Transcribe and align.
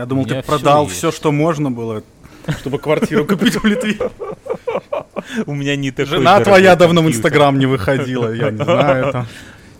Я 0.00 0.06
думал, 0.06 0.24
ты 0.24 0.42
продал 0.42 0.86
все, 0.86 1.12
что 1.12 1.30
можно 1.30 1.70
было, 1.70 2.02
чтобы 2.60 2.78
квартиру 2.78 3.26
купить 3.26 3.56
в 3.56 3.66
Литве. 3.66 3.98
У 5.44 5.54
меня 5.54 5.76
не 5.76 5.90
такой 5.90 6.06
Жена 6.06 6.40
твоя 6.40 6.74
давно 6.74 7.02
в 7.02 7.08
Инстаграм 7.08 7.58
не 7.58 7.66
выходила, 7.66 8.32
я 8.32 8.50
не 8.50 8.64
знаю. 8.64 9.12
Там. 9.12 9.26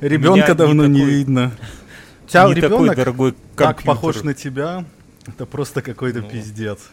Ребенка 0.03 0.55
давно 0.55 0.85
не, 0.85 1.03
видно. 1.03 1.53
Тебя 2.27 2.53
ребенок 2.53 2.97
дорогой 2.97 3.35
так 3.57 3.83
похож 3.83 4.23
на 4.23 4.35
тебя, 4.35 4.85
это 5.27 5.47
просто 5.47 5.81
какой-то 5.81 6.21
ну, 6.21 6.29
пиздец. 6.29 6.91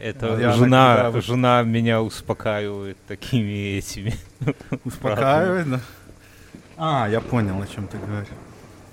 Это 0.00 0.38
я 0.40 0.52
жена, 0.52 1.00
иногда... 1.02 1.20
жена 1.20 1.62
меня 1.62 2.00
успокаивает 2.00 2.96
такими 3.06 3.76
этими. 3.76 4.14
Успокаивает, 4.84 5.68
да? 5.68 5.80
А, 6.78 7.06
я 7.10 7.20
понял, 7.20 7.60
о 7.60 7.66
чем 7.66 7.86
ты 7.86 7.98
говоришь. 7.98 8.28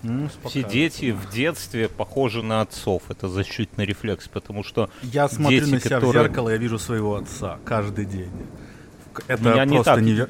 Ну, 0.03 0.29
Все 0.45 0.63
дети 0.63 1.11
в 1.11 1.31
детстве 1.31 1.87
похожи 1.87 2.43
на 2.43 2.61
отцов. 2.61 3.03
Это 3.09 3.29
защитный 3.29 3.85
рефлекс, 3.85 4.27
потому 4.27 4.63
что 4.63 4.89
Я 5.01 5.29
смотрю 5.29 5.61
дети, 5.61 5.71
на 5.71 5.79
себя 5.79 5.95
которые... 5.95 6.23
в 6.23 6.27
зеркало, 6.27 6.49
я 6.49 6.57
вижу 6.57 6.77
своего 6.77 7.15
отца 7.15 7.57
каждый 7.63 8.05
день. 8.05 8.31
Это 9.27 9.43
Меня 9.43 9.65
просто 9.65 10.01
не 10.01 10.17
так. 10.17 10.29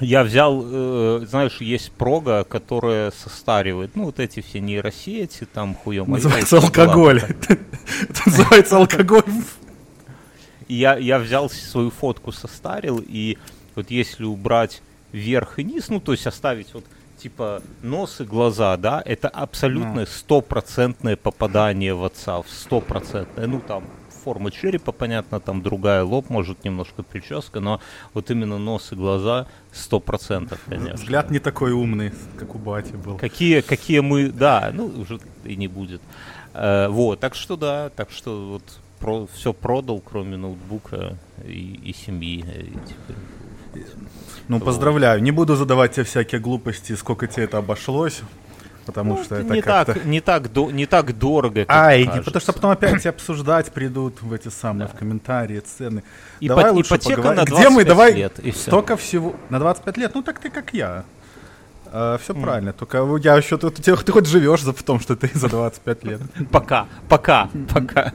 Я 0.00 0.22
взял, 0.22 0.62
э, 0.64 1.26
знаешь, 1.28 1.60
есть 1.60 1.90
прога, 1.92 2.44
которая 2.44 3.10
состаривает, 3.10 3.96
ну, 3.96 4.04
вот 4.04 4.20
эти 4.20 4.40
все 4.40 4.60
нейросети, 4.60 5.46
там 5.52 5.74
хуем. 5.74 6.08
Называется 6.08 6.58
алкоголь. 6.58 7.22
Это 7.48 8.22
называется 8.24 8.76
алкоголь. 8.76 9.24
Я, 10.68 10.96
я 10.96 11.18
взял 11.18 11.50
свою 11.50 11.90
фотку, 11.90 12.30
состарил, 12.30 13.04
и 13.04 13.36
вот 13.74 13.90
если 13.90 14.24
убрать 14.24 14.80
вверх 15.12 15.58
и 15.58 15.64
низ, 15.64 15.88
ну, 15.88 16.00
то 16.00 16.12
есть 16.12 16.26
оставить 16.26 16.72
вот 16.72 16.84
типа 17.20 17.62
нос 17.82 18.20
и 18.20 18.24
глаза, 18.24 18.76
да, 18.76 19.02
это 19.04 19.28
абсолютно 19.28 20.06
стопроцентное 20.06 21.16
попадание 21.16 21.94
в 21.94 22.04
отца, 22.04 22.42
стопроцентное, 22.48 23.46
ну 23.46 23.60
там 23.60 23.84
форма 24.24 24.50
черепа, 24.50 24.92
понятно, 24.92 25.40
там 25.40 25.62
другая 25.62 26.04
лоб, 26.04 26.30
может 26.30 26.64
немножко 26.64 27.02
прическа, 27.02 27.60
но 27.60 27.80
вот 28.14 28.30
именно 28.30 28.58
нос 28.58 28.92
и 28.92 28.94
глаза 28.94 29.46
сто 29.72 30.00
процентов, 30.00 30.60
конечно. 30.66 30.94
Взгляд 30.94 31.30
не 31.30 31.38
такой 31.38 31.72
умный, 31.72 32.12
как 32.38 32.54
у 32.54 32.58
бати 32.58 32.92
был. 32.92 33.16
Какие, 33.16 33.60
какие 33.60 34.00
мы, 34.00 34.28
да, 34.28 34.70
ну 34.74 34.86
уже 34.86 35.20
и 35.44 35.56
не 35.56 35.68
будет. 35.68 36.02
Э, 36.52 36.88
вот, 36.88 37.20
так 37.20 37.34
что 37.34 37.56
да, 37.56 37.90
так 37.90 38.10
что 38.10 38.50
вот 38.52 38.62
про, 38.98 39.26
все 39.34 39.52
продал, 39.52 40.00
кроме 40.00 40.36
ноутбука 40.36 41.16
и, 41.44 41.80
и 41.84 41.92
семьи. 41.92 42.40
И 42.40 42.72
теперь 42.86 43.16
ну, 44.48 44.60
поздравляю. 44.60 45.22
Не 45.22 45.30
буду 45.30 45.56
задавать 45.56 45.92
тебе 45.92 46.04
всякие 46.04 46.40
глупости, 46.40 46.94
сколько 46.94 47.26
тебе 47.26 47.44
это 47.44 47.58
обошлось. 47.58 48.22
Потому 48.86 49.16
ну, 49.16 49.24
что 49.24 49.36
это 49.36 49.54
не 49.54 49.62
так, 49.62 50.04
не 50.04 50.20
так, 50.20 50.52
до, 50.52 50.70
не 50.70 50.86
так 50.86 51.16
дорого. 51.16 51.64
Ай, 51.68 52.04
кажется. 52.04 52.24
потому 52.24 52.40
что 52.40 52.52
потом 52.52 52.70
опять 52.70 53.06
обсуждать 53.06 53.70
придут 53.72 54.22
в 54.22 54.32
эти 54.32 54.48
самые 54.48 54.88
да. 54.88 54.94
в 54.94 54.98
комментарии 54.98 55.60
цены. 55.60 56.02
И 56.40 56.48
давай 56.48 56.70
лучше 56.72 56.94
ипотека 56.94 57.16
поговорим. 57.16 57.38
на 57.38 57.46
25 57.46 57.60
Где 57.60 57.76
мы? 57.76 57.84
Давай 57.84 58.12
лет, 58.14 58.38
и 58.40 58.50
все. 58.50 58.62
столько 58.62 58.96
всего 58.96 59.36
на 59.50 59.60
25 59.60 59.96
лет. 59.98 60.14
Ну 60.14 60.22
так 60.22 60.40
ты 60.40 60.50
как 60.50 60.72
я. 60.72 61.04
Uh, 61.92 62.18
все 62.22 62.34
mm. 62.34 62.42
правильно, 62.42 62.72
только 62.72 63.04
я 63.20 63.36
еще 63.36 63.58
ты, 63.58 63.68
ты, 63.70 63.96
ты 63.96 64.12
хоть 64.12 64.26
живешь 64.26 64.62
за 64.62 64.72
том, 64.72 65.00
что 65.00 65.16
ты 65.16 65.30
за 65.34 65.48
25 65.48 66.04
лет. 66.04 66.20
Пока, 66.50 66.86
пока, 67.08 67.48
пока. 67.68 68.12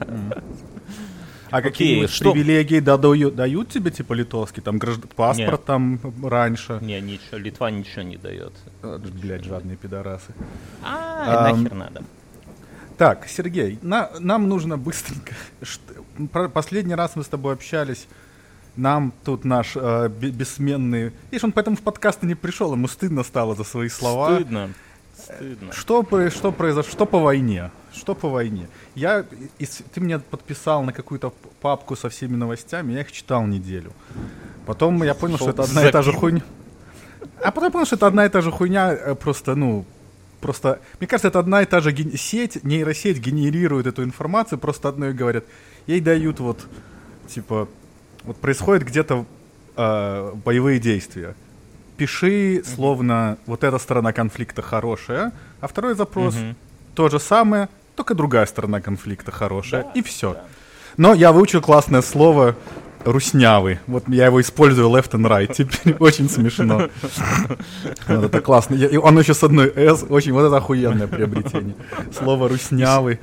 А 1.50 1.62
какие 1.62 2.06
что... 2.06 2.32
привилегии 2.32 2.80
дают, 2.80 3.34
дают 3.34 3.68
тебе, 3.68 3.90
типа, 3.90 4.14
литовский? 4.14 4.62
Там 4.62 4.78
гражд... 4.78 5.00
паспорт 5.14 5.60
Нет. 5.60 5.64
там 5.64 6.00
раньше? 6.24 6.78
Не, 6.82 7.00
ничего, 7.00 7.38
Литва 7.38 7.70
ничего 7.70 8.02
не 8.02 8.16
дает. 8.16 8.52
Блять, 8.82 9.44
жадные 9.44 9.76
пидорасы. 9.76 10.34
А, 10.82 11.48
а 11.48 11.52
нахер 11.52 11.74
надо. 11.74 12.02
Так, 12.98 13.28
Сергей, 13.28 13.78
на, 13.82 14.10
нам 14.18 14.48
нужно 14.48 14.78
быстренько... 14.78 15.34
Последний 16.52 16.94
раз 16.94 17.14
мы 17.14 17.24
с 17.24 17.28
тобой 17.28 17.52
общались, 17.52 18.06
нам 18.76 19.12
тут 19.24 19.44
наш 19.44 19.72
э, 19.76 20.08
бессменный... 20.08 21.12
Видишь, 21.30 21.44
он 21.44 21.52
поэтому 21.52 21.76
в 21.76 21.82
подкасты 21.82 22.26
не 22.26 22.34
пришел, 22.34 22.72
ему 22.72 22.88
стыдно 22.88 23.22
стало 23.22 23.54
за 23.54 23.64
свои 23.64 23.88
слова. 23.88 24.34
Стыдно. 24.34 24.70
Стыдно. 25.26 25.72
Что, 25.72 26.04
что 26.30 26.52
произошло? 26.52 26.92
Что 26.92 27.06
по 27.06 27.18
войне? 27.18 27.70
Что 27.92 28.14
по 28.14 28.28
войне? 28.28 28.68
Я, 28.94 29.24
ты 29.92 30.00
меня 30.00 30.20
подписал 30.20 30.84
на 30.84 30.92
какую-то 30.92 31.32
папку 31.60 31.96
со 31.96 32.08
всеми 32.08 32.36
новостями, 32.36 32.92
я 32.92 33.00
их 33.00 33.10
читал 33.10 33.44
неделю. 33.46 33.92
Потом 34.66 35.02
я 35.02 35.14
понял, 35.14 35.36
что 35.36 35.50
это 35.50 35.62
одна 35.62 35.88
и 35.88 35.92
та 35.92 36.02
же 36.02 36.12
хуйня. 36.12 36.42
А 37.42 37.50
потом 37.50 37.72
понял, 37.72 37.86
что 37.86 37.96
это 37.96 38.06
одна 38.06 38.26
и 38.26 38.28
та 38.28 38.40
же 38.40 38.50
хуйня, 38.52 38.92
э, 38.92 39.14
просто, 39.14 39.56
ну, 39.56 39.84
просто, 40.40 40.80
мне 41.00 41.08
кажется, 41.08 41.28
это 41.28 41.40
одна 41.40 41.62
и 41.62 41.66
та 41.66 41.80
же 41.80 41.90
ген... 41.90 42.16
сеть, 42.16 42.62
нейросеть 42.64 43.18
генерирует 43.18 43.86
эту 43.86 44.04
информацию, 44.04 44.58
просто 44.58 44.88
одно 44.88 45.08
и 45.08 45.12
говорят. 45.12 45.44
Ей 45.86 46.00
дают 46.00 46.40
вот, 46.40 46.66
типа, 47.28 47.68
вот 48.22 48.36
происходит 48.36 48.84
где-то 48.84 49.26
э, 49.76 50.32
боевые 50.44 50.78
действия. 50.78 51.34
Пиши, 51.96 52.62
словно 52.64 53.38
вот 53.46 53.64
эта 53.64 53.78
сторона 53.78 54.12
конфликта 54.12 54.62
хорошая, 54.62 55.32
а 55.60 55.66
второй 55.68 55.94
запрос 55.94 56.34
то 56.94 57.08
же 57.08 57.20
самое, 57.20 57.68
только 57.94 58.14
другая 58.14 58.46
сторона 58.46 58.80
конфликта 58.80 59.32
хорошая, 59.32 59.84
да, 59.84 59.90
и 59.94 60.02
все. 60.02 60.34
Да. 60.34 60.44
Но 60.96 61.14
я 61.14 61.32
выучил 61.32 61.60
классное 61.60 62.02
слово 62.02 62.56
руснявый. 63.04 63.78
Вот 63.86 64.08
я 64.08 64.26
его 64.26 64.40
использую 64.40 64.88
left 64.88 65.10
and 65.12 65.26
right. 65.26 65.52
Теперь 65.52 65.94
очень 66.00 66.28
смешно. 66.28 66.88
Вот 68.08 68.24
это 68.24 68.40
классно. 68.40 68.74
И 68.74 68.96
он 68.96 69.18
еще 69.18 69.34
с 69.34 69.42
одной 69.42 69.72
S. 69.74 70.04
Очень 70.08 70.32
вот 70.32 70.46
это 70.46 70.56
охуенное 70.56 71.06
приобретение. 71.06 71.74
Слово 72.12 72.48
руснявый. 72.48 73.20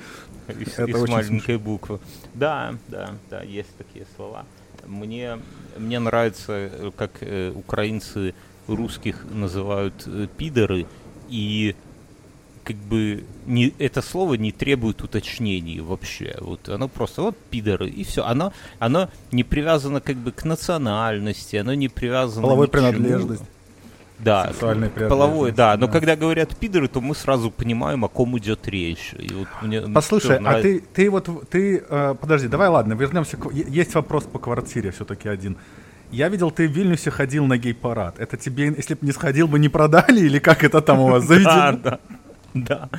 И, 0.47 0.63
это 0.77 0.85
и 0.85 0.93
с 0.93 1.09
маленькой 1.09 1.57
буквы. 1.57 1.99
Да, 2.33 2.75
да, 2.87 3.11
да, 3.29 3.41
есть 3.41 3.75
такие 3.77 4.05
слова. 4.15 4.45
Мне, 4.85 5.39
мне 5.77 5.99
нравится, 5.99 6.91
как 6.97 7.11
э, 7.21 7.51
украинцы 7.55 8.33
русских 8.67 9.25
называют 9.31 10.03
э, 10.05 10.27
пидоры, 10.37 10.85
и 11.29 11.75
как 12.63 12.77
бы 12.77 13.23
не, 13.45 13.73
это 13.79 14.01
слово 14.01 14.35
не 14.35 14.51
требует 14.51 15.01
уточнений 15.01 15.79
вообще. 15.81 16.35
Вот 16.39 16.69
оно 16.69 16.87
просто 16.87 17.21
вот 17.21 17.37
пидоры 17.49 17.89
и 17.89 18.03
все. 18.03 18.23
Оно, 18.23 18.53
оно 18.79 19.09
не 19.31 19.43
привязано 19.43 20.01
как 20.01 20.15
бы 20.17 20.31
к 20.31 20.45
национальности, 20.45 21.57
оно 21.57 21.73
не 21.73 21.89
привязано 21.89 22.41
Половой 22.43 22.67
принадлежность. 22.67 23.43
Да, 24.19 24.51
половой, 25.09 25.51
да. 25.51 25.75
Но 25.77 25.87
да. 25.87 25.91
когда 25.91 26.15
говорят 26.15 26.55
пидоры, 26.55 26.87
то 26.87 27.01
мы 27.01 27.13
сразу 27.13 27.51
понимаем, 27.51 28.05
о 28.05 28.07
ком 28.07 28.37
идет 28.37 28.67
речь. 28.67 29.13
И 29.17 29.33
вот 29.33 29.47
мне 29.61 29.81
Послушай, 29.81 30.37
а 30.37 30.61
ты, 30.61 30.79
ты 30.79 31.09
вот, 31.09 31.29
ты, 31.49 31.83
э, 31.87 32.15
подожди, 32.19 32.47
давай, 32.47 32.69
ладно, 32.69 32.93
вернемся. 32.93 33.35
К, 33.35 33.51
есть 33.51 33.93
вопрос 33.95 34.23
по 34.23 34.39
квартире 34.39 34.91
все-таки 34.91 35.27
один. 35.27 35.57
Я 36.13 36.29
видел, 36.29 36.51
ты 36.51 36.67
в 36.67 36.71
Вильнюсе 36.71 37.09
ходил 37.09 37.47
на 37.47 37.57
гей-парад. 37.57 38.19
Это 38.19 38.37
тебе, 38.37 38.65
если 38.65 38.93
бы 38.93 38.99
не 39.01 39.11
сходил 39.11 39.47
бы, 39.47 39.57
не 39.57 39.67
продали 39.67 40.21
или 40.21 40.37
как 40.37 40.63
это 40.63 40.79
там 40.81 40.99
у 40.99 41.07
вас 41.07 41.23
заведено? 41.27 41.79
Да, 41.81 41.99
да. 42.53 42.89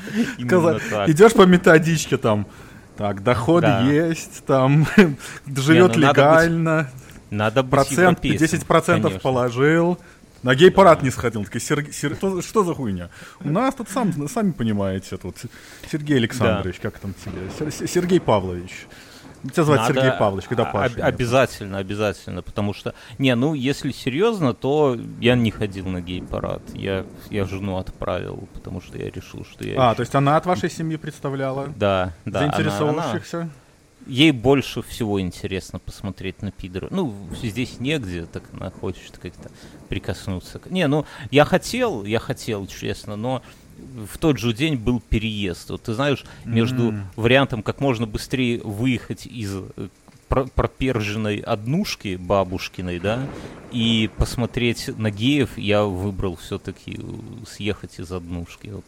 Идешь 1.06 1.32
по 1.32 1.42
методичке 1.42 2.16
там, 2.16 2.48
так, 2.96 3.22
доход 3.22 3.62
да. 3.62 3.82
есть, 3.82 4.44
там, 4.46 4.88
живет 5.46 5.94
ну, 5.94 6.08
легально. 6.08 6.90
Надо 7.30 7.62
быть 7.62 7.70
Процент, 7.70 8.24
10% 8.24 8.66
процентов 8.66 9.22
положил. 9.22 9.98
На 10.42 10.56
гей-парад 10.56 11.02
не 11.02 11.10
сходил. 11.10 11.44
Такой, 11.44 11.60
Сер... 11.60 11.86
Сер... 11.92 12.16
Что, 12.16 12.42
что 12.42 12.64
за 12.64 12.74
хуйня? 12.74 13.10
У 13.40 13.50
нас 13.50 13.76
тут 13.76 13.88
сам, 13.88 14.28
сами 14.28 14.50
понимаете, 14.50 15.16
тут 15.16 15.36
Сергей 15.90 16.16
Александрович, 16.16 16.80
да. 16.82 16.90
как 16.90 16.98
там 16.98 17.14
тебе? 17.14 17.70
Сергей 17.70 18.20
Павлович. 18.20 18.86
Тебя 19.52 19.64
звать 19.64 19.80
Надо 19.80 19.94
Сергей 19.94 20.18
Павлович, 20.18 20.46
когда 20.46 20.64
Паша. 20.64 20.94
Об- 20.94 21.02
обязательно, 21.02 21.78
обязательно, 21.78 22.42
потому 22.42 22.72
что... 22.72 22.94
Не, 23.18 23.34
ну, 23.34 23.54
если 23.54 23.92
серьезно, 23.92 24.54
то 24.54 24.96
я 25.20 25.34
не 25.34 25.50
ходил 25.50 25.86
на 25.86 26.00
гей-парад. 26.00 26.62
Я, 26.74 27.04
я 27.30 27.44
жену 27.44 27.76
отправил, 27.76 28.48
потому 28.54 28.80
что 28.80 28.98
я 28.98 29.10
решил, 29.10 29.44
что 29.44 29.64
я... 29.64 29.80
А, 29.80 29.86
еще... 29.88 29.96
то 29.96 30.00
есть 30.00 30.14
она 30.14 30.36
от 30.36 30.46
вашей 30.46 30.70
семьи 30.70 30.96
представляла? 30.96 31.68
Да, 31.76 32.14
да. 32.24 32.40
Заинтересовавшихся? 32.40 33.36
Она, 33.36 33.44
она... 33.44 33.52
Ей 34.06 34.32
больше 34.32 34.82
всего 34.82 35.18
интересно 35.18 35.78
посмотреть 35.78 36.42
на 36.42 36.50
пидора. 36.50 36.88
Ну, 36.90 37.14
здесь 37.42 37.80
негде, 37.80 38.26
так 38.26 38.42
она 38.52 38.70
хочет 38.70 39.16
как-то 39.16 39.50
прикоснуться. 39.88 40.60
Не, 40.68 40.86
ну, 40.88 41.06
я 41.30 41.46
хотел, 41.46 42.04
я 42.04 42.18
хотел, 42.18 42.66
честно, 42.66 43.16
но 43.16 43.42
в 44.12 44.18
тот 44.18 44.38
же 44.38 44.52
день 44.52 44.76
был 44.76 45.00
переезд. 45.00 45.70
Вот 45.70 45.82
ты 45.82 45.94
знаешь, 45.94 46.24
между 46.44 46.92
mm. 46.92 47.02
вариантом, 47.16 47.62
как 47.62 47.80
можно 47.80 48.06
быстрее 48.06 48.60
выехать 48.62 49.26
из 49.26 49.54
э, 49.54 49.88
проперженной 50.28 51.38
однушки 51.38 52.16
бабушкиной, 52.16 52.98
да, 52.98 53.26
и 53.70 54.10
посмотреть 54.16 54.88
на 54.98 55.10
геев, 55.10 55.56
я 55.58 55.84
выбрал 55.84 56.36
все-таки 56.36 56.98
э, 56.98 57.46
съехать 57.46 57.98
из 57.98 58.10
однушки. 58.12 58.68
Вот 58.68 58.84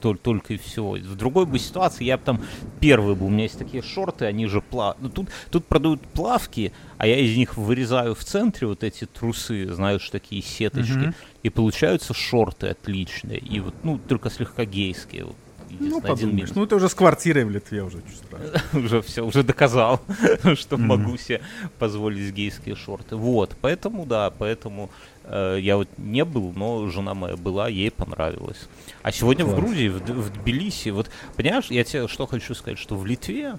только, 0.00 0.22
только 0.22 0.54
и 0.54 0.56
всего. 0.56 0.92
В 0.92 1.16
другой 1.16 1.46
бы 1.46 1.58
ситуации 1.58 2.04
я 2.04 2.16
бы 2.16 2.24
там 2.24 2.42
первый 2.80 3.14
был. 3.14 3.26
У 3.26 3.30
меня 3.30 3.44
есть 3.44 3.58
такие 3.58 3.82
шорты, 3.82 4.24
они 4.24 4.46
же 4.46 4.60
плав... 4.60 4.96
Ну, 5.00 5.08
тут, 5.08 5.28
тут 5.50 5.66
продают 5.66 6.00
плавки, 6.00 6.72
а 6.98 7.06
я 7.06 7.18
из 7.18 7.36
них 7.36 7.56
вырезаю 7.56 8.14
в 8.14 8.24
центре 8.24 8.66
вот 8.66 8.84
эти 8.84 9.04
трусы, 9.06 9.72
знаешь, 9.72 10.08
такие 10.10 10.42
сеточки. 10.42 10.92
Mm-hmm. 10.92 11.14
И 11.42 11.50
получаются 11.50 12.14
шорты 12.14 12.68
отличные. 12.68 13.38
И 13.38 13.60
вот, 13.60 13.74
ну, 13.82 13.98
только 13.98 14.30
слегка 14.30 14.64
гейские. 14.64 15.24
Вот 15.24 15.36
ну, 15.78 16.00
минус. 16.32 16.54
Ну, 16.54 16.66
ты 16.66 16.76
уже 16.76 16.88
с 16.88 16.94
квартирой 16.94 17.44
в 17.44 17.50
Литве 17.50 17.82
уже 17.82 17.98
Уже 18.72 19.02
все, 19.02 19.24
уже 19.24 19.42
доказал, 19.42 20.00
что 20.54 20.76
могу 20.76 21.16
себе 21.16 21.42
позволить 21.78 22.32
гейские 22.32 22.76
шорты. 22.76 23.16
Вот, 23.16 23.56
поэтому, 23.60 24.06
да, 24.06 24.30
поэтому 24.30 24.90
я 25.28 25.76
вот 25.76 25.88
не 25.96 26.24
был, 26.24 26.52
но 26.54 26.88
жена 26.88 27.14
моя 27.14 27.36
была, 27.36 27.68
ей 27.68 27.90
понравилось. 27.90 28.68
А 29.02 29.12
сегодня 29.12 29.44
в 29.44 29.54
Грузии, 29.54 29.88
в, 29.88 30.00
в 30.00 30.32
Тбилиси, 30.32 30.90
вот, 30.90 31.10
понимаешь, 31.36 31.66
я 31.70 31.84
тебе 31.84 32.08
что 32.08 32.26
хочу 32.26 32.54
сказать, 32.54 32.78
что 32.78 32.96
в 32.96 33.06
Литве 33.06 33.54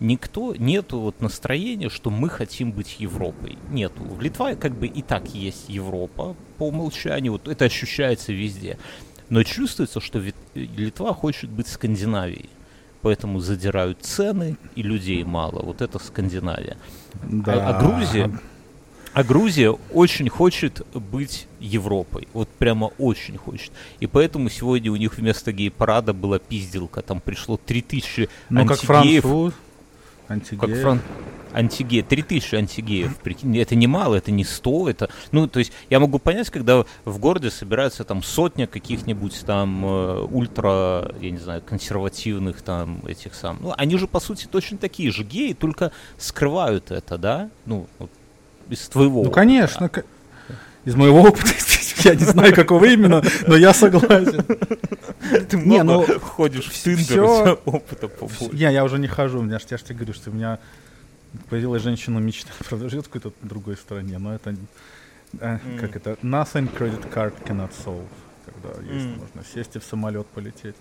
никто, 0.00 0.54
нету 0.56 0.98
вот 0.98 1.20
настроения, 1.20 1.88
что 1.88 2.10
мы 2.10 2.28
хотим 2.28 2.72
быть 2.72 2.96
Европой. 2.98 3.58
Нету. 3.70 4.02
В 4.02 4.20
Литва 4.20 4.54
как 4.54 4.72
бы 4.72 4.86
и 4.86 5.02
так 5.02 5.28
есть 5.34 5.68
Европа 5.68 6.34
по 6.58 6.68
умолчанию, 6.68 7.32
вот 7.32 7.48
это 7.48 7.66
ощущается 7.66 8.32
везде. 8.32 8.78
Но 9.28 9.42
чувствуется, 9.44 10.00
что 10.00 10.20
Литва 10.54 11.14
хочет 11.14 11.50
быть 11.50 11.68
Скандинавией. 11.68 12.50
Поэтому 13.02 13.40
задирают 13.40 14.02
цены, 14.02 14.56
и 14.74 14.82
людей 14.82 15.24
мало. 15.24 15.62
Вот 15.62 15.80
это 15.80 15.98
Скандинавия. 15.98 16.76
Да. 17.22 17.68
А, 17.68 17.78
а 17.78 17.80
Грузия... 17.80 18.30
А 19.12 19.24
Грузия 19.24 19.70
очень 19.92 20.28
хочет 20.28 20.86
быть 20.94 21.48
Европой. 21.58 22.28
Вот 22.32 22.48
прямо 22.48 22.86
очень 22.98 23.36
хочет. 23.36 23.72
И 23.98 24.06
поэтому 24.06 24.48
сегодня 24.48 24.92
у 24.92 24.96
них 24.96 25.18
вместо 25.18 25.52
гей-парада 25.52 26.12
была 26.12 26.38
пизделка. 26.38 27.02
Там 27.02 27.20
пришло 27.20 27.56
3000 27.56 28.28
ну, 28.50 28.60
антигеев. 28.60 29.22
Как 29.22 29.54
Антигеев. 30.30 30.60
Как 30.60 30.80
фран... 30.80 31.00
Антигеев. 31.52 32.06
3000 32.06 32.54
антигеев. 32.54 33.16
Прикинь, 33.16 33.58
это 33.58 33.74
не 33.74 33.88
мало, 33.88 34.14
это 34.14 34.30
не 34.30 34.44
100. 34.44 34.90
Это... 34.90 35.10
Ну, 35.32 35.48
то 35.48 35.58
есть 35.58 35.72
я 35.90 35.98
могу 35.98 36.20
понять, 36.20 36.48
когда 36.50 36.84
в 37.04 37.18
городе 37.18 37.50
собирается 37.50 38.04
там 38.04 38.22
сотня 38.22 38.68
каких-нибудь 38.68 39.44
там 39.44 39.84
э, 39.84 40.26
ультра, 40.30 41.12
я 41.20 41.32
не 41.32 41.38
знаю, 41.38 41.62
консервативных 41.62 42.62
там 42.62 43.04
этих 43.06 43.34
сам. 43.34 43.58
Ну, 43.60 43.74
они 43.76 43.98
же, 43.98 44.06
по 44.06 44.20
сути, 44.20 44.46
точно 44.46 44.78
такие 44.78 45.10
же 45.10 45.24
геи, 45.24 45.52
только 45.52 45.90
скрывают 46.16 46.92
это, 46.92 47.18
да? 47.18 47.50
Ну, 47.66 47.88
вот, 47.98 48.10
из 48.70 48.88
твоего 48.88 49.24
Ну, 49.24 49.30
конечно. 49.30 49.90
Из 50.86 50.94
моего 50.94 51.20
опыта, 51.22 51.50
я 52.04 52.14
не 52.14 52.24
знаю, 52.24 52.54
какого 52.54 52.86
именно, 52.86 53.22
но 53.46 53.54
я 53.54 53.74
согласен. 53.74 54.44
Ты 55.48 55.58
много 55.58 55.70
не, 55.70 55.82
ну, 55.82 56.20
ходишь 56.20 56.70
в 56.70 56.82
Тиндер, 56.82 57.58
опыта 57.66 58.08
побольше. 58.08 58.48
Я, 58.56 58.70
я 58.70 58.82
уже 58.82 58.98
не 58.98 59.06
хожу, 59.06 59.40
у 59.40 59.42
меня, 59.42 59.58
я 59.68 59.76
же 59.76 59.84
тебе 59.84 59.96
говорю, 59.96 60.14
что 60.14 60.30
у 60.30 60.32
меня 60.32 60.58
появилась 61.50 61.82
женщина 61.82 62.18
мечта, 62.18 62.50
правда, 62.68 62.88
живет 62.88 63.06
в 63.06 63.10
какой-то 63.10 63.36
другой 63.42 63.76
стране, 63.76 64.18
но 64.18 64.34
это, 64.34 64.56
э, 65.38 65.58
mm. 65.58 65.78
как 65.78 65.96
это, 65.96 66.16
nothing 66.22 66.74
credit 66.74 67.12
card 67.12 67.34
cannot 67.44 67.72
solve, 67.84 68.08
когда 68.46 68.80
mm. 68.80 68.94
есть, 68.94 69.18
можно 69.18 69.44
сесть 69.54 69.76
и 69.76 69.78
в 69.78 69.84
самолет 69.84 70.26
полететь. 70.28 70.76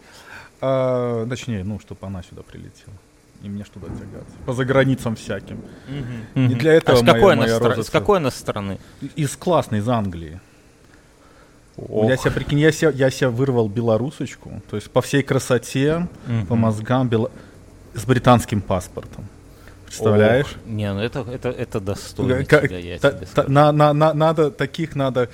А, 0.62 1.28
точнее, 1.28 1.64
ну, 1.66 1.80
чтобы 1.80 2.08
она 2.08 2.24
сюда 2.24 2.42
прилетела. 2.42 2.94
И 3.42 3.48
мне 3.48 3.64
что 3.64 3.80
туда 3.80 3.88
тягаться. 3.88 4.36
По 4.46 4.54
заграницам 4.54 5.16
всяким. 5.16 5.62
Mm-hmm. 5.88 6.48
Не 6.48 6.56
для 6.56 6.74
этого 6.74 6.98
а 6.98 7.02
с 7.02 7.06
какой, 7.06 7.36
моя, 7.36 7.58
моя 7.58 7.58
стра- 7.58 7.84
с 7.84 7.90
какой 7.90 8.18
она 8.18 8.32
стороны? 8.32 8.80
Из 9.16 9.36
классной, 9.38 9.80
из 9.80 9.88
Англии. 9.88 10.40
Ох. 11.78 12.10
Я 12.10 12.18
себя, 12.18 12.32
прикинь, 12.32 12.60
я 12.60 12.72
себя, 12.72 12.92
я 12.92 13.10
себя 13.10 13.30
вырвал 13.30 13.70
белорусочку, 13.70 14.62
то 14.70 14.76
есть 14.76 14.92
по 14.92 15.02
всей 15.02 15.24
красоте, 15.24 16.08
mm-hmm. 16.28 16.46
по 16.48 16.56
мозгам, 16.56 17.08
бело... 17.08 17.32
с 17.94 18.06
британским 18.06 18.62
паспортом. 18.62 19.26
Представляешь? 19.86 20.46
Ох. 20.46 20.66
Не, 20.66 20.94
ну 20.94 21.00
это, 21.00 21.22
это, 21.22 21.50
это 21.50 21.80
достойно 21.80 22.44
как, 22.44 22.68
тебя, 22.68 22.80
я 22.80 23.00
та, 23.00 23.12
та, 23.12 23.46
на, 23.48 23.72
на, 23.72 23.94
на, 23.94 24.14
надо, 24.14 24.52
таких 24.52 24.96
надо, 24.96 25.30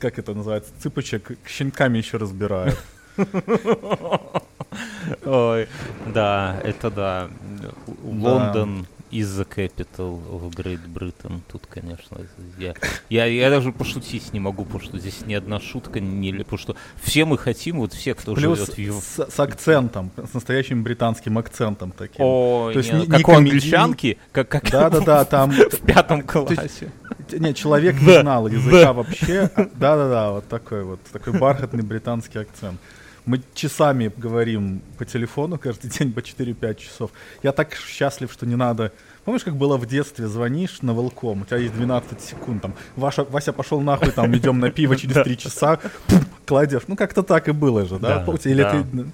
как 0.00 0.18
это 0.18 0.34
называется, 0.34 0.72
цыпочек 0.80 1.38
щенками 1.46 1.98
еще 1.98 2.16
разбирают. 2.16 2.76
Ой, 5.24 5.68
да, 6.12 6.60
это 6.64 6.90
да. 6.90 7.30
Лондон 8.02 8.86
из 9.14 9.38
the 9.38 9.46
capital 9.46 10.20
of 10.28 10.50
Great 10.56 10.80
Britain. 10.92 11.40
Тут, 11.50 11.66
конечно, 11.66 12.18
я, 12.58 12.74
я, 13.08 13.26
я 13.26 13.50
даже 13.50 13.70
пошутить 13.70 14.32
не 14.32 14.40
могу, 14.40 14.64
потому 14.64 14.82
что 14.82 14.98
здесь 14.98 15.24
ни 15.24 15.34
одна 15.34 15.60
шутка 15.60 16.00
не... 16.00 16.32
Потому 16.32 16.58
что 16.58 16.76
все 17.00 17.24
мы 17.24 17.38
хотим, 17.38 17.78
вот 17.78 17.92
все, 17.92 18.14
кто 18.14 18.34
Плюс 18.34 18.58
живет 18.58 18.74
в 18.74 18.78
Европе... 18.78 19.06
С, 19.06 19.30
с 19.30 19.40
акцентом, 19.40 20.10
с 20.16 20.34
настоящим 20.34 20.82
британским 20.82 21.38
акцентом 21.38 21.92
таким. 21.92 22.24
О, 22.24 22.70
То 22.72 22.78
есть 22.80 22.92
не, 22.92 23.06
как 23.06 23.28
не 23.28 23.34
у 23.34 23.36
англичанки, 23.36 24.18
как, 24.32 24.48
как 24.48 24.68
да-да-да, 24.70 25.24
там... 25.24 25.50
В 25.74 25.86
пятом 25.86 26.22
классе. 26.22 26.90
Не, 27.30 27.54
человек 27.54 28.00
не 28.00 28.20
знал 28.20 28.48
языка 28.48 28.92
вообще. 28.92 29.48
Да-да-да, 29.74 30.32
вот 30.32 30.48
такой 30.48 30.82
вот, 30.82 31.00
такой 31.12 31.38
бархатный 31.38 31.84
британский 31.84 32.38
акцент. 32.38 32.80
Мы 33.26 33.40
часами 33.54 34.12
говорим 34.16 34.82
по 34.98 35.04
телефону 35.04 35.58
каждый 35.58 35.90
день 35.90 36.12
по 36.12 36.18
4-5 36.18 36.74
часов. 36.74 37.10
Я 37.42 37.52
так 37.52 37.74
счастлив, 37.74 38.30
что 38.30 38.44
не 38.46 38.56
надо... 38.56 38.92
Помнишь, 39.24 39.44
как 39.44 39.56
было 39.56 39.78
в 39.78 39.86
детстве? 39.86 40.26
Звонишь 40.26 40.82
на 40.82 40.92
волком, 40.92 41.42
у 41.42 41.44
тебя 41.46 41.56
есть 41.56 41.74
12 41.74 42.20
секунд, 42.20 42.60
там, 42.60 42.74
Ваша, 42.96 43.24
Вася 43.24 43.54
пошел 43.54 43.80
нахуй, 43.80 44.10
там, 44.10 44.36
идем 44.36 44.60
на 44.60 44.70
пиво 44.70 44.96
через 44.96 45.14
3 45.24 45.38
часа, 45.38 45.78
кладешь. 46.44 46.82
Ну, 46.86 46.96
как-то 46.96 47.22
так 47.22 47.48
и 47.48 47.52
было 47.52 47.86
же, 47.86 47.98
да? 47.98 48.26
Или 48.44 48.62
ты... 48.62 49.06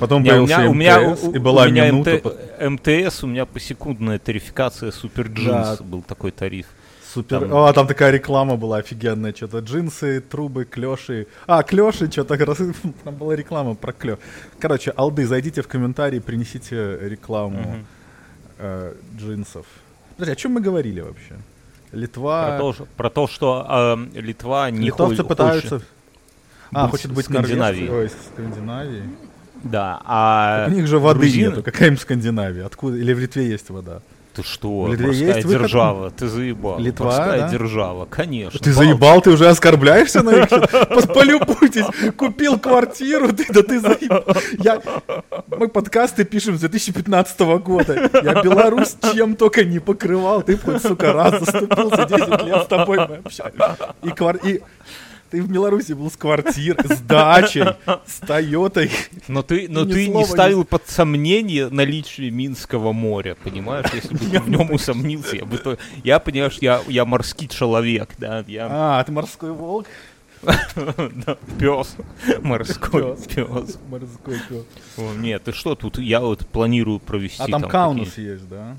Потом 0.00 0.22
не, 0.22 0.30
появился 0.30 0.68
у 0.68 0.74
меня, 0.74 1.00
МТС, 1.00 1.22
у 1.22 1.26
меня, 1.28 1.36
и 1.36 1.38
была 1.38 1.62
у 1.64 1.68
меня 1.68 1.86
минута. 1.90 2.20
МТ, 2.60 2.86
МТС, 2.86 3.24
у 3.24 3.26
меня 3.28 3.46
посекундная 3.46 4.18
тарификация 4.18 4.90
Супер 4.90 5.28
Джинс, 5.28 5.78
да. 5.78 5.84
был 5.84 6.02
такой 6.02 6.32
тариф. 6.32 6.66
Супер. 7.16 7.40
Там... 7.40 7.52
О, 7.54 7.72
там 7.72 7.86
такая 7.86 8.10
реклама 8.10 8.56
была 8.56 8.76
офигенная. 8.76 9.32
Что-то 9.32 9.60
джинсы, 9.60 10.20
трубы, 10.20 10.66
клеши. 10.66 11.26
А, 11.46 11.62
клеши, 11.62 12.10
что-то 12.10 12.36
там 13.04 13.14
была 13.14 13.36
реклама 13.36 13.74
про 13.74 13.92
клё. 13.92 14.18
Короче, 14.60 14.92
алды, 14.96 15.26
зайдите 15.26 15.62
в 15.62 15.66
комментарии, 15.66 16.18
принесите 16.18 16.98
рекламу 17.00 17.60
угу. 17.60 17.76
э, 18.58 18.94
джинсов. 19.18 19.64
Подожди, 20.16 20.32
о 20.32 20.36
чем 20.36 20.52
мы 20.52 20.60
говорили 20.60 21.00
вообще? 21.00 21.36
Литва. 21.92 22.58
Про 22.58 22.58
то, 22.58 22.86
про 22.96 23.10
то 23.10 23.26
что 23.28 23.66
э, 24.14 24.20
Литва 24.20 24.70
не 24.70 24.86
Литовцы 24.86 25.16
хочет, 25.16 25.28
пытаются. 25.28 25.82
А, 26.72 26.88
хочет 26.88 27.12
быть 27.12 27.24
Скандинавией. 27.24 27.90
Ой, 27.90 28.10
Скандинавией. 28.10 29.04
Да, 29.64 30.02
а... 30.04 30.66
Так 30.66 30.74
у 30.74 30.76
них 30.76 30.86
же 30.86 30.98
воды 30.98 31.20
грузин... 31.20 31.48
нету. 31.48 31.62
Какая 31.62 31.88
им 31.88 31.96
Скандинавия? 31.96 32.66
Откуда? 32.66 32.98
Или 32.98 33.14
в 33.14 33.18
Литве 33.18 33.48
есть 33.48 33.70
вода? 33.70 34.02
Ты 34.36 34.42
что? 34.42 34.88
Литве 34.88 35.06
Морская 35.06 35.34
есть 35.36 35.48
держава, 35.48 35.98
выход? 36.04 36.16
ты 36.16 36.28
заебал. 36.28 36.78
Литва, 36.78 37.06
Морская 37.06 37.40
да? 37.40 37.48
держава, 37.48 38.04
конечно. 38.04 38.60
Ты 38.60 38.70
заебал, 38.70 39.22
ты 39.22 39.30
уже 39.30 39.48
оскорбляешься 39.48 40.22
на 40.22 40.30
их 40.30 40.48
Полюбуйтесь, 41.14 41.86
купил 42.18 42.58
квартиру, 42.58 43.32
ты, 43.32 43.46
да 43.48 43.62
ты 43.62 43.80
заебал. 43.80 44.24
Я... 44.58 44.82
Мы 45.46 45.68
подкасты 45.68 46.24
пишем 46.24 46.56
с 46.58 46.60
2015 46.60 47.40
года. 47.40 48.10
Я 48.22 48.42
Беларусь 48.42 48.96
чем 49.14 49.36
только 49.36 49.64
не 49.64 49.78
покрывал, 49.78 50.42
ты 50.42 50.58
хоть, 50.58 50.82
сука, 50.82 51.14
раз 51.14 51.40
заступился, 51.40 52.04
10 52.04 52.42
лет 52.42 52.62
с 52.64 52.66
тобой 52.66 52.98
мы 53.08 53.16
общались. 53.24 53.78
И, 54.02 54.10
квар... 54.10 54.36
и 54.36 54.60
ты 55.30 55.42
в 55.42 55.50
Беларуси 55.50 55.92
был 55.92 56.10
с 56.10 56.16
квартирой, 56.16 56.84
с 56.88 57.00
дачей, 57.00 57.64
с 58.06 58.20
Тойотой. 58.26 58.90
Но 59.28 59.42
ты, 59.42 59.68
но 59.68 59.84
ты 59.84 60.08
не 60.08 60.24
ставил 60.24 60.64
под 60.64 60.88
сомнение 60.88 61.68
наличие 61.68 62.30
Минского 62.30 62.92
моря, 62.92 63.36
понимаешь? 63.42 63.86
Если 63.92 64.14
бы 64.14 64.18
ты 64.18 64.40
в 64.40 64.48
нем 64.48 64.70
усомнился, 64.70 65.36
я 65.36 65.44
бы 65.44 65.58
то... 65.58 65.78
Я, 66.04 66.18
понимаешь, 66.18 66.58
я, 66.60 66.80
я 66.88 67.04
морский 67.04 67.48
человек, 67.48 68.10
да. 68.18 68.44
Я... 68.46 68.68
А, 68.70 69.04
ты 69.04 69.12
морской 69.12 69.52
волк? 69.52 69.86
Пес. 71.58 71.96
Морской 72.42 73.16
пес. 73.26 73.78
Морской 73.88 74.38
пес. 74.48 74.64
Нет, 75.16 75.44
ты 75.44 75.52
что 75.52 75.74
тут? 75.74 75.98
Я 75.98 76.20
вот 76.20 76.46
планирую 76.46 77.00
провести. 77.00 77.42
А 77.42 77.48
там 77.48 77.62
Каунус 77.62 78.18
есть, 78.18 78.48
да? 78.48 78.76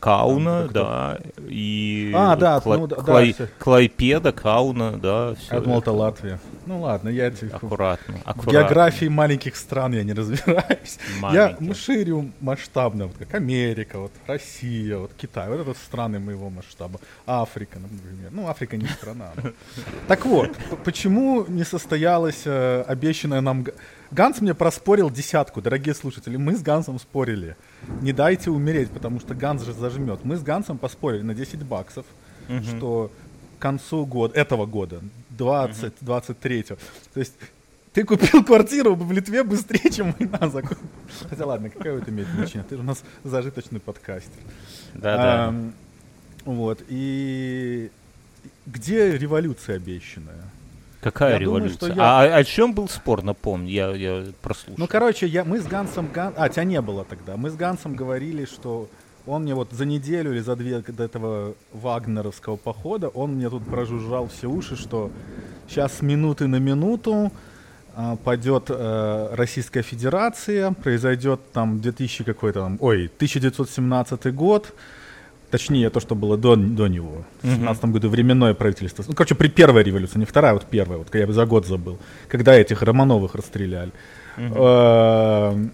Кауна, 0.00 0.60
а, 0.64 0.68
да, 0.68 1.18
и 1.48 2.12
а, 2.14 2.36
да, 2.36 2.58
Кла- 2.58 2.76
ну, 2.78 2.86
да, 2.86 2.96
Клай- 2.96 3.34
да, 3.36 3.46
Клайпеда, 3.58 4.32
Кауна, 4.32 4.92
да, 4.96 5.34
все. 5.34 5.54
Я 5.56 5.60
думал, 5.60 5.80
это 5.80 5.92
Латвия. 5.92 6.38
Ну 6.66 6.82
ладно, 6.82 7.08
я 7.08 7.32
аккуратно, 7.52 8.14
аккуратно. 8.24 8.42
В 8.42 8.46
географии 8.46 9.06
маленьких 9.06 9.56
стран 9.56 9.94
я 9.94 10.04
не 10.04 10.12
разбираюсь. 10.12 10.98
Маленьких. 11.20 11.68
Я 11.68 11.74
ширю 11.74 12.30
масштабно, 12.40 13.06
вот 13.06 13.16
как 13.18 13.34
Америка, 13.34 13.98
вот 13.98 14.12
Россия, 14.26 14.98
вот 14.98 15.10
Китай, 15.16 15.48
вот 15.48 15.60
это 15.60 15.74
страны 15.74 16.20
моего 16.20 16.48
масштаба. 16.50 17.00
Африка, 17.26 17.78
например. 17.78 18.30
Ну, 18.30 18.48
Африка 18.48 18.76
не 18.76 18.86
страна. 18.86 19.32
Так 20.06 20.26
вот, 20.26 20.50
почему 20.84 21.44
не 21.48 21.64
состоялась 21.64 22.42
э, 22.44 22.82
обещанная 22.86 23.40
нам 23.40 23.66
Ганс 24.10 24.40
мне 24.40 24.54
проспорил 24.54 25.10
десятку, 25.10 25.60
дорогие 25.60 25.94
слушатели. 25.94 26.36
Мы 26.36 26.56
с 26.56 26.62
Гансом 26.62 26.98
спорили. 26.98 27.56
Не 28.00 28.12
дайте 28.12 28.50
умереть, 28.50 28.90
потому 28.90 29.20
что 29.20 29.34
Ганс 29.34 29.62
же 29.64 29.72
зажмет. 29.72 30.24
Мы 30.24 30.36
с 30.36 30.42
Гансом 30.42 30.78
поспорили 30.78 31.22
на 31.22 31.34
10 31.34 31.62
баксов, 31.64 32.06
угу. 32.48 32.62
что 32.62 33.12
к 33.58 33.62
концу 33.62 34.06
года, 34.06 34.38
этого 34.38 34.66
года, 34.66 35.00
20, 35.30 35.84
угу. 35.84 35.92
23 36.00 36.62
То 36.62 36.76
есть 37.16 37.34
ты 37.92 38.04
купил 38.04 38.44
квартиру 38.44 38.94
в 38.94 39.12
Литве 39.12 39.42
быстрее, 39.44 39.90
чем 39.90 40.14
война 40.18 40.48
закончилась. 40.48 40.90
Хотя 41.28 41.46
ладно, 41.46 41.68
какая 41.68 41.98
это 41.98 42.10
имеет 42.10 42.28
значение? 42.28 42.64
Ты 42.68 42.76
же 42.76 42.82
у 42.82 42.84
нас 42.84 43.02
зажиточный 43.24 43.80
подкастер. 43.80 44.40
Да, 44.94 45.16
да. 45.16 45.54
Вот. 46.44 46.82
И 46.88 47.90
где 48.66 49.18
революция 49.18 49.76
обещанная? 49.76 50.44
Какая 51.00 51.34
я 51.34 51.38
революция? 51.38 51.90
Думаю, 51.90 51.96
я... 51.96 52.04
А, 52.04 52.24
а 52.24 52.36
о 52.36 52.44
чем 52.44 52.72
был 52.72 52.88
спор, 52.88 53.22
напомню, 53.22 53.70
я, 53.70 53.90
я 53.90 54.24
прослушал. 54.42 54.74
Ну, 54.76 54.86
короче, 54.86 55.26
я, 55.26 55.44
мы 55.44 55.60
с 55.60 55.66
Гансом... 55.66 56.08
Ган... 56.12 56.34
А, 56.36 56.48
тебя 56.48 56.64
не 56.64 56.80
было 56.80 57.04
тогда. 57.04 57.36
Мы 57.36 57.50
с 57.50 57.54
Гансом 57.54 57.94
говорили, 57.94 58.44
что 58.44 58.88
он 59.28 59.42
мне 59.42 59.54
вот 59.54 59.70
за 59.72 59.84
неделю 59.84 60.32
или 60.32 60.40
за 60.40 60.56
две 60.56 60.80
до 60.80 61.04
этого 61.04 61.54
вагнеровского 61.72 62.56
похода, 62.56 63.08
он 63.08 63.34
мне 63.34 63.48
тут 63.50 63.64
прожужжал 63.64 64.28
все 64.28 64.48
уши, 64.48 64.76
что 64.76 65.10
сейчас 65.68 65.98
с 65.98 66.02
минуты 66.02 66.46
на 66.46 66.56
минуту 66.56 67.30
а, 67.94 68.16
пойдет 68.16 68.66
э, 68.68 69.28
Российская 69.34 69.82
Федерация, 69.82 70.72
произойдет 70.72 71.40
там 71.52 71.80
2000 71.80 72.24
какой-то 72.24 72.60
там, 72.60 72.78
ой, 72.80 73.10
1917 73.16 74.34
год, 74.34 74.74
точнее 75.50 75.90
то, 75.90 76.00
что 76.00 76.14
было 76.14 76.36
до, 76.36 76.56
до 76.56 76.88
него, 76.88 77.24
в 77.42 77.46
17 77.46 77.84
году 77.86 78.08
временное 78.08 78.54
правительство. 78.54 79.04
Ну, 79.06 79.14
короче, 79.14 79.34
при 79.34 79.48
первой 79.48 79.82
революции, 79.82 80.18
не 80.18 80.24
вторая, 80.24 80.52
вот 80.52 80.66
первая, 80.66 80.98
вот 80.98 81.14
я 81.14 81.26
бы 81.26 81.32
за 81.32 81.46
год 81.46 81.66
забыл, 81.66 81.98
когда 82.28 82.54
этих 82.54 82.82
Романовых 82.82 83.34
расстреляли. 83.34 83.92
Uh-huh. 84.36 85.70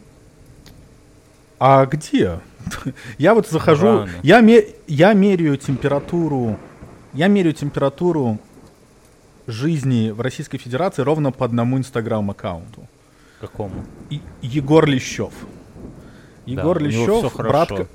А 1.58 1.86
где? 1.86 2.40
Я 3.18 3.34
вот 3.34 3.48
захожу, 3.48 4.08
я, 4.22 4.40
ме, 4.40 4.64
я 4.86 5.12
меряю 5.12 5.56
температуру, 5.56 6.58
я 7.12 7.28
меряю 7.28 7.54
температуру 7.54 8.38
жизни 9.46 10.10
в 10.10 10.20
Российской 10.20 10.58
Федерации 10.58 11.02
ровно 11.02 11.30
по 11.30 11.44
одному 11.44 11.78
инстаграм-аккаунту. 11.78 12.88
Какому? 13.40 13.84
И, 14.10 14.20
Егор 14.42 14.86
Лещев. 14.86 15.32
Егор 16.46 16.78
да, 16.78 16.84
Лещев, 16.84 17.36
братка, 17.36 17.86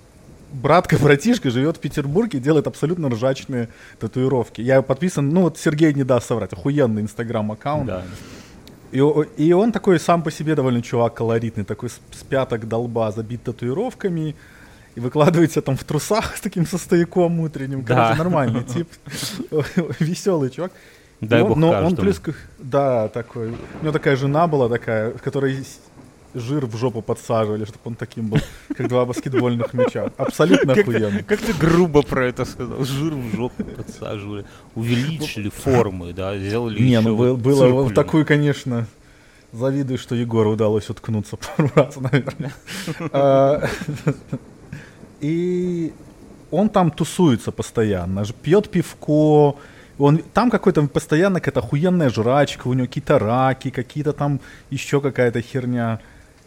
братка 0.52 0.98
братишка 0.98 1.50
живет 1.50 1.78
в 1.78 1.80
Петербурге, 1.80 2.40
делает 2.40 2.68
абсолютно 2.68 3.10
ржачные 3.10 3.70
татуировки. 4.00 4.62
Я 4.62 4.82
подписан, 4.82 5.30
ну 5.30 5.42
вот 5.42 5.58
Сергей 5.58 5.94
не 5.94 6.04
даст 6.04 6.28
соврать, 6.28 6.54
охуенный 6.54 7.02
инстаграм-аккаунт. 7.02 7.88
Да. 7.88 8.04
И, 8.92 8.98
и 9.38 9.54
он 9.54 9.72
такой 9.72 10.00
сам 10.00 10.24
по 10.24 10.32
себе 10.32 10.56
довольно 10.56 10.82
чувак 10.82 11.14
колоритный, 11.14 11.64
такой 11.64 11.90
с, 11.90 12.00
с 12.12 12.24
пяток 12.24 12.68
долба 12.68 13.12
забит 13.12 13.44
татуировками, 13.44 14.36
и 14.96 15.00
выкладывается 15.00 15.62
там 15.62 15.78
в 15.78 15.84
трусах 15.84 16.36
с 16.36 16.42
таким 16.42 16.66
состояком 16.66 17.40
утренним. 17.40 17.84
Да. 17.84 17.96
Короче, 17.96 18.18
нормальный 18.18 18.64
тип, 18.64 18.90
веселый 20.00 20.50
чувак. 20.50 20.72
Дай 21.22 21.42
он, 21.42 21.50
бог 21.50 21.58
но 21.58 21.72
он 21.72 21.96
плюс, 21.96 22.22
да, 22.60 23.10
такой. 23.10 23.50
У 23.50 23.84
него 23.84 23.92
такая 23.92 24.16
жена 24.16 24.48
была 24.48 24.70
такая, 24.70 25.12
которая 25.12 25.64
жир 26.34 26.66
в 26.66 26.78
жопу 26.78 27.02
подсаживали, 27.02 27.66
чтобы 27.66 27.80
он 27.86 27.96
таким 27.96 28.28
был, 28.28 28.40
как 28.76 28.88
два 28.88 29.06
баскетбольных 29.06 29.74
мяча. 29.74 30.12
Абсолютно 30.18 30.74
охуенно. 30.74 31.24
Как 31.24 31.40
ты 31.40 31.54
грубо 31.54 32.02
про 32.02 32.28
это 32.28 32.46
сказал. 32.46 32.84
Жир 32.84 33.14
в 33.14 33.36
жопу 33.36 33.64
подсаживали. 33.64 34.46
Увеличили 34.76 35.50
формы, 35.50 36.14
да, 36.14 36.38
сделали 36.38 36.82
Не, 36.82 37.02
ну 37.02 37.36
было 37.36 37.84
в 37.84 37.94
такую, 37.94 38.26
конечно, 38.26 38.88
завидую, 39.52 39.98
что 39.98 40.16
Егору 40.16 40.52
удалось 40.52 40.90
уткнуться 40.90 41.38
пару 41.58 41.72
раз, 41.76 41.96
наверное. 41.98 42.54
А, 43.12 43.68
и 45.22 45.94
он 46.52 46.70
там 46.70 46.92
тусуется 46.92 47.52
постоянно, 47.52 48.24
пьет 48.44 48.70
пивко, 48.70 49.56
он, 50.00 50.20
там 50.34 50.50
какой-то 50.50 50.88
постоянно 50.88 51.40
какая-то 51.40 51.60
охуенная 51.60 52.10
жрачка, 52.10 52.68
у 52.68 52.74
него 52.74 52.88
какие-то 52.88 53.20
раки, 53.20 53.70
какие-то 53.70 54.14
там 54.14 54.40
еще 54.70 55.02
какая-то 55.02 55.42
херня. 55.42 56.00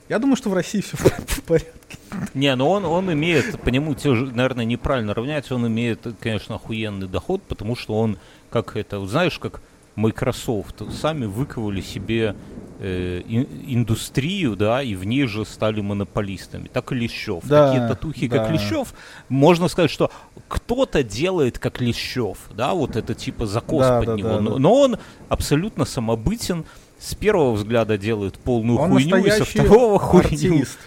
Я 0.09 0.19
думаю, 0.19 0.37
что 0.37 0.51
в 0.51 0.55
России 0.55 0.81
все 0.81 0.97
в 0.97 1.43
порядке. 1.43 1.99
Не, 2.35 2.55
ну 2.57 2.69
он, 2.69 2.85
он 2.85 3.13
имеет, 3.13 3.61
по 3.61 3.69
нему, 3.69 3.95
те, 3.95 4.11
наверное, 4.11 4.65
неправильно 4.65 5.15
равняется, 5.15 5.55
он 5.55 5.67
имеет, 5.67 6.07
конечно, 6.21 6.57
охуенный 6.57 7.09
доход, 7.09 7.43
потому 7.43 7.77
что 7.77 7.99
он, 7.99 8.19
как 8.51 8.77
это, 8.77 9.05
знаешь, 9.07 9.39
как 9.39 9.63
Microsoft, 9.95 10.83
сами 10.93 11.27
выковали 11.27 11.81
себе 11.81 12.35
э, 12.81 13.23
индустрию, 13.27 14.57
да, 14.57 14.83
и 14.83 14.95
в 14.95 15.05
ней 15.05 15.27
же 15.27 15.45
стали 15.45 15.81
монополистами. 15.81 16.69
Так 16.69 16.93
и 16.93 16.95
Лещев. 16.95 17.45
Да, 17.45 17.69
Такие 17.69 17.89
татухи, 17.89 18.29
да. 18.29 18.39
как 18.39 18.51
Лещев, 18.51 18.95
можно 19.29 19.69
сказать, 19.69 19.91
что 19.91 20.11
кто-то 20.49 21.03
делает 21.03 21.59
как 21.59 21.81
Лещев, 21.81 22.39
да, 22.55 22.73
вот 22.73 22.97
это 22.97 23.15
типа 23.15 23.47
закос 23.47 23.87
да, 23.87 23.99
под 23.99 24.07
да, 24.07 24.15
него. 24.17 24.29
Да, 24.29 24.41
но, 24.41 24.51
да. 24.53 24.59
но 24.59 24.75
он 24.75 24.99
абсолютно 25.29 25.85
самобытен, 25.85 26.65
с 27.03 27.15
первого 27.15 27.53
взгляда 27.53 27.99
делает 27.99 28.39
полную 28.39 28.79
он 28.79 28.91
хуйню, 28.91 29.25
и 29.25 29.31
со 29.31 29.45
второго 29.45 29.99
хуйню. 29.99 30.55
Артист. 30.55 30.79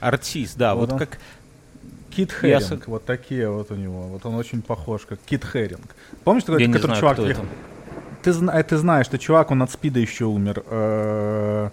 Артист, 0.00 0.56
да, 0.56 0.74
вот, 0.74 0.90
вот 0.90 0.98
как... 0.98 1.18
Кит 2.10 2.32
Херинг, 2.32 2.70
Я... 2.70 2.78
вот 2.86 3.04
такие 3.04 3.50
вот 3.50 3.70
у 3.70 3.74
него. 3.74 4.02
Вот 4.02 4.26
он 4.26 4.34
очень 4.34 4.60
похож, 4.60 5.02
как 5.02 5.18
Кит 5.24 5.44
Херинг. 5.44 5.94
Помнишь, 6.24 6.44
такой, 6.44 6.66
который 6.66 6.82
знаю, 6.82 7.00
чувак 7.00 7.16
приехал? 7.16 7.44
ты, 8.22 8.30
э, 8.30 8.62
ты 8.62 8.76
знаешь, 8.76 9.06
что 9.06 9.18
чувак, 9.18 9.50
он 9.50 9.62
от 9.62 9.70
спида 9.70 10.00
еще 10.00 10.24
умер. 10.24 10.62
Э, 10.66 11.70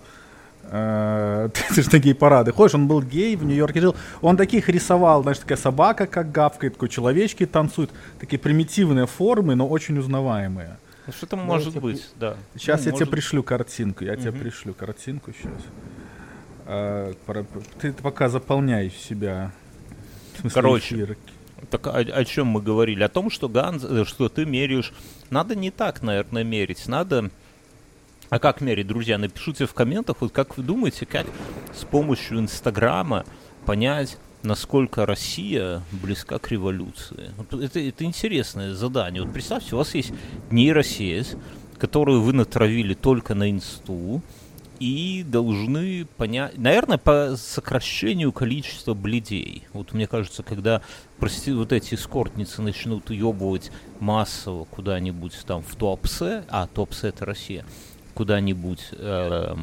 э, 0.63 1.49
ты 1.75 1.81
же 1.81 1.89
на 1.91 1.99
гей-парады 1.99 2.51
ходишь, 2.51 2.75
он 2.75 2.87
был 2.87 3.01
гей, 3.01 3.35
в 3.35 3.43
Нью-Йорке 3.43 3.81
жил. 3.81 3.95
Он 4.21 4.37
таких 4.37 4.69
рисовал, 4.69 5.23
знаешь, 5.23 5.39
такая 5.39 5.57
собака, 5.57 6.07
как 6.07 6.31
гавкает, 6.31 6.73
такой 6.73 6.89
человечки 6.89 7.45
танцуют. 7.45 7.91
Такие 8.19 8.39
примитивные 8.39 9.07
формы, 9.07 9.55
но 9.55 9.67
очень 9.67 9.97
узнаваемые. 9.97 10.77
Ну, 11.09 11.13
что 11.13 11.25
там 11.25 11.39
может 11.39 11.73
я 11.73 11.81
быть, 11.81 12.07
да. 12.19 12.37
Сейчас 12.53 12.81
ну, 12.81 12.85
я 12.85 12.91
может... 12.91 13.07
тебе 13.07 13.11
пришлю 13.11 13.41
картинку, 13.41 14.03
я 14.03 14.13
угу. 14.13 14.21
тебе 14.21 14.31
пришлю 14.31 14.73
картинку 14.75 15.33
сейчас. 15.33 15.61
А, 16.65 17.13
ты 17.81 17.93
пока 17.93 18.29
заполняй 18.29 18.91
себя. 18.91 19.51
Смысле, 20.39 20.53
Короче, 20.53 20.95
эфир. 20.95 21.17
Так 21.71 21.87
о, 21.87 21.97
о 21.97 22.25
чем 22.25 22.45
мы 22.45 22.61
говорили? 22.61 23.01
О 23.01 23.09
том, 23.09 23.31
что 23.31 23.49
Ганс, 23.49 23.83
э, 23.83 24.05
что 24.05 24.29
ты 24.29 24.45
меряешь. 24.45 24.93
Надо 25.31 25.55
не 25.55 25.71
так, 25.71 26.03
наверное, 26.03 26.43
мерить. 26.43 26.87
Надо. 26.87 27.31
А 28.29 28.37
как 28.37 28.61
мерить, 28.61 28.85
друзья? 28.85 29.17
Напишите 29.17 29.65
в 29.65 29.73
комментах, 29.73 30.17
вот 30.19 30.31
как 30.31 30.57
вы 30.57 30.63
думаете, 30.63 31.07
как 31.07 31.25
с 31.73 31.83
помощью 31.85 32.37
Инстаграма 32.37 33.25
понять, 33.65 34.19
насколько 34.43 35.05
Россия 35.05 35.81
близка 35.91 36.39
к 36.39 36.49
революции. 36.51 37.31
Вот 37.37 37.61
это, 37.61 37.79
это 37.79 38.03
интересное 38.03 38.73
задание. 38.73 39.23
Вот 39.23 39.33
представьте, 39.33 39.75
у 39.75 39.79
вас 39.79 39.95
есть 39.95 40.13
нейросеть, 40.51 41.35
которую 41.77 42.21
вы 42.21 42.33
натравили 42.33 42.93
только 42.93 43.35
на 43.35 43.49
инсту, 43.49 44.21
и 44.79 45.25
должны 45.27 46.05
понять, 46.17 46.57
наверное, 46.57 46.97
по 46.97 47.35
сокращению 47.35 48.31
количества 48.31 48.93
бледей. 48.93 49.63
Вот 49.73 49.93
мне 49.93 50.07
кажется, 50.07 50.41
когда 50.41 50.81
прости, 51.17 51.51
вот 51.51 51.73
эти 51.73 51.95
эскортницы 51.95 52.61
начнут 52.61 53.09
уебывать 53.09 53.71
массово 53.99 54.63
куда-нибудь 54.65 55.37
там 55.45 55.61
в 55.61 55.75
Туапсе, 55.75 56.45
а 56.47 56.67
Туапсе 56.67 57.09
это 57.09 57.25
Россия, 57.25 57.65
куда-нибудь, 58.13 58.87
э, 58.93 59.55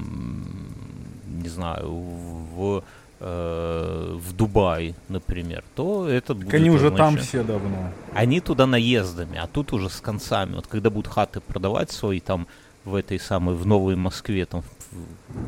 не 1.26 1.48
знаю, 1.48 1.90
в 1.90 2.84
в 3.18 4.32
Дубай, 4.34 4.94
например, 5.08 5.64
то 5.74 6.06
это 6.06 6.34
будет... 6.34 6.52
они 6.52 6.70
уже 6.70 6.90
там 6.90 7.16
все 7.16 7.42
давно. 7.42 7.90
Они 8.12 8.40
туда 8.40 8.66
наездами, 8.66 9.38
а 9.38 9.46
тут 9.46 9.72
уже 9.72 9.88
с 9.88 10.00
концами. 10.00 10.54
Вот 10.56 10.66
когда 10.66 10.90
будут 10.90 11.12
хаты 11.12 11.40
продавать 11.40 11.90
свои 11.90 12.20
там 12.20 12.46
в 12.84 12.94
этой 12.94 13.18
самой, 13.18 13.54
в 13.54 13.66
Новой 13.66 13.96
Москве, 13.96 14.44
там 14.44 14.62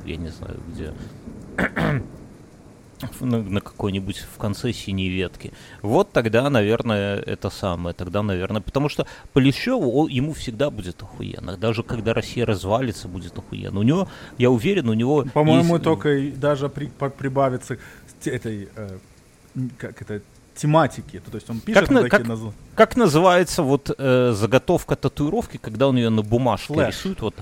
я 0.06 0.16
не 0.16 0.28
знаю, 0.28 0.58
где 0.68 0.92
на, 3.20 3.42
на 3.42 3.60
какой-нибудь 3.60 4.18
в 4.34 4.38
конце 4.38 4.72
синей 4.72 5.08
ветки. 5.08 5.52
Вот 5.82 6.12
тогда, 6.12 6.48
наверное, 6.50 7.16
это 7.16 7.50
самое. 7.50 7.94
Тогда, 7.94 8.22
наверное, 8.22 8.60
потому 8.60 8.88
что 8.88 9.06
Полищеву 9.32 10.06
ему 10.08 10.32
всегда 10.32 10.70
будет 10.70 11.02
охуенно. 11.02 11.56
Даже 11.56 11.82
когда 11.82 12.14
Россия 12.14 12.46
развалится, 12.46 13.08
будет 13.08 13.36
охуенно. 13.38 13.80
У 13.80 13.82
него, 13.82 14.08
я 14.38 14.50
уверен, 14.50 14.88
у 14.88 14.94
него. 14.94 15.24
По-моему, 15.34 15.74
есть... 15.74 15.84
только 15.84 16.30
даже 16.36 16.68
при, 16.68 16.86
прибавится 16.86 17.78
этой, 18.24 18.68
э, 18.74 18.98
как 19.76 20.02
это, 20.02 20.22
тематики. 20.58 21.22
То 21.30 21.36
есть 21.36 21.48
он 21.48 21.60
пишет 21.60 21.80
как, 21.80 21.90
на, 21.90 22.08
как, 22.08 22.26
наз... 22.26 22.40
как 22.74 22.96
называется 22.96 23.62
вот 23.62 23.90
э, 23.96 24.32
заготовка 24.34 24.96
татуировки, 24.96 25.56
когда 25.56 25.88
он 25.88 25.96
ее 25.96 26.10
на 26.10 26.22
бумажке 26.22 26.74
flash. 26.74 26.94
рисует? 26.94 27.20
Вот 27.20 27.34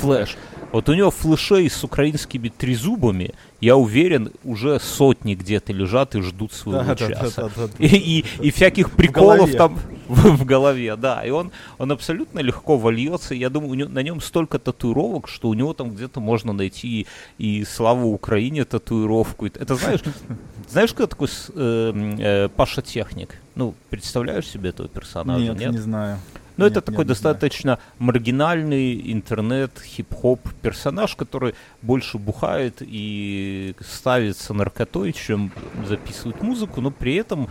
flash. 0.00 0.36
Вот 0.72 0.88
у 0.88 0.94
него 0.94 1.10
flash 1.10 1.51
ей 1.51 1.68
с 1.68 1.84
украинскими 1.84 2.48
трезубами, 2.48 3.34
я 3.60 3.76
уверен, 3.76 4.32
уже 4.42 4.80
сотни 4.80 5.34
где-то 5.34 5.72
лежат 5.72 6.14
и 6.14 6.22
ждут 6.22 6.52
своего 6.52 6.82
да, 6.82 6.96
часа. 6.96 7.30
Да, 7.36 7.42
да, 7.42 7.50
да, 7.54 7.66
да, 7.66 7.72
и, 7.78 7.86
и, 7.86 8.24
и 8.40 8.50
всяких 8.50 8.90
приколов 8.90 9.52
там 9.52 9.78
в, 10.12 10.36
в 10.36 10.44
голове, 10.44 10.96
да. 10.96 11.24
И 11.24 11.30
он, 11.30 11.50
он 11.78 11.92
абсолютно 11.92 12.40
легко 12.40 12.76
вольется. 12.76 13.34
Я 13.34 13.50
думаю, 13.50 13.70
у 13.70 13.74
него, 13.74 13.88
на 13.88 14.02
нем 14.02 14.20
столько 14.20 14.58
татуировок, 14.58 15.28
что 15.28 15.48
у 15.48 15.54
него 15.54 15.72
там 15.72 15.90
где-то 15.90 16.20
можно 16.20 16.52
найти 16.52 17.06
и, 17.38 17.60
и 17.60 17.64
славу 17.64 18.12
Украине 18.12 18.64
татуировку. 18.64 19.46
Это 19.46 19.74
знаешь, 19.74 20.00
знаешь, 20.68 20.92
кто 20.92 21.06
такой 21.06 21.28
э, 21.54 22.14
э, 22.18 22.48
Паша 22.48 22.82
Техник? 22.82 23.38
Ну, 23.54 23.74
представляешь 23.90 24.46
себе 24.46 24.70
этого 24.70 24.88
персонажа? 24.88 25.44
Нет, 25.44 25.58
нет? 25.58 25.72
не 25.72 25.78
знаю. 25.78 26.18
Но 26.58 26.66
нет, 26.66 26.76
это 26.76 26.82
такой 26.82 27.04
нет, 27.04 27.08
достаточно 27.08 27.78
маргинальный 27.98 29.10
интернет 29.12 29.72
хип-хоп 29.82 30.40
персонаж, 30.60 31.16
который 31.16 31.54
больше 31.80 32.18
бухает 32.18 32.76
и 32.80 33.74
ставится 33.80 34.52
наркотой, 34.52 35.14
чем 35.14 35.50
записывает 35.88 36.42
музыку, 36.42 36.82
но 36.82 36.90
при 36.90 37.14
этом 37.14 37.48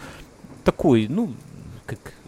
такой, 0.63 1.08
ну, 1.08 1.34
как 1.88 2.00
ну, 2.03 2.21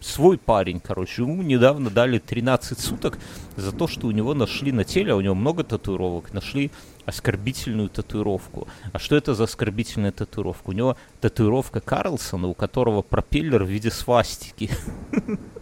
свой 0.00 0.38
парень, 0.38 0.80
короче, 0.80 1.22
ему 1.22 1.42
недавно 1.42 1.90
дали 1.90 2.18
13 2.18 2.78
суток 2.78 3.18
за 3.56 3.72
то, 3.72 3.86
что 3.86 4.06
у 4.06 4.10
него 4.10 4.34
нашли 4.34 4.72
на 4.72 4.84
теле, 4.84 5.12
а 5.12 5.16
у 5.16 5.20
него 5.20 5.34
много 5.34 5.64
татуировок, 5.64 6.32
нашли 6.32 6.70
оскорбительную 7.04 7.88
татуировку. 7.88 8.68
А 8.92 8.98
что 8.98 9.16
это 9.16 9.34
за 9.34 9.44
оскорбительная 9.44 10.12
татуировка? 10.12 10.70
У 10.70 10.72
него 10.72 10.96
татуировка 11.20 11.80
Карлсона, 11.80 12.48
у 12.48 12.54
которого 12.54 13.02
пропеллер 13.02 13.64
в 13.64 13.68
виде 13.68 13.90
свастики. 13.90 14.70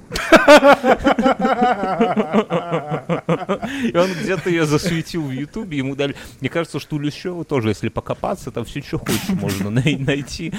И 3.92 3.96
он 3.96 4.12
где-то 4.12 4.50
ее 4.50 4.66
засветил 4.66 5.22
в 5.22 5.30
Ютубе, 5.30 5.78
ему 5.78 5.96
дали... 5.96 6.14
Мне 6.40 6.48
кажется, 6.48 6.78
что 6.80 6.96
у 6.96 6.98
Лещева 6.98 7.44
тоже, 7.44 7.70
если 7.70 7.88
покопаться, 7.88 8.50
там 8.50 8.64
все, 8.64 8.82
что 8.82 8.98
хочешь, 8.98 9.28
можно 9.28 9.70
найти 9.70 10.52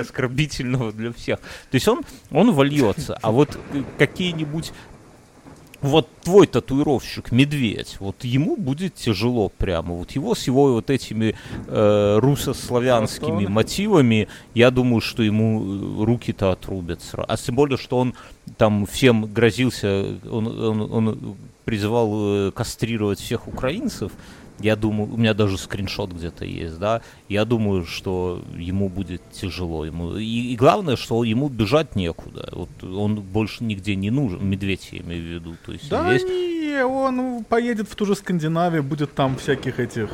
оскорбительного 0.00 0.92
для 0.92 1.12
всех. 1.12 1.40
То 1.40 1.74
есть 1.74 1.88
он, 1.88 2.02
он 2.30 2.52
вольется, 2.52 3.18
а 3.20 3.30
вот 3.30 3.58
какие-нибудь 3.98 4.72
вот 5.86 6.08
твой 6.22 6.46
татуировщик, 6.46 7.32
медведь, 7.32 7.96
вот 8.00 8.24
ему 8.24 8.56
будет 8.56 8.94
тяжело 8.94 9.48
прямо. 9.48 9.94
Вот 9.94 10.12
его 10.12 10.34
с 10.34 10.46
его 10.46 10.72
вот 10.72 10.90
этими 10.90 11.34
э, 11.66 12.18
русославянскими 12.20 13.46
мотивами, 13.46 14.28
я 14.54 14.70
думаю, 14.70 15.00
что 15.00 15.22
ему 15.22 15.62
э, 15.62 16.04
руки-то 16.04 16.50
отрубят. 16.50 17.00
А 17.14 17.36
тем 17.36 17.54
более, 17.54 17.78
что 17.78 17.98
он 17.98 18.14
там 18.58 18.86
всем 18.86 19.24
грозился, 19.32 20.18
он, 20.30 20.46
он, 20.46 20.80
он 20.92 21.36
призывал 21.64 22.10
э, 22.14 22.50
кастрировать 22.52 23.20
всех 23.20 23.48
украинцев, 23.48 24.12
я 24.58 24.76
думаю, 24.76 25.12
у 25.12 25.16
меня 25.16 25.34
даже 25.34 25.58
скриншот 25.58 26.12
где-то 26.12 26.44
есть, 26.44 26.78
да. 26.78 27.02
Я 27.28 27.44
думаю, 27.44 27.84
что 27.84 28.42
ему 28.54 28.88
будет 28.88 29.22
тяжело. 29.30 29.84
Ему 29.84 30.16
и, 30.16 30.52
и 30.52 30.56
главное, 30.56 30.96
что 30.96 31.24
ему 31.24 31.48
бежать 31.48 31.96
некуда. 31.96 32.48
Вот 32.52 32.82
он 32.82 33.16
больше 33.16 33.64
нигде 33.64 33.94
не 33.96 34.10
нужен. 34.10 34.46
Медведь 34.46 34.88
я 34.92 35.00
имею 35.00 35.22
в 35.22 35.26
виду. 35.26 35.56
То 35.64 35.72
есть 35.72 35.88
да 35.88 36.12
есть... 36.12 36.24
не, 36.24 36.84
он 36.84 37.44
поедет 37.44 37.88
в 37.88 37.94
ту 37.94 38.06
же 38.06 38.14
Скандинавию, 38.14 38.82
будет 38.82 39.14
там 39.14 39.36
всяких 39.36 39.78
этих, 39.78 40.08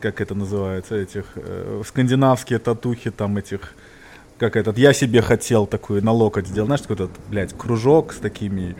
как 0.00 0.20
это 0.20 0.34
называется, 0.34 0.96
этих 0.96 1.26
э, 1.36 1.82
скандинавские 1.86 2.58
татухи 2.58 3.10
там 3.10 3.36
этих 3.36 3.74
как 4.38 4.54
этот, 4.56 4.78
я 4.78 4.92
себе 4.92 5.20
хотел 5.20 5.66
такую 5.66 6.02
на 6.04 6.12
локоть 6.12 6.46
сделать, 6.46 6.68
знаешь, 6.68 6.82
такой 6.82 6.94
этот, 6.94 7.10
блядь, 7.28 7.58
кружок 7.58 8.12
с 8.12 8.18
такими 8.18 8.76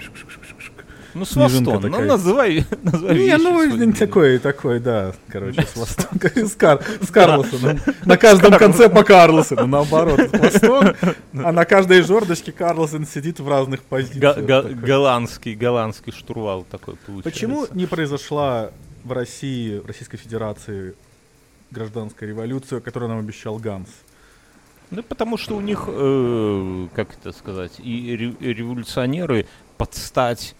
ну, 1.14 1.24
с 1.24 1.32
хвостом. 1.32 1.82
Ну, 1.82 2.04
называй, 2.04 2.66
называй 2.82 3.18
Не, 3.18 3.36
ну, 3.36 3.92
такой, 3.92 4.38
такой, 4.38 4.80
да, 4.80 5.12
короче, 5.28 5.62
с 5.62 5.72
хвостом. 5.72 6.06
С, 6.34 6.54
Кар, 6.54 6.82
с 7.00 7.10
Карлосоном. 7.10 7.78
На 8.04 8.16
каждом 8.16 8.58
конце 8.58 8.88
по 8.88 9.04
Карлосону, 9.04 9.66
наоборот, 9.66 10.20
с 10.20 10.30
хвостом. 10.30 10.94
А 11.44 11.52
на 11.52 11.64
каждой 11.64 12.02
жердочке 12.02 12.52
Карлосон 12.52 13.06
сидит 13.06 13.40
в 13.40 13.48
разных 13.48 13.82
позициях. 13.82 14.38
Голландский, 14.38 15.54
голландский 15.54 16.12
штурвал 16.12 16.64
такой 16.70 16.96
получается. 16.96 17.30
Почему 17.30 17.66
не 17.72 17.86
произошла 17.86 18.70
в 19.04 19.12
России, 19.12 19.78
в 19.78 19.86
Российской 19.86 20.16
Федерации 20.16 20.94
гражданская 21.70 22.28
революция, 22.28 22.80
которую 22.80 23.10
нам 23.10 23.18
обещал 23.18 23.56
Ганс? 23.56 23.88
Ну, 24.90 25.02
потому 25.02 25.36
что 25.36 25.56
у 25.56 25.60
них, 25.60 25.84
э, 25.86 26.88
как 26.94 27.14
это 27.14 27.32
сказать, 27.32 27.72
и 27.78 28.16
революционеры 28.40 29.46
подстать 29.76 30.54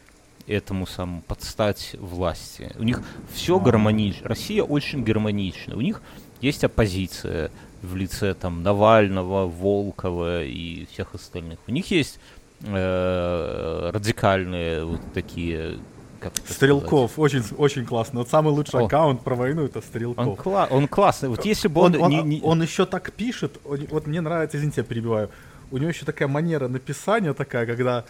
этому 0.49 0.87
самому, 0.87 1.23
подстать 1.23 1.95
власти. 1.99 2.73
У 2.79 2.83
них 2.83 3.03
все 3.33 3.59
гармонично. 3.61 4.29
Россия 4.29 4.63
очень 4.63 5.05
гармонична. 5.05 5.77
У 5.77 5.81
них 5.81 6.03
есть 6.41 6.65
оппозиция 6.65 7.51
в 7.83 7.95
лице 7.97 8.35
там 8.35 8.63
Навального, 8.63 9.47
Волкова 9.47 10.45
и 10.45 10.87
всех 10.87 11.15
остальных. 11.15 11.59
У 11.67 11.71
них 11.71 11.91
есть 11.91 12.19
э, 12.63 13.91
радикальные 13.93 14.85
вот 14.85 15.01
такие 15.15 15.79
как 16.21 16.33
Стрелков, 16.49 17.17
очень, 17.19 17.45
очень 17.59 17.87
классно. 17.87 18.21
Вот 18.21 18.29
самый 18.29 18.53
лучший 18.53 18.81
О. 18.81 18.87
аккаунт 18.87 19.23
про 19.23 19.37
войну 19.37 19.65
это 19.65 19.81
Стрелков. 19.81 20.27
Он, 20.27 20.35
кла- 20.35 20.69
он 20.69 20.89
классный. 20.89 21.29
Вот 21.29 21.45
если 21.45 21.69
бы 21.69 21.81
он... 21.81 21.95
Он, 21.95 22.13
он, 22.13 22.29
не... 22.29 22.41
он 22.43 22.61
еще 22.61 22.87
так 22.87 23.13
пишет, 23.13 23.61
он, 23.65 23.87
вот 23.91 24.09
мне 24.09 24.21
нравится, 24.21 24.57
извините, 24.57 24.81
я 24.81 24.85
перебиваю, 24.85 25.31
у 25.71 25.79
него 25.79 25.91
еще 25.91 26.05
такая 26.05 26.27
манера 26.27 26.67
написания 26.67 27.35
такая, 27.35 27.67
когда 27.67 28.05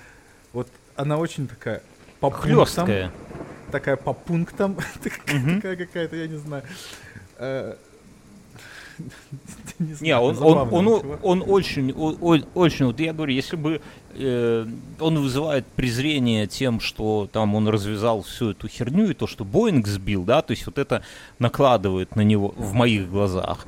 вот 0.54 0.68
она 0.96 1.18
очень 1.18 1.46
такая 1.46 1.82
по 2.20 2.30
пунктам. 2.30 2.88
Такая 3.70 3.96
по 3.96 4.12
пунктам. 4.12 4.76
Такая 5.02 5.76
какая-то, 5.76 6.16
я 6.16 6.26
не 6.26 6.36
знаю. 6.36 6.62
Э, 7.38 7.74
не, 10.00 10.16
он, 10.16 10.36
он, 10.42 10.72
он, 10.72 11.18
он 11.22 11.44
очень, 11.46 11.92
он, 11.92 12.44
очень, 12.54 12.86
вот 12.86 13.00
я 13.00 13.12
говорю, 13.12 13.32
если 13.32 13.56
бы 13.56 13.80
э, 14.14 14.66
он 15.00 15.18
вызывает 15.18 15.66
презрение 15.66 16.46
тем, 16.46 16.80
что 16.80 17.28
там 17.32 17.54
он 17.54 17.68
развязал 17.68 18.22
всю 18.22 18.50
эту 18.50 18.68
херню 18.68 19.10
и 19.10 19.14
то, 19.14 19.26
что 19.26 19.44
Боинг 19.44 19.86
сбил, 19.86 20.24
да, 20.24 20.42
то 20.42 20.52
есть 20.52 20.66
вот 20.66 20.78
это 20.78 21.02
накладывает 21.38 22.16
на 22.16 22.22
него 22.22 22.54
в 22.56 22.72
моих 22.72 23.08
глазах. 23.10 23.66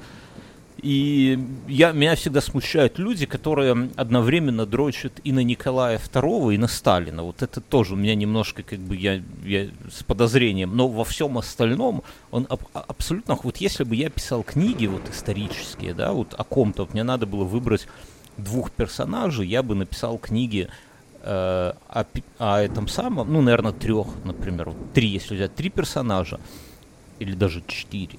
И 0.82 1.38
я, 1.68 1.92
меня 1.92 2.16
всегда 2.16 2.40
смущают 2.40 2.98
люди, 2.98 3.26
которые 3.26 3.90
одновременно 3.96 4.64
дрочат 4.66 5.20
и 5.24 5.32
на 5.32 5.40
Николая 5.40 5.98
II, 5.98 6.54
и 6.54 6.58
на 6.58 6.68
Сталина. 6.68 7.22
Вот 7.22 7.42
это 7.42 7.60
тоже 7.60 7.94
у 7.94 7.96
меня 7.96 8.14
немножко, 8.14 8.62
как 8.62 8.78
бы, 8.78 8.96
я, 8.96 9.22
я 9.44 9.68
с 9.90 10.02
подозрением. 10.02 10.76
Но 10.76 10.88
во 10.88 11.04
всем 11.04 11.36
остальном 11.38 12.02
он 12.30 12.46
аб- 12.48 12.68
абсолютно... 12.72 13.38
Вот 13.42 13.58
если 13.58 13.84
бы 13.84 13.94
я 13.94 14.08
писал 14.10 14.42
книги 14.42 14.86
вот 14.86 15.02
исторические, 15.10 15.92
да, 15.92 16.12
вот 16.12 16.34
о 16.36 16.44
ком-то, 16.44 16.84
вот 16.84 16.94
мне 16.94 17.02
надо 17.02 17.26
было 17.26 17.44
выбрать 17.44 17.86
двух 18.36 18.70
персонажей, 18.70 19.46
я 19.46 19.62
бы 19.62 19.74
написал 19.74 20.16
книги 20.18 20.68
э, 21.22 21.72
о, 21.88 22.04
о 22.38 22.60
этом 22.60 22.88
самом, 22.88 23.32
ну, 23.32 23.42
наверное, 23.42 23.72
трех, 23.72 24.06
например, 24.24 24.70
вот 24.70 24.92
три, 24.94 25.08
если 25.08 25.34
взять 25.34 25.54
три 25.54 25.68
персонажа, 25.68 26.40
или 27.18 27.34
даже 27.34 27.62
четыре, 27.66 28.18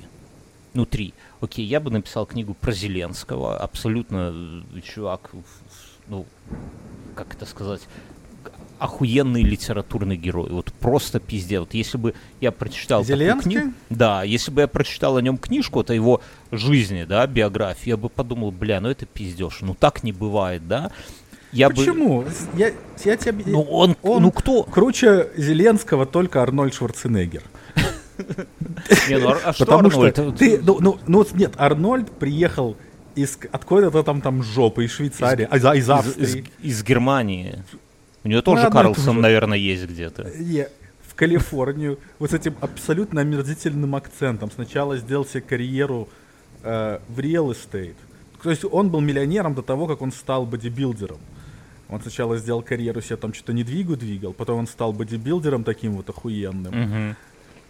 ну, 0.73 0.85
три– 0.85 1.13
окей, 1.41 1.65
я 1.65 1.79
бы 1.79 1.91
написал 1.91 2.25
книгу 2.25 2.53
про 2.53 2.71
Зеленского, 2.71 3.57
абсолютно 3.57 4.63
э, 4.73 4.81
чувак, 4.81 5.31
ну, 6.07 6.25
как 7.15 7.33
это 7.33 7.45
сказать, 7.45 7.81
охуенный 8.79 9.43
литературный 9.43 10.17
герой. 10.17 10.49
Вот 10.49 10.71
просто 10.73 11.19
пиздец. 11.19 11.59
Вот 11.59 11.73
если 11.73 11.97
бы 11.97 12.13
я 12.39 12.51
прочитал 12.51 13.03
Зеленский? 13.03 13.51
книгу... 13.51 13.73
Да, 13.89 14.23
если 14.23 14.51
бы 14.51 14.61
я 14.61 14.67
прочитал 14.67 15.17
о 15.17 15.21
нем 15.21 15.37
книжку, 15.37 15.81
это 15.81 15.93
его 15.93 16.21
жизни, 16.51 17.03
да, 17.03 17.27
биографии, 17.27 17.89
я 17.89 17.97
бы 17.97 18.09
подумал, 18.09 18.51
бля, 18.51 18.79
ну 18.81 18.89
это 18.89 19.05
пиздеж. 19.05 19.59
Ну 19.61 19.75
так 19.75 20.03
не 20.03 20.11
бывает, 20.11 20.67
да. 20.67 20.91
Я 21.51 21.69
Почему? 21.69 22.21
Бы... 22.21 22.31
Я, 22.55 22.71
я 23.03 23.17
тебе... 23.17 23.43
Ну 23.45 23.61
он, 23.61 23.97
он, 24.01 24.23
ну 24.23 24.31
кто? 24.31 24.63
Круче 24.63 25.29
Зеленского 25.35 26.05
только 26.05 26.41
Арнольд 26.41 26.73
Шварценеггер. 26.73 27.43
Не, 29.09 29.17
ну 29.17 29.35
а 29.43 29.53
что 29.53 29.65
Потому 29.65 29.91
что 29.91 30.31
ты, 30.31 30.59
ну, 30.61 30.77
ну, 30.79 30.99
ну, 31.07 31.25
нет, 31.33 31.53
Арнольд 31.57 32.09
приехал 32.11 32.75
из 33.15 33.37
откуда-то 33.51 34.03
там 34.03 34.21
там 34.21 34.43
жопы 34.43 34.85
из 34.85 34.91
Швейцарии, 34.91 35.47
из, 35.51 35.65
из 35.65 35.89
Австрии. 35.89 36.23
Из, 36.23 36.35
из, 36.35 36.45
из 36.61 36.83
Германии. 36.83 37.63
У 38.23 38.27
него 38.27 38.41
тоже 38.41 38.65
ну, 38.65 38.71
Карлсон, 38.71 39.21
наверное, 39.21 39.57
есть 39.57 39.85
где-то. 39.85 40.29
В 41.07 41.15
Калифорнию 41.15 41.99
вот 42.19 42.31
с 42.31 42.33
этим 42.33 42.55
абсолютно 42.61 43.21
омерзительным 43.21 43.95
акцентом. 43.95 44.49
Сначала 44.49 44.97
сделал 44.97 45.25
себе 45.25 45.41
карьеру 45.41 46.07
э, 46.63 46.99
в 47.09 47.19
real 47.19 47.51
estate. 47.51 47.95
То 48.41 48.49
есть 48.49 48.65
он 48.65 48.89
был 48.89 49.01
миллионером 49.01 49.53
до 49.53 49.61
того, 49.61 49.87
как 49.87 50.01
он 50.01 50.11
стал 50.11 50.45
бодибилдером. 50.45 51.19
Он 51.89 52.01
сначала 52.01 52.37
сделал 52.37 52.61
карьеру 52.61 53.01
себе 53.01 53.17
там 53.17 53.33
что-то 53.33 53.53
недвигу 53.53 53.97
двигал, 53.97 54.31
потом 54.31 54.59
он 54.59 54.67
стал 54.67 54.93
бодибилдером 54.93 55.63
таким 55.65 55.97
вот 55.97 56.09
охуенным. 56.09 56.73
Uh-huh. 56.73 57.15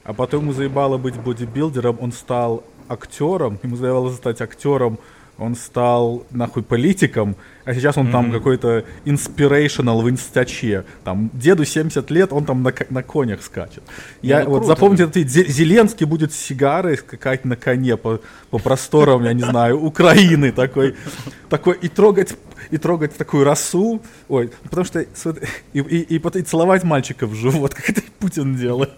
А 0.04 0.14
потом 0.14 0.44
ему 0.44 0.54
заебало 0.54 0.98
быть 0.98 1.16
бодибилдером, 1.16 1.98
он 2.02 2.12
стал 2.12 2.64
актером, 2.88 3.60
ему 3.64 3.76
заебало 3.76 4.12
стать 4.12 4.42
актером, 4.42 5.00
он 5.42 5.56
стал 5.56 6.24
нахуй 6.30 6.62
политиком, 6.62 7.36
а 7.66 7.74
сейчас 7.74 7.98
он 7.98 8.08
mm-hmm. 8.08 8.12
там 8.12 8.32
какой-то 8.32 8.86
inspirational 9.06 10.02
в 10.02 10.10
инстаче. 10.10 10.86
Там 11.04 11.32
деду 11.34 11.66
70 11.66 12.12
лет, 12.12 12.32
он 12.32 12.46
там 12.46 12.62
на, 12.62 12.72
на 12.90 13.02
конях 13.02 13.42
скачет. 13.42 13.82
Я 14.22 14.44
ну, 14.44 14.52
вот 14.52 14.60
круто, 14.60 14.68
запомните, 14.68 15.06
да. 15.08 15.52
Зеленский 15.52 16.06
будет 16.06 16.32
с 16.32 16.36
сигарой 16.36 16.98
скакать 16.98 17.44
на 17.44 17.56
коне 17.56 17.98
по, 17.98 18.22
по 18.52 18.60
просторам, 18.60 19.24
я 19.24 19.34
не 19.34 19.42
знаю, 19.42 19.84
Украины 19.84 20.52
такой, 20.52 20.96
такой 21.50 21.76
и 21.82 21.88
трогать 21.88 22.36
и 22.70 22.78
трогать 22.78 23.18
такую 23.18 23.44
росу, 23.44 24.02
ой, 24.30 24.52
потому 24.64 24.86
что 24.86 25.02
и, 25.02 25.08
и, 25.74 25.80
и, 25.80 26.18
и 26.18 26.42
целовать 26.44 26.84
мальчика 26.84 27.26
в 27.26 27.34
живот, 27.34 27.74
как 27.74 27.90
это 27.90 28.02
Путин 28.20 28.56
делает. 28.56 28.92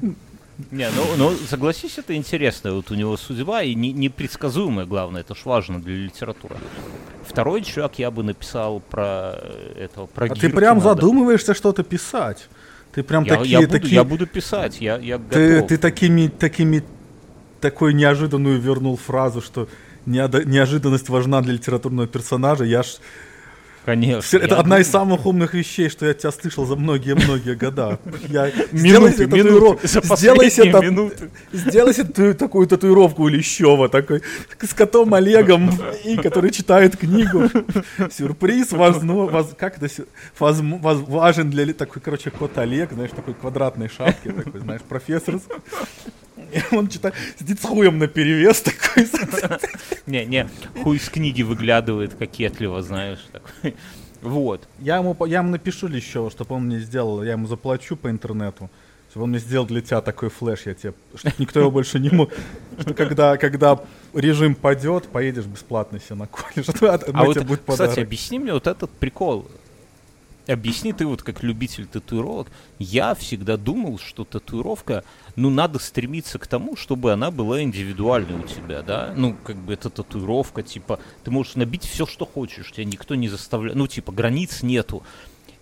Не, 0.70 0.88
ну, 0.90 1.04
ну 1.16 1.36
согласись, 1.48 1.98
это 1.98 2.14
интересно. 2.14 2.74
Вот 2.74 2.90
у 2.90 2.94
него 2.94 3.16
судьба 3.16 3.62
и 3.62 3.74
не, 3.74 3.92
непредсказуемая, 3.92 4.86
главное, 4.86 5.22
это 5.22 5.34
ж 5.34 5.44
важно 5.44 5.80
для 5.80 5.96
литературы. 5.96 6.56
Второй 7.26 7.62
человек 7.62 7.94
я 7.98 8.10
бы 8.10 8.22
написал 8.22 8.80
про 8.80 9.40
этого, 9.76 10.06
про 10.06 10.26
А 10.26 10.34
ты 10.34 10.50
прям 10.50 10.78
надо. 10.78 10.90
задумываешься 10.90 11.54
что-то 11.54 11.82
писать. 11.82 12.48
Ты 12.92 13.02
прям 13.02 13.24
я, 13.24 13.36
такие, 13.36 13.50
я 13.50 13.60
буду, 13.60 13.72
такие... 13.72 13.94
Я 13.94 14.04
буду 14.04 14.26
писать, 14.26 14.80
я, 14.80 14.98
я 14.98 15.18
ты, 15.18 15.54
готов. 15.54 15.68
Ты 15.68 15.78
такими, 15.78 16.28
такими, 16.28 16.84
такой 17.60 17.92
неожиданную 17.92 18.60
вернул 18.60 18.96
фразу, 18.96 19.40
что 19.40 19.68
неожиданность 20.06 21.08
важна 21.08 21.40
для 21.40 21.54
литературного 21.54 22.06
персонажа. 22.06 22.64
Я 22.64 22.84
ж 22.84 22.98
Конечно. 23.84 24.38
Это 24.38 24.58
одна 24.58 24.80
из 24.80 24.90
самых 24.90 25.26
умных 25.26 25.54
вещей, 25.54 25.90
что 25.90 26.06
я 26.06 26.12
от 26.12 26.18
тебя 26.18 26.32
слышал 26.32 26.64
за 26.64 26.76
многие-многие 26.76 27.54
года. 27.54 27.98
Минуты, 28.72 29.26
минуты, 29.26 29.88
Сделайте 31.52 32.04
такую 32.34 32.66
татуировку 32.66 33.28
Лещева, 33.28 33.88
такой, 33.88 34.22
с 34.60 34.72
котом 34.72 35.12
Олегом, 35.14 35.70
и 36.04 36.16
который 36.16 36.50
читает 36.50 36.96
книгу. 36.96 37.50
Сюрприз 38.10 38.70
как 39.58 39.82
это, 39.82 40.04
важен 40.38 41.50
для, 41.50 41.72
такой, 41.74 42.00
короче, 42.00 42.30
кот 42.30 42.56
Олег, 42.58 42.92
знаешь, 42.92 43.10
такой 43.14 43.34
квадратной 43.34 43.88
шапки, 43.88 44.30
такой, 44.30 44.60
знаешь, 44.60 44.82
профессор. 44.82 45.40
Он 46.72 46.88
читает, 46.88 47.14
сидит 47.38 47.60
с 47.60 47.64
хуем 47.64 47.98
на 47.98 48.06
перевес 48.06 48.62
такой. 48.62 49.08
Не, 50.06 50.24
не, 50.26 50.48
хуй 50.82 50.98
с 50.98 51.08
книги 51.08 51.42
выглядывает 51.42 52.14
кокетливо, 52.14 52.82
знаешь, 52.82 53.20
такой. 53.32 53.74
Вот. 54.20 54.66
Я 54.78 54.96
ему, 54.96 55.16
я 55.26 55.38
ему 55.38 55.50
напишу 55.50 55.86
еще, 55.88 56.30
чтобы 56.30 56.54
он 56.54 56.64
мне 56.64 56.78
сделал, 56.80 57.22
я 57.22 57.32
ему 57.32 57.46
заплачу 57.46 57.96
по 57.96 58.10
интернету, 58.10 58.70
чтобы 59.10 59.24
он 59.24 59.30
мне 59.30 59.38
сделал 59.38 59.66
для 59.66 59.80
тебя 59.80 60.00
такой 60.00 60.30
флеш, 60.30 60.62
я 60.66 60.74
тебе, 60.74 60.94
чтобы 61.14 61.34
никто 61.38 61.60
его 61.60 61.70
больше 61.70 61.98
не 61.98 62.10
мог, 62.10 62.30
что 62.80 62.94
когда, 62.94 63.36
когда 63.36 63.78
режим 64.14 64.54
падет, 64.54 65.08
поедешь 65.08 65.44
бесплатно 65.44 66.00
себе 66.00 66.16
на 66.16 66.26
колледж. 66.26 66.68
А 67.12 67.24
вот, 67.24 67.38
будет 67.44 67.62
кстати, 67.66 68.00
объясни 68.00 68.38
мне 68.38 68.52
вот 68.52 68.66
этот 68.66 68.90
прикол. 68.90 69.46
Объясни 70.46 70.92
ты 70.92 71.06
вот 71.06 71.22
как 71.22 71.42
любитель 71.42 71.86
татуировок. 71.86 72.48
Я 72.78 73.14
всегда 73.14 73.56
думал, 73.56 73.98
что 73.98 74.24
татуировка, 74.24 75.02
ну, 75.36 75.48
надо 75.48 75.78
стремиться 75.78 76.38
к 76.38 76.46
тому, 76.46 76.76
чтобы 76.76 77.12
она 77.12 77.30
была 77.30 77.62
индивидуальной 77.62 78.40
у 78.40 78.42
тебя, 78.42 78.82
да? 78.82 79.14
Ну, 79.16 79.34
как 79.42 79.56
бы 79.56 79.72
это 79.72 79.88
татуировка, 79.88 80.62
типа, 80.62 81.00
ты 81.22 81.30
можешь 81.30 81.54
набить 81.54 81.84
все, 81.84 82.04
что 82.04 82.26
хочешь, 82.26 82.72
тебя 82.72 82.84
никто 82.84 83.14
не 83.14 83.28
заставляет, 83.28 83.76
ну, 83.76 83.86
типа, 83.86 84.12
границ 84.12 84.62
нету. 84.62 85.02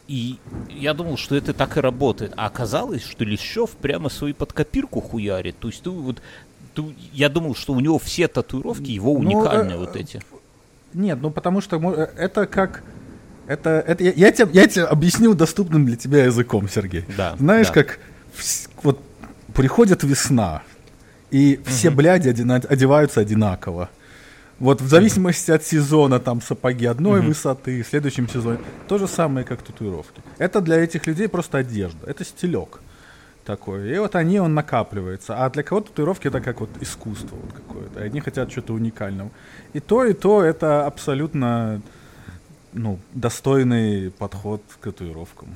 И 0.08 0.38
я 0.68 0.94
думал, 0.94 1.16
что 1.16 1.36
это 1.36 1.54
так 1.54 1.76
и 1.76 1.80
работает. 1.80 2.32
А 2.36 2.46
оказалось, 2.46 3.04
что 3.04 3.24
Лещев 3.24 3.70
прямо 3.70 4.08
свою 4.08 4.34
под 4.34 4.52
копирку 4.52 5.00
хуярит. 5.00 5.58
То 5.60 5.68
есть 5.68 5.84
ты 5.84 5.90
вот 5.90 6.20
ты, 6.74 6.82
я 7.12 7.28
думал, 7.28 7.54
что 7.54 7.72
у 7.72 7.80
него 7.80 7.98
все 7.98 8.28
татуировки 8.28 8.90
его 8.90 9.12
уникальные 9.12 9.76
ну, 9.76 9.84
вот 9.86 9.96
эти. 9.96 10.20
Нет, 10.92 11.18
ну 11.22 11.30
потому 11.30 11.60
что 11.60 11.76
э, 11.92 12.08
это 12.16 12.46
как 12.46 12.82
это, 13.52 13.84
это 13.86 14.02
я, 14.04 14.12
я, 14.12 14.32
тебе, 14.32 14.48
я 14.52 14.66
тебе 14.66 14.84
объясню 14.84 15.34
доступным 15.34 15.86
для 15.86 15.96
тебя 15.96 16.24
языком, 16.24 16.68
Сергей. 16.68 17.04
Да. 17.16 17.36
Знаешь, 17.38 17.68
да. 17.68 17.74
как 17.74 17.98
вот 18.82 19.00
приходит 19.54 20.02
весна, 20.02 20.62
и 21.30 21.60
все 21.66 21.88
угу. 21.88 21.98
бляди 21.98 22.28
одеваются 22.28 23.20
одинаково. 23.20 23.90
Вот 24.58 24.80
в 24.80 24.88
зависимости 24.88 25.50
от 25.50 25.64
сезона 25.64 26.20
там 26.20 26.40
сапоги 26.40 26.86
одной 26.86 27.20
угу. 27.20 27.28
высоты, 27.28 27.82
в 27.82 27.88
следующем 27.88 28.28
сезоне 28.28 28.58
то 28.88 28.98
же 28.98 29.08
самое, 29.08 29.44
как 29.44 29.62
татуировки. 29.62 30.22
Это 30.38 30.60
для 30.60 30.76
этих 30.76 31.06
людей 31.06 31.28
просто 31.28 31.58
одежда, 31.58 32.06
это 32.06 32.24
стилек 32.24 32.80
такой. 33.44 33.94
И 33.94 33.98
вот 33.98 34.14
они, 34.14 34.38
он 34.38 34.54
накапливается. 34.54 35.44
А 35.44 35.50
для 35.50 35.62
кого-то 35.62 35.88
татуировки 35.88 36.28
это 36.28 36.40
как 36.40 36.60
вот 36.60 36.70
искусство 36.80 37.36
вот 37.36 37.52
какое-то. 37.52 38.00
Они 38.00 38.20
хотят 38.20 38.50
что-то 38.52 38.72
уникального. 38.72 39.30
И 39.72 39.80
то, 39.80 40.04
и 40.04 40.12
то 40.12 40.42
это 40.42 40.86
абсолютно 40.86 41.82
ну, 42.72 42.98
достойный 43.12 44.10
подход 44.10 44.62
к 44.80 44.84
татуировкам. 44.84 45.48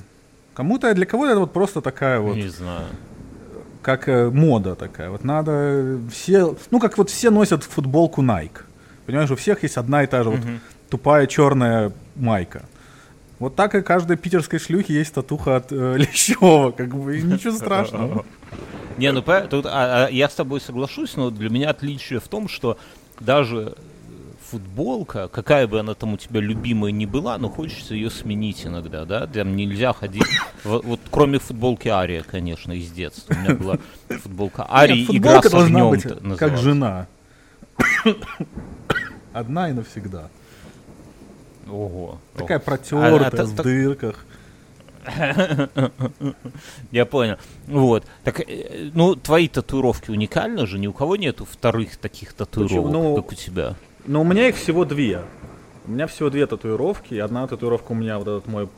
Кому-то, 0.53 0.93
для 0.93 1.05
кого-то 1.05 1.31
это 1.31 1.39
вот 1.39 1.53
просто 1.53 1.81
такая 1.81 2.19
вот... 2.19 2.35
Не 2.35 2.47
знаю. 2.47 2.87
Как 3.81 4.09
э, 4.09 4.29
мода 4.29 4.75
такая. 4.75 5.09
Вот 5.09 5.23
надо 5.23 5.99
все... 6.11 6.55
Ну, 6.71 6.79
как 6.79 6.97
вот 6.97 7.09
все 7.09 7.29
носят 7.29 7.63
футболку 7.63 8.21
Nike. 8.21 8.61
Понимаешь, 9.05 9.31
у 9.31 9.35
всех 9.35 9.63
есть 9.63 9.77
одна 9.77 10.03
и 10.03 10.07
та 10.07 10.23
же 10.23 10.31
вот 10.31 10.39
тупая 10.89 11.27
черная 11.27 11.91
майка. 12.15 12.63
Вот 13.39 13.55
так 13.55 13.75
и 13.75 13.81
каждой 13.81 14.17
питерской 14.17 14.59
шлюхи 14.59 14.91
есть 14.91 15.13
татуха 15.13 15.57
от 15.57 15.71
э, 15.71 15.95
Лещева, 15.97 16.71
как 16.71 16.95
бы, 16.95 17.17
и 17.17 17.21
ничего 17.21 17.53
страшного. 17.53 18.25
Не, 18.97 19.11
ну 19.11 19.21
тут 19.21 19.67
а, 19.67 20.07
а, 20.07 20.09
я 20.09 20.27
с 20.27 20.33
тобой 20.33 20.59
соглашусь, 20.59 21.15
но 21.15 21.29
для 21.29 21.49
меня 21.49 21.69
отличие 21.69 22.19
в 22.19 22.27
том, 22.27 22.49
что 22.49 22.79
даже 23.19 23.75
футболка, 24.49 25.27
какая 25.27 25.67
бы 25.67 25.79
она 25.79 25.93
там 25.93 26.13
у 26.13 26.17
тебя 26.17 26.39
любимая 26.39 26.91
ни 26.91 27.05
была, 27.05 27.37
но 27.37 27.49
хочется 27.49 27.93
ее 27.93 28.09
сменить 28.09 28.65
иногда, 28.65 29.05
да, 29.05 29.27
там 29.27 29.55
нельзя 29.55 29.93
ходить, 29.93 30.23
вот, 30.63 30.85
вот 30.85 30.99
кроме 31.11 31.39
футболки 31.39 31.87
Ария, 31.87 32.23
конечно, 32.23 32.71
из 32.71 32.91
детства, 32.91 33.35
у 33.35 33.39
меня 33.39 33.55
была 33.55 33.77
футболка 34.09 34.65
Арии, 34.69 35.01
Нет, 35.01 35.15
игра 35.15 35.41
с 35.41 35.53
огнем 35.53 35.89
быть 35.89 36.05
как 36.37 36.57
жена, 36.57 37.07
одна 39.33 39.69
и 39.69 39.73
навсегда. 39.73 40.29
Ого. 41.69 42.19
Такая 42.37 42.59
протертая, 42.59 43.29
а, 43.29 43.41
а, 43.41 43.45
в 43.45 43.55
дырках. 43.55 44.25
Я 46.91 47.05
понял. 47.05 47.37
Вот. 47.67 48.05
Так, 48.23 48.41
э, 48.41 48.89
ну, 48.93 49.15
твои 49.15 49.47
татуировки 49.47 50.11
уникальны 50.11 50.65
же, 50.65 50.79
ни 50.79 50.87
у 50.87 50.93
кого 50.93 51.15
нету 51.15 51.45
вторых 51.45 51.97
таких 51.97 52.33
татуировок, 52.33 52.91
ну, 52.91 53.15
как 53.15 53.31
у 53.31 53.35
тебя. 53.35 53.75
Но 54.07 54.21
у 54.21 54.23
меня 54.23 54.47
их 54.47 54.55
всего 54.55 54.85
две. 54.85 55.21
У 55.85 55.91
меня 55.91 56.07
всего 56.07 56.29
две 56.29 56.47
татуировки. 56.47 57.15
Одна 57.15 57.45
татуировка 57.45 57.91
у 57.91 57.95
меня 57.95 58.17
вот 58.17 58.27
этот 58.27 58.47
мой 58.47 58.69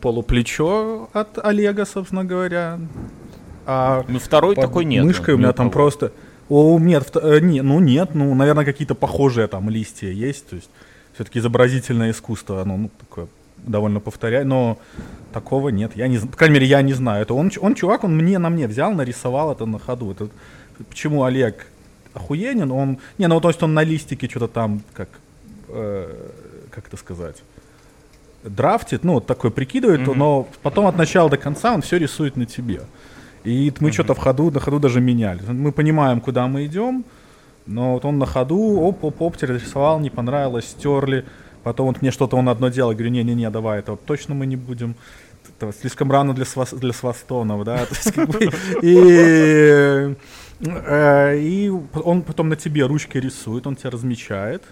полуплечо 0.00 1.10
от 1.12 1.38
Олега, 1.44 1.84
собственно 1.84 2.24
говоря. 2.24 2.78
А 3.66 4.04
ну, 4.08 4.18
второй 4.18 4.54
такой 4.54 4.84
нет. 4.84 5.04
Мышкой 5.04 5.34
у 5.34 5.38
меня 5.38 5.52
там 5.52 5.70
просто... 5.70 6.12
О, 6.48 6.78
нет, 6.80 7.14
э, 7.14 7.38
не, 7.40 7.62
ну 7.62 7.78
нет, 7.78 8.10
ну, 8.14 8.34
наверное, 8.34 8.64
какие-то 8.64 8.96
похожие 8.96 9.46
там 9.46 9.70
листья 9.70 10.08
есть. 10.08 10.48
То 10.48 10.56
есть 10.56 10.68
все-таки 11.14 11.38
изобразительное 11.38 12.10
искусство, 12.10 12.62
оно 12.62 12.76
ну, 12.76 12.90
такое 12.98 13.28
довольно 13.58 14.00
повторяю, 14.00 14.46
но 14.46 14.78
такого 15.32 15.68
нет. 15.68 15.92
Я 15.94 16.08
не, 16.08 16.18
по 16.18 16.36
крайней 16.36 16.54
мере, 16.54 16.66
я 16.66 16.82
не 16.82 16.92
знаю. 16.92 17.22
Это 17.22 17.34
он, 17.34 17.52
он 17.60 17.74
чувак, 17.74 18.02
он 18.02 18.16
мне 18.16 18.38
на 18.38 18.50
мне 18.50 18.66
взял, 18.66 18.92
нарисовал 18.92 19.52
это 19.52 19.66
на 19.66 19.78
ходу. 19.78 20.10
Это, 20.10 20.28
почему 20.88 21.22
Олег 21.22 21.66
охуенен, 22.14 22.70
он... 22.70 22.98
Не, 23.18 23.28
ну 23.28 23.40
то 23.40 23.48
есть 23.48 23.62
он 23.62 23.74
на 23.74 23.82
листике 23.82 24.28
что-то 24.28 24.48
там, 24.48 24.82
как... 24.92 25.08
Э, 25.68 26.30
как 26.70 26.86
это 26.88 26.96
сказать? 26.96 27.36
Драфтит, 28.42 29.04
ну, 29.04 29.14
вот 29.14 29.26
такой 29.26 29.50
прикидывает, 29.50 30.00
mm-hmm. 30.00 30.14
но 30.14 30.48
потом 30.62 30.86
от 30.86 30.96
начала 30.96 31.28
до 31.28 31.36
конца 31.36 31.74
он 31.74 31.82
все 31.82 31.98
рисует 31.98 32.36
на 32.36 32.46
тебе. 32.46 32.82
И 33.44 33.72
мы 33.80 33.88
mm-hmm. 33.88 33.92
что-то 33.92 34.14
в 34.14 34.18
ходу, 34.18 34.50
на 34.50 34.60
ходу 34.60 34.78
даже 34.78 35.00
меняли. 35.00 35.42
Мы 35.42 35.72
понимаем, 35.72 36.20
куда 36.20 36.46
мы 36.46 36.64
идем, 36.66 37.04
но 37.66 37.94
вот 37.94 38.04
он 38.04 38.18
на 38.18 38.26
ходу, 38.26 38.80
оп-оп-оп, 38.80 39.36
рисовал, 39.42 40.00
не 40.00 40.10
понравилось, 40.10 40.66
стерли. 40.68 41.24
Потом 41.62 41.88
вот 41.88 42.00
мне 42.00 42.10
что-то 42.10 42.36
он 42.36 42.48
одно 42.48 42.68
дело, 42.68 42.94
говорю, 42.94 43.10
не-не-не, 43.10 43.50
давай, 43.50 43.80
это 43.80 43.92
вот 43.92 44.04
точно 44.06 44.34
мы 44.34 44.46
не 44.46 44.56
будем. 44.56 44.94
Это 45.62 45.72
слишком 45.72 46.10
рано 46.10 46.34
для, 46.34 46.44
свас, 46.44 46.72
для 46.72 46.92
свастонов, 46.92 47.64
да. 47.64 47.86
И 48.82 50.14
Э, 50.60 51.38
и 51.38 51.70
он 51.70 52.22
потом 52.22 52.48
на 52.48 52.56
тебе 52.56 52.84
ручкой 52.84 53.18
рисует, 53.18 53.66
он 53.66 53.76
тебя 53.76 53.90
размечает. 53.90 54.62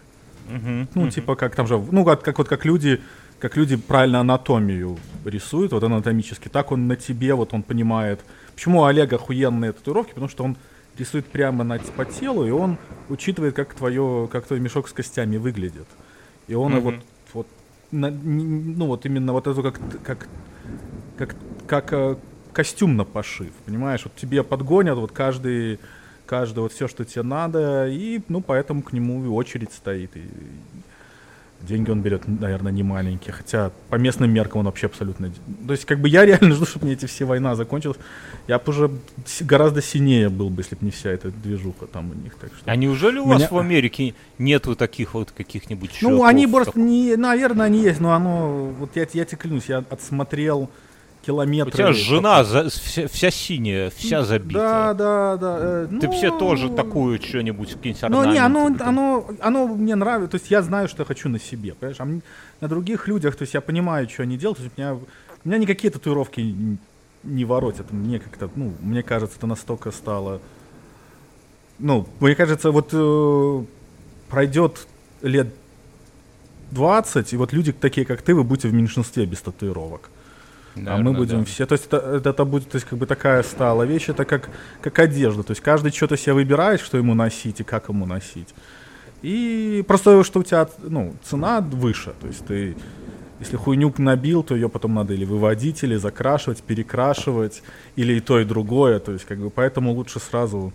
ну, 0.95 1.11
типа, 1.11 1.35
как 1.35 1.55
там 1.55 1.67
же, 1.67 1.79
ну, 1.79 2.05
как, 2.05 2.23
как 2.23 2.39
вот 2.39 2.49
как 2.49 2.65
люди, 2.65 3.01
как 3.39 3.57
люди 3.57 3.77
правильно 3.77 4.21
анатомию 4.21 4.99
рисуют, 5.25 5.73
вот 5.73 5.83
анатомически, 5.83 6.49
так 6.49 6.73
он 6.73 6.87
на 6.87 6.97
тебе, 6.97 7.35
вот 7.35 7.55
он 7.55 7.63
понимает. 7.63 8.21
Почему 8.55 8.81
у 8.81 8.85
Олега 8.85 9.17
охуенные 9.17 9.73
татуировки? 9.73 10.11
Потому 10.11 10.29
что 10.29 10.45
он 10.45 10.57
рисует 10.99 11.27
прямо 11.27 11.65
на, 11.65 11.79
по 11.79 12.05
телу, 12.05 12.47
и 12.47 12.51
он 12.51 12.77
учитывает, 13.09 13.55
как 13.55 13.75
твое, 13.75 14.29
как 14.33 14.47
твой 14.47 14.61
мешок 14.61 14.89
с 14.89 14.93
костями 14.93 15.37
выглядит. 15.37 15.87
И 16.49 16.55
он 16.55 16.75
mm-hmm. 16.75 16.81
вот, 16.81 16.95
вот, 17.35 17.47
на, 17.93 18.11
ну, 18.11 18.87
вот 18.87 19.07
именно 19.07 19.33
вот 19.33 19.47
это 19.47 19.63
как, 19.63 19.81
как, 20.03 20.29
как, 21.19 21.35
как 21.67 21.93
э, 21.93 22.17
костюм 22.53 22.97
на 22.97 23.05
пошив, 23.05 23.53
понимаешь? 23.67 24.03
Вот 24.05 24.15
тебе 24.17 24.43
подгонят 24.43 24.97
вот 24.97 25.13
каждый, 25.13 25.79
каждый 26.27 26.61
вот 26.61 26.73
все, 26.73 26.89
что 26.89 27.05
тебе 27.05 27.23
надо, 27.23 27.89
и, 27.89 28.21
ну, 28.29 28.41
поэтому 28.41 28.83
к 28.83 28.93
нему 28.93 29.35
очередь 29.35 29.73
стоит. 29.73 30.17
И 30.17 30.25
деньги 31.61 31.91
он 31.91 32.03
берет, 32.03 32.23
наверное, 32.27 32.71
не 32.71 32.83
маленькие, 32.83 33.33
хотя 33.33 33.73
по 33.89 33.97
местным 33.97 34.31
меркам 34.31 34.61
он 34.61 34.67
вообще 34.67 34.87
абсолютно... 34.87 35.33
То 35.67 35.73
есть, 35.73 35.85
как 35.85 35.99
бы 36.01 36.09
я 36.09 36.25
реально 36.27 36.55
жду, 36.55 36.67
чтобы 36.67 36.87
мне 36.87 36.95
эти 36.95 37.07
все 37.07 37.25
война 37.25 37.55
закончилась. 37.57 37.99
Я 38.47 38.59
бы 38.59 38.71
уже 38.71 38.91
гораздо 39.41 39.83
синее 39.83 40.29
был 40.29 40.51
бы, 40.51 40.63
если 40.63 40.77
бы 40.77 40.85
не 40.85 40.91
вся 40.91 41.11
эта 41.11 41.31
движуха 41.31 41.87
там 41.87 42.11
у 42.11 42.15
них. 42.15 42.35
Так 42.37 42.51
что... 42.55 42.71
А 42.71 42.77
неужели 42.77 43.19
у 43.19 43.27
Меня... 43.27 43.39
вас 43.39 43.51
в 43.51 43.59
Америке 43.59 44.15
нету 44.39 44.77
таких 44.77 45.15
вот 45.15 45.33
каких-нибудь 45.33 45.99
Ну, 46.01 46.25
они 46.25 46.47
просто, 46.47 46.79
не, 46.79 47.17
наверное, 47.17 47.67
они 47.67 47.83
есть, 47.83 48.01
но 48.01 48.13
оно... 48.13 48.67
Вот 48.79 48.97
я, 48.97 49.07
я 49.13 49.25
тебе 49.25 49.39
клянусь, 49.39 49.69
я 49.69 49.85
отсмотрел 49.91 50.71
километры. 51.29 51.71
У 51.71 51.77
тебя 51.77 51.93
жена 51.93 52.45
за, 52.45 52.71
вся, 52.71 53.07
вся 53.07 53.31
синяя, 53.31 53.91
вся 53.91 54.25
забита. 54.25 54.59
Да, 54.59 54.95
да, 54.95 55.37
да. 55.37 55.59
Э, 55.61 55.87
Ты 56.01 56.07
ну, 56.07 56.13
все 56.13 56.39
тоже 56.39 56.71
такую 56.71 57.21
что-нибудь 57.21 57.75
какие-нибудь 57.75 58.09
Ну, 58.09 58.33
не, 58.33 58.39
оно, 58.39 58.75
оно, 58.81 59.27
оно 59.41 59.67
мне 59.67 59.95
нравится. 59.95 60.31
То 60.31 60.37
есть 60.37 60.51
я 60.51 60.63
знаю, 60.63 60.89
что 60.89 61.03
я 61.03 61.07
хочу 61.07 61.29
на 61.29 61.39
себе, 61.39 61.75
понимаешь? 61.75 62.01
А 62.01 62.05
мне, 62.07 62.23
на 62.61 62.69
других 62.69 63.09
людях, 63.09 63.37
то 63.37 63.43
есть 63.43 63.55
я 63.55 63.61
понимаю, 63.61 64.09
что 64.09 64.23
они 64.23 64.39
делают. 64.39 64.59
То 64.59 64.65
есть 64.65 64.79
у 64.79 64.81
меня, 64.81 64.95
у 64.95 65.49
меня 65.49 65.59
никакие 65.59 65.91
татуировки 65.91 66.79
не 67.25 67.45
воротят. 67.45 67.93
Мне 67.93 68.19
как-то, 68.19 68.51
ну, 68.57 68.73
мне 68.81 69.03
кажется, 69.03 69.37
это 69.37 69.47
настолько 69.47 69.91
стало... 69.91 70.41
Ну, 71.79 72.09
мне 72.21 72.35
кажется, 72.35 72.71
вот 72.71 72.89
э, 72.93 73.65
пройдет 74.31 74.87
лет 75.23 75.49
20, 76.71 77.33
и 77.33 77.37
вот 77.37 77.53
люди 77.53 77.73
такие, 77.73 78.07
как 78.07 78.23
ты, 78.23 78.35
вы 78.35 78.45
будете 78.45 78.69
в 78.69 78.73
меньшинстве 78.73 79.27
без 79.27 79.43
татуировок. 79.43 80.11
Наверное, 80.85 81.01
а 81.01 81.03
мы 81.03 81.13
будем 81.13 81.41
да. 81.41 81.45
все. 81.45 81.67
То 81.67 81.75
есть 81.75 81.87
это, 81.87 82.21
это 82.25 82.45
будет, 82.45 82.69
то 82.69 82.77
есть 82.77 82.87
как 82.87 82.99
бы 82.99 83.07
такая 83.07 83.43
стала 83.43 83.83
вещь, 83.83 84.09
это 84.09 84.25
как, 84.25 84.51
как 84.81 84.99
одежда. 84.99 85.43
То 85.43 85.53
есть 85.53 85.61
каждый 85.61 85.93
что-то 85.93 86.17
себе 86.17 86.35
выбирает, 86.35 86.81
что 86.81 86.99
ему 86.99 87.15
носить 87.15 87.61
и 87.61 87.65
как 87.65 87.89
ему 87.89 88.07
носить. 88.07 88.55
И 89.23 89.85
просто 89.87 90.23
что 90.25 90.41
у 90.41 90.43
тебя 90.43 90.69
ну, 90.83 91.15
цена 91.23 91.61
выше. 91.61 92.15
То 92.21 92.27
есть 92.27 92.47
ты, 92.47 92.77
если 93.41 93.57
хуйню 93.57 93.93
набил, 93.99 94.43
то 94.43 94.55
ее 94.55 94.69
потом 94.69 94.95
надо 94.95 95.15
или 95.15 95.25
выводить, 95.25 95.83
или 95.83 95.97
закрашивать, 95.97 96.63
перекрашивать, 96.63 97.63
или 97.97 98.15
и 98.15 98.21
то, 98.21 98.39
и 98.41 98.45
другое. 98.45 99.01
То 99.01 99.13
есть 99.13 99.25
как 99.25 99.39
бы 99.39 99.51
поэтому 99.51 99.93
лучше 99.93 100.21
сразу 100.21 100.73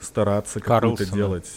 стараться 0.00 0.60
какую-то 0.60 1.06
делать. 1.06 1.50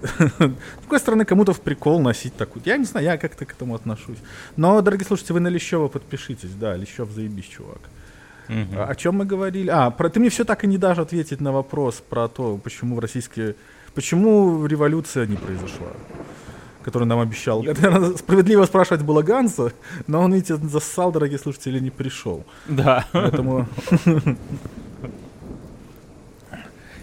С 0.02 0.80
другой 0.80 0.98
стороны, 0.98 1.24
кому-то 1.24 1.52
в 1.52 1.60
прикол 1.60 2.00
носить 2.00 2.34
такую. 2.36 2.62
Я 2.64 2.76
не 2.76 2.84
знаю, 2.84 3.06
я 3.06 3.18
как-то 3.18 3.44
к 3.44 3.52
этому 3.52 3.74
отношусь. 3.74 4.18
Но, 4.56 4.80
дорогие 4.80 5.06
слушатели, 5.06 5.34
вы 5.34 5.40
на 5.40 5.48
Лещева 5.48 5.88
подпишитесь. 5.88 6.50
Да, 6.50 6.76
Лещев 6.76 7.10
заебись, 7.10 7.46
чувак. 7.46 7.80
Угу. 8.48 8.82
О 8.82 8.94
чем 8.94 9.16
мы 9.16 9.26
говорили? 9.26 9.70
А, 9.70 9.90
про, 9.90 10.08
ты 10.08 10.18
мне 10.18 10.30
все 10.30 10.44
так 10.44 10.64
и 10.64 10.66
не 10.66 10.78
даже 10.78 11.02
ответить 11.02 11.40
на 11.40 11.52
вопрос 11.52 12.02
про 12.08 12.28
то, 12.28 12.58
почему 12.62 12.96
в 12.96 12.98
российские... 12.98 13.54
Почему 13.94 14.66
революция 14.66 15.26
не 15.26 15.36
произошла? 15.36 15.88
Которую 16.82 17.08
нам 17.08 17.20
обещал. 17.20 17.62
Это 17.64 18.16
справедливо 18.16 18.64
спрашивать 18.64 19.02
было 19.02 19.22
Ганса, 19.22 19.72
но 20.06 20.22
он, 20.22 20.32
видите, 20.32 20.56
зассал, 20.56 21.12
дорогие 21.12 21.38
слушатели, 21.38 21.78
не 21.78 21.90
пришел. 21.90 22.44
Да. 22.66 23.06
Поэтому... 23.12 23.68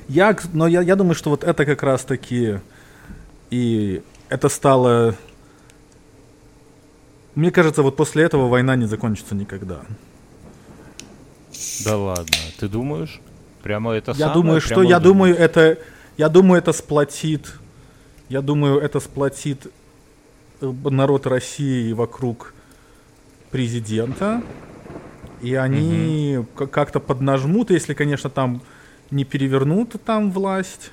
Я, 0.08 0.36
но 0.54 0.68
я, 0.68 0.82
я 0.82 0.96
думаю, 0.96 1.16
что 1.16 1.30
вот 1.30 1.44
это 1.44 1.66
как 1.66 1.84
раз 1.84 2.04
таки 2.04 2.60
и 3.50 4.02
это 4.30 4.50
стало... 4.50 5.16
Мне 7.36 7.52
кажется, 7.52 7.84
вот 7.84 7.96
после 7.96 8.24
этого 8.24 8.48
война 8.48 8.76
не 8.76 8.86
закончится 8.86 9.36
никогда. 9.36 9.82
Да 11.86 11.98
ладно, 11.98 12.38
ты 12.60 12.68
думаешь? 12.68 13.22
Прямо 13.62 13.94
это 13.94 14.12
Я 14.12 14.18
самое? 14.18 14.34
думаю, 14.34 14.62
что 14.62 14.82
я 14.82 15.00
думаю, 15.00 15.36
это 15.36 15.78
я 16.18 16.30
думаю, 16.30 16.60
это 16.60 16.74
сплотит. 16.74 17.54
Я 18.28 18.42
думаю, 18.42 18.80
это 18.80 19.00
сплотит 19.00 19.68
э, 20.62 20.74
народ 20.90 21.28
России 21.28 21.94
вокруг 21.94 22.56
президента. 23.52 24.42
И 25.42 25.54
они 25.54 26.40
угу. 26.40 26.68
как-то 26.68 27.00
поднажмут, 27.00 27.70
если, 27.70 27.94
конечно, 27.94 28.32
там 28.32 28.62
не 29.12 29.24
перевернут 29.24 29.96
там 30.06 30.32
власть 30.32 30.92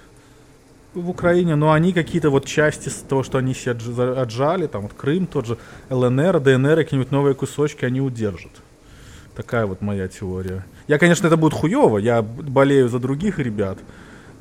в 0.94 1.10
Украине, 1.10 1.56
но 1.56 1.72
они 1.72 1.92
какие-то 1.92 2.30
вот 2.30 2.46
части 2.46 2.88
с 2.88 2.94
того, 2.94 3.22
что 3.22 3.38
они 3.38 3.54
себе 3.54 3.72
отжали, 3.72 4.66
там 4.66 4.82
вот 4.82 4.92
Крым, 4.92 5.26
тот 5.26 5.46
же 5.46 5.58
ЛНР, 5.90 6.40
ДНР, 6.40 6.76
какие-нибудь 6.76 7.10
новые 7.10 7.34
кусочки 7.34 7.84
они 7.84 8.00
удержат. 8.00 8.52
Такая 9.34 9.66
вот 9.66 9.80
моя 9.80 10.06
теория. 10.06 10.64
Я, 10.86 10.98
конечно, 10.98 11.26
это 11.26 11.36
будет 11.36 11.54
хуево, 11.54 11.98
я 11.98 12.22
болею 12.22 12.88
за 12.88 13.00
других 13.00 13.38
ребят, 13.38 13.78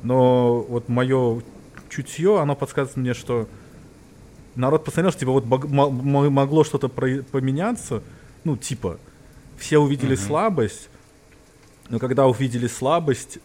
но 0.02 0.62
вот 0.62 0.88
мое 0.88 1.42
чутье, 1.88 2.40
оно 2.40 2.54
подсказывает 2.54 2.96
мне, 2.96 3.14
что 3.14 3.48
народ 4.54 4.84
посмотрел, 4.84 5.10
что 5.10 5.20
типа 5.20 5.32
вот 5.32 5.46
могло 5.46 6.62
что-то 6.62 6.88
поменяться, 6.88 8.02
ну 8.44 8.56
типа 8.56 8.98
все 9.56 9.78
увидели 9.78 10.16
mm-hmm. 10.16 10.26
слабость, 10.26 10.88
но 11.88 11.98
когда 11.98 12.26
увидели 12.26 12.66
слабость, 12.66 13.38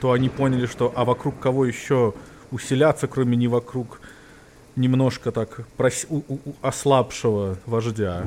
то 0.00 0.12
они 0.12 0.28
поняли, 0.28 0.66
что 0.66 0.92
а 0.94 1.04
вокруг 1.04 1.38
кого 1.38 1.64
еще 1.64 2.14
усиляться, 2.50 3.06
кроме 3.06 3.36
не 3.36 3.48
вокруг 3.48 4.00
немножко 4.76 5.32
так 5.32 5.66
прос... 5.76 6.06
у, 6.08 6.16
у, 6.28 6.38
ослабшего 6.62 7.56
вождя. 7.66 8.24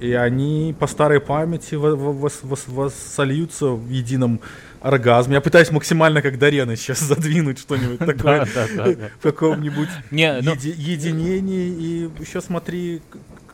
И 0.00 0.12
они 0.12 0.74
по 0.78 0.86
старой 0.86 1.20
памяти 1.20 1.74
вос, 1.74 2.40
вос, 2.42 2.64
воссольются 2.66 3.68
в 3.68 3.88
едином 3.88 4.40
оргазме. 4.80 5.34
Я 5.34 5.40
пытаюсь 5.40 5.70
максимально 5.70 6.22
как 6.22 6.38
Дарена 6.38 6.76
сейчас 6.76 7.00
задвинуть 7.00 7.58
что-нибудь 7.58 7.98
такое 7.98 8.44
в 9.18 9.22
каком-нибудь 9.22 9.88
ну 10.10 10.18
единении. 10.18 11.68
И 11.68 12.10
еще 12.20 12.40
смотри, 12.40 13.00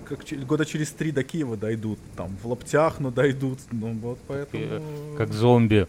как 0.05 0.21
года 0.47 0.65
через 0.65 0.91
три 0.91 1.13
до 1.13 1.23
Киева 1.23 1.57
дойдут. 1.57 1.99
Там 2.17 2.37
в 2.43 2.47
лаптях, 2.47 2.99
но 2.99 3.11
дойдут. 3.11 3.61
Ну 3.71 3.93
вот 3.95 4.19
поэтому... 4.27 5.17
Как 5.17 5.33
зомби. 5.33 5.87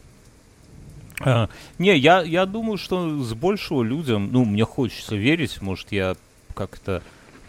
А, 1.21 1.49
не, 1.77 1.97
я, 1.97 2.21
я 2.21 2.45
думаю, 2.45 2.77
что 2.77 3.21
с 3.21 3.33
большего 3.33 3.83
людям, 3.83 4.31
ну, 4.31 4.45
мне 4.45 4.65
хочется 4.65 5.15
верить, 5.15 5.61
может, 5.61 5.91
я 5.91 6.15
как-то 6.55 7.01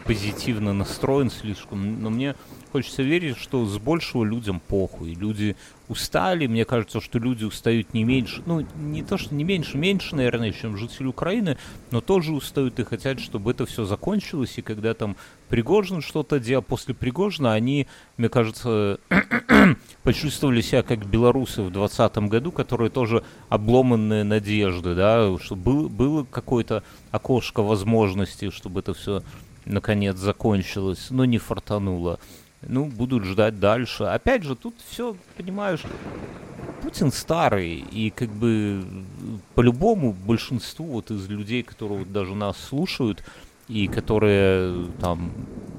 позитивно 0.05 0.71
настроен 0.71 1.31
слишком, 1.31 2.01
но 2.01 2.09
мне 2.09 2.35
хочется 2.71 3.03
верить, 3.03 3.37
что 3.37 3.65
с 3.65 3.77
большего 3.77 4.23
людям 4.23 4.59
похуй. 4.59 5.13
Люди 5.13 5.55
устали, 5.87 6.45
мне 6.45 6.65
кажется, 6.65 7.01
что 7.01 7.19
люди 7.19 7.43
устают 7.43 7.93
не 7.93 8.03
меньше, 8.03 8.43
ну, 8.45 8.65
не 8.75 9.03
то, 9.03 9.17
что 9.17 9.33
не 9.33 9.43
меньше, 9.43 9.77
меньше, 9.77 10.15
наверное, 10.15 10.51
чем 10.51 10.77
жители 10.77 11.07
Украины, 11.07 11.57
но 11.91 12.01
тоже 12.01 12.33
устают 12.33 12.79
и 12.79 12.83
хотят, 12.83 13.19
чтобы 13.19 13.51
это 13.51 13.65
все 13.65 13.85
закончилось, 13.85 14.53
и 14.57 14.61
когда 14.61 14.93
там 14.93 15.15
Пригожин 15.49 16.01
что-то 16.01 16.39
делал, 16.39 16.63
после 16.63 16.93
Пригожина 16.93 17.53
они, 17.53 17.87
мне 18.17 18.29
кажется, 18.29 18.99
почувствовали 20.03 20.61
себя 20.61 20.83
как 20.83 21.05
белорусы 21.05 21.61
в 21.61 21.71
2020 21.71 22.17
году, 22.29 22.51
которые 22.51 22.89
тоже 22.89 23.23
обломанные 23.49 24.23
надежды, 24.23 24.95
да, 24.95 25.35
что 25.39 25.55
был, 25.55 25.87
было 25.87 26.25
какое-то 26.29 26.83
окошко 27.11 27.63
возможности, 27.63 28.49
чтобы 28.49 28.81
это 28.81 28.93
все 28.93 29.23
наконец 29.65 30.17
закончилось, 30.17 31.07
но 31.09 31.25
не 31.25 31.37
фартануло 31.37 32.19
ну, 32.67 32.85
будут 32.85 33.25
ждать 33.25 33.59
дальше. 33.59 34.03
Опять 34.03 34.43
же, 34.43 34.55
тут 34.55 34.75
все, 34.89 35.15
понимаешь, 35.37 35.81
Путин 36.81 37.11
старый, 37.11 37.77
и 37.91 38.09
как 38.09 38.29
бы 38.29 38.83
по-любому 39.55 40.13
большинству 40.13 40.85
вот 40.85 41.11
из 41.11 41.27
людей, 41.27 41.63
которые 41.63 41.99
вот 41.99 42.11
даже 42.11 42.35
нас 42.35 42.57
слушают, 42.57 43.23
и 43.67 43.87
которые 43.87 44.87
там 44.99 45.31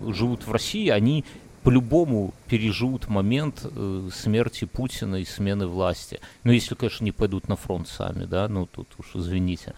живут 0.08 0.46
в 0.46 0.52
России, 0.52 0.88
они 0.88 1.24
по-любому 1.66 2.32
переживут 2.46 3.08
момент 3.08 3.62
э, 3.64 4.08
смерти 4.14 4.66
Путина 4.66 5.16
и 5.16 5.24
смены 5.24 5.66
власти. 5.66 6.20
Ну, 6.44 6.52
если, 6.52 6.76
конечно, 6.76 7.04
не 7.04 7.10
пойдут 7.10 7.48
на 7.48 7.56
фронт 7.56 7.88
сами, 7.88 8.24
да, 8.24 8.46
ну, 8.46 8.66
тут 8.66 8.86
уж 8.98 9.16
извините. 9.16 9.74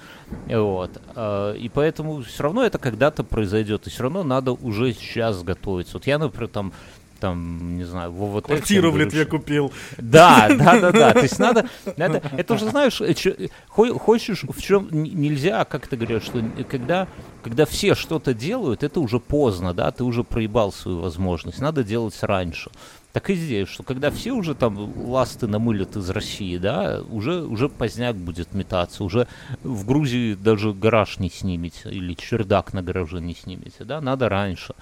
Вот. 0.48 1.01
Э, 1.16 1.57
и 1.57 1.70
поэтому 1.70 2.20
все 2.20 2.42
равно 2.42 2.62
это 2.62 2.77
когда-то 2.77 3.24
произойдет, 3.24 3.87
и 3.87 3.90
все 3.90 4.03
равно 4.03 4.22
надо 4.22 4.53
уже 4.53 4.92
сейчас 4.92 5.42
готовиться. 5.42 5.94
Вот 5.94 6.07
я, 6.07 6.18
например, 6.18 6.48
там 6.51 6.74
там, 7.18 7.76
не 7.76 7.85
знаю, 7.85 8.12
в 8.12 8.22
ОВТ. 8.37 8.46
Квартиру 8.46 8.90
в 8.90 8.96
Литве 8.96 9.24
купил. 9.24 9.72
Да, 9.96 10.48
да, 10.59 10.81
да, 10.81 10.92
да. 10.92 11.12
То 11.12 11.22
есть 11.22 11.38
надо, 11.38 11.68
надо 11.96 12.22
это 12.37 12.54
уже 12.54 12.68
знаешь, 12.70 13.00
э, 13.00 13.48
хочешь, 13.74 14.44
в 14.44 14.62
чем 14.62 14.88
нельзя, 14.90 15.64
как 15.64 15.87
ты 15.87 15.96
говоришь, 15.96 16.24
что 16.24 16.42
когда, 16.68 17.09
когда 17.42 17.66
все 17.66 17.94
что-то 17.94 18.35
делают, 18.35 18.83
это 18.83 19.00
уже 19.00 19.20
поздно, 19.20 19.74
да, 19.74 19.90
ты 19.90 20.04
уже 20.04 20.24
проебал 20.24 20.72
свою 20.72 21.00
возможность, 21.00 21.61
надо 21.61 21.85
делать 21.85 22.16
раньше. 22.22 22.70
Так 23.12 23.31
и 23.31 23.35
здесь, 23.35 23.68
что 23.68 23.83
когда 23.83 24.11
все 24.11 24.33
уже 24.33 24.54
там 24.54 24.76
ласты 25.09 25.46
намылят 25.46 25.96
из 25.96 26.11
России, 26.11 26.59
да, 26.59 27.00
уже, 27.11 27.42
уже 27.42 27.68
поздняк 27.68 28.16
будет 28.16 28.52
метаться, 28.52 29.02
уже 29.02 29.26
в 29.62 29.87
Грузии 29.87 30.35
даже 30.35 30.72
гараж 30.72 31.18
не 31.18 31.31
снимете, 31.31 31.88
или 31.90 32.14
чердак 32.14 32.74
на 32.74 32.83
гараже 32.83 33.20
не 33.20 33.35
снимете, 33.35 33.85
да, 33.85 34.00
надо 34.00 34.28
раньше 34.28 34.74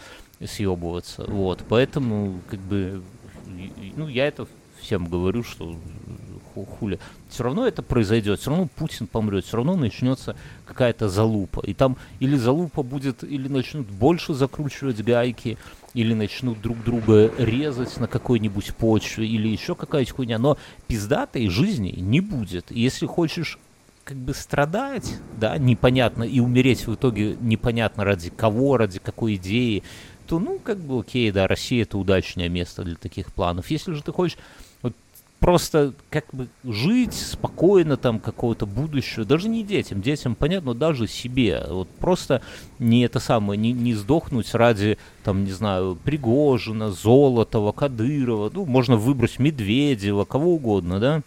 съебываться. 0.44 1.24
Вот, 1.28 1.64
поэтому, 1.68 2.40
как 2.48 2.60
бы, 2.60 3.02
ну, 3.96 4.08
я 4.08 4.26
это 4.26 4.46
всем 4.80 5.06
говорю, 5.06 5.42
что 5.42 5.76
хули. 6.64 6.98
Все 7.28 7.44
равно 7.44 7.66
это 7.66 7.82
произойдет, 7.82 8.40
все 8.40 8.50
равно 8.50 8.68
Путин 8.76 9.06
помрет, 9.06 9.44
все 9.44 9.58
равно 9.58 9.76
начнется 9.76 10.36
какая-то 10.64 11.08
залупа. 11.08 11.60
И 11.60 11.74
там 11.74 11.96
или 12.20 12.36
залупа 12.36 12.82
будет, 12.82 13.24
или 13.24 13.48
начнут 13.48 13.86
больше 13.88 14.34
закручивать 14.34 15.02
гайки, 15.02 15.58
или 15.94 16.14
начнут 16.14 16.60
друг 16.60 16.82
друга 16.82 17.30
резать 17.38 17.98
на 17.98 18.06
какой-нибудь 18.06 18.74
почве, 18.76 19.26
или 19.26 19.48
еще 19.48 19.74
какая-то 19.74 20.14
хуйня. 20.14 20.38
Но 20.38 20.56
пиздатой 20.86 21.48
жизни 21.48 21.94
не 21.98 22.20
будет. 22.20 22.70
Если 22.70 23.06
хочешь 23.06 23.58
как 24.04 24.16
бы 24.16 24.34
страдать, 24.34 25.18
да, 25.36 25.58
непонятно, 25.58 26.22
и 26.22 26.38
умереть 26.38 26.86
в 26.86 26.94
итоге 26.94 27.36
непонятно 27.40 28.04
ради 28.04 28.30
кого, 28.30 28.76
ради 28.76 29.00
какой 29.00 29.34
идеи, 29.34 29.82
то, 30.26 30.38
ну, 30.38 30.58
как 30.62 30.78
бы, 30.78 31.00
окей, 31.00 31.30
да, 31.30 31.46
Россия 31.46 31.82
это 31.82 31.98
удачное 31.98 32.48
место 32.48 32.82
для 32.82 32.96
таких 32.96 33.32
планов. 33.32 33.70
Если 33.70 33.92
же 33.92 34.02
ты 34.02 34.12
хочешь 34.12 34.38
вот, 34.82 34.94
просто 35.38 35.94
как 36.10 36.24
бы 36.32 36.48
жить 36.64 37.14
спокойно 37.14 37.96
там 37.96 38.20
какого-то 38.20 38.66
будущего, 38.66 39.24
даже 39.24 39.48
не 39.48 39.62
детям, 39.62 40.02
детям, 40.02 40.34
понятно, 40.34 40.74
даже 40.74 41.06
себе, 41.06 41.64
вот 41.68 41.88
просто 41.88 42.42
не 42.78 43.02
это 43.02 43.20
самое, 43.20 43.58
не, 43.58 43.72
не 43.72 43.94
сдохнуть 43.94 44.54
ради, 44.54 44.98
там, 45.24 45.44
не 45.44 45.52
знаю, 45.52 45.98
Пригожина, 46.04 46.90
Золотова, 46.90 47.72
Кадырова, 47.72 48.50
ну, 48.52 48.64
можно 48.66 48.96
выбрать 48.96 49.38
Медведева, 49.38 50.24
кого 50.24 50.54
угодно, 50.54 51.00
да, 51.00 51.22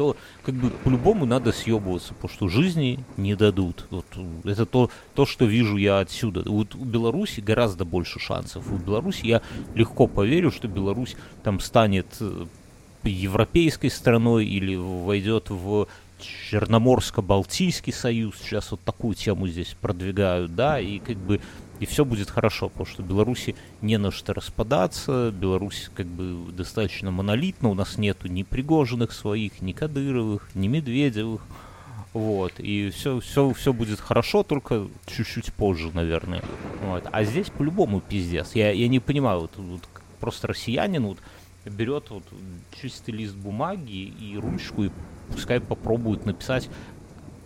то 0.00 0.16
как 0.42 0.54
бы 0.54 0.70
по-любому 0.70 1.26
надо 1.26 1.52
съебываться, 1.52 2.14
потому 2.14 2.32
что 2.32 2.48
жизни 2.48 3.04
не 3.18 3.34
дадут. 3.34 3.84
Вот, 3.90 4.06
это 4.44 4.64
то, 4.64 4.90
то, 5.14 5.26
что 5.26 5.44
вижу 5.44 5.76
я 5.76 5.98
отсюда. 5.98 6.42
Вот 6.46 6.74
у 6.74 6.86
Беларуси 6.86 7.40
гораздо 7.40 7.84
больше 7.84 8.18
шансов. 8.18 8.72
У 8.72 8.78
Беларуси 8.78 9.26
я 9.26 9.42
легко 9.74 10.06
поверю, 10.06 10.52
что 10.52 10.68
Беларусь 10.68 11.16
там 11.42 11.60
станет 11.60 12.06
э, 12.20 12.46
европейской 13.04 13.90
страной 13.90 14.46
или 14.46 14.74
войдет 14.74 15.50
в 15.50 15.86
Черноморско-Балтийский 16.18 17.92
союз. 17.92 18.36
Сейчас 18.40 18.70
вот 18.70 18.80
такую 18.80 19.14
тему 19.14 19.48
здесь 19.48 19.76
продвигают, 19.78 20.54
да, 20.54 20.80
и 20.80 20.98
как 20.98 21.18
бы 21.18 21.42
и 21.80 21.86
все 21.86 22.04
будет 22.04 22.30
хорошо, 22.30 22.68
потому 22.68 22.86
что 22.86 23.02
Беларуси 23.02 23.56
не 23.80 23.96
на 23.96 24.10
что 24.10 24.34
распадаться, 24.34 25.32
Беларусь 25.32 25.90
как 25.94 26.06
бы 26.06 26.52
достаточно 26.52 27.10
монолитна, 27.10 27.70
у 27.70 27.74
нас 27.74 27.96
нету 27.96 28.28
ни 28.28 28.42
Пригожиных 28.42 29.12
своих, 29.12 29.62
ни 29.62 29.72
Кадыровых, 29.72 30.50
ни 30.54 30.68
Медведевых, 30.68 31.40
вот, 32.12 32.52
и 32.58 32.90
все, 32.90 33.20
все, 33.20 33.52
все 33.52 33.72
будет 33.72 33.98
хорошо, 33.98 34.42
только 34.42 34.88
чуть-чуть 35.06 35.54
позже, 35.54 35.90
наверное, 35.94 36.42
вот. 36.84 37.04
А 37.10 37.24
здесь 37.24 37.48
по-любому 37.48 38.00
пиздец, 38.00 38.54
я, 38.54 38.70
я 38.70 38.88
не 38.88 39.00
понимаю, 39.00 39.40
вот, 39.40 39.52
вот 39.56 39.80
просто 40.20 40.48
россиянин 40.48 41.06
вот 41.06 41.18
берет 41.64 42.10
вот 42.10 42.24
чистый 42.80 43.12
лист 43.12 43.34
бумаги 43.34 44.12
и 44.20 44.36
ручку 44.36 44.84
и 44.84 44.90
пускай 45.32 45.60
попробует 45.60 46.26
написать 46.26 46.68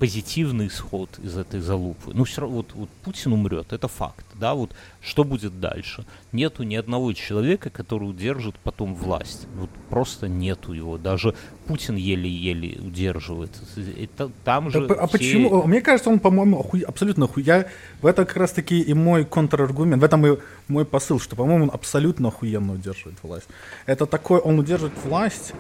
позитивный 0.05 0.67
исход 0.67 1.09
из 1.25 1.35
этой 1.39 1.61
залупы. 1.61 2.13
Ну, 2.13 2.25
все 2.25 2.43
равно, 2.43 2.57
вот, 2.57 2.73
вот 2.75 2.91
Путин 3.05 3.33
умрет, 3.33 3.73
это 3.73 3.89
факт, 3.89 4.27
да, 4.35 4.53
вот 4.53 4.71
что 5.01 5.25
будет 5.25 5.61
дальше? 5.61 6.05
Нету 6.31 6.63
ни 6.63 6.77
одного 6.77 7.15
человека, 7.15 7.71
который 7.71 8.05
удержит 8.05 8.55
потом 8.63 8.95
власть, 8.95 9.47
вот 9.57 9.71
просто 9.89 10.29
нету 10.29 10.75
его, 10.75 10.99
даже 10.99 11.35
Путин 11.67 11.97
еле-еле 11.97 12.79
удерживает. 12.83 13.51
Это, 13.99 14.31
там 14.45 14.71
же 14.71 14.85
а, 14.91 15.05
а 15.05 15.07
почему? 15.07 15.63
Мне 15.63 15.81
кажется, 15.81 16.11
он, 16.11 16.19
по-моему, 16.19 16.61
оху... 16.61 16.77
абсолютно 16.87 17.25
оху... 17.25 17.41
Я... 17.41 17.67
В 18.03 18.07
это 18.07 18.27
как 18.27 18.37
раз-таки 18.37 18.83
и 18.83 18.93
мой 18.93 19.25
контраргумент, 19.25 20.03
в 20.03 20.05
этом 20.05 20.27
и 20.27 20.39
мой 20.69 20.85
посыл, 20.85 21.19
что, 21.19 21.35
по-моему, 21.35 21.65
он 21.65 21.71
абсолютно 21.73 22.29
охуенно 22.29 22.75
удерживает 22.75 23.17
власть. 23.23 23.47
Это 23.87 24.05
такой, 24.05 24.39
он 24.41 24.59
удерживает 24.59 24.93
власть 25.03 25.55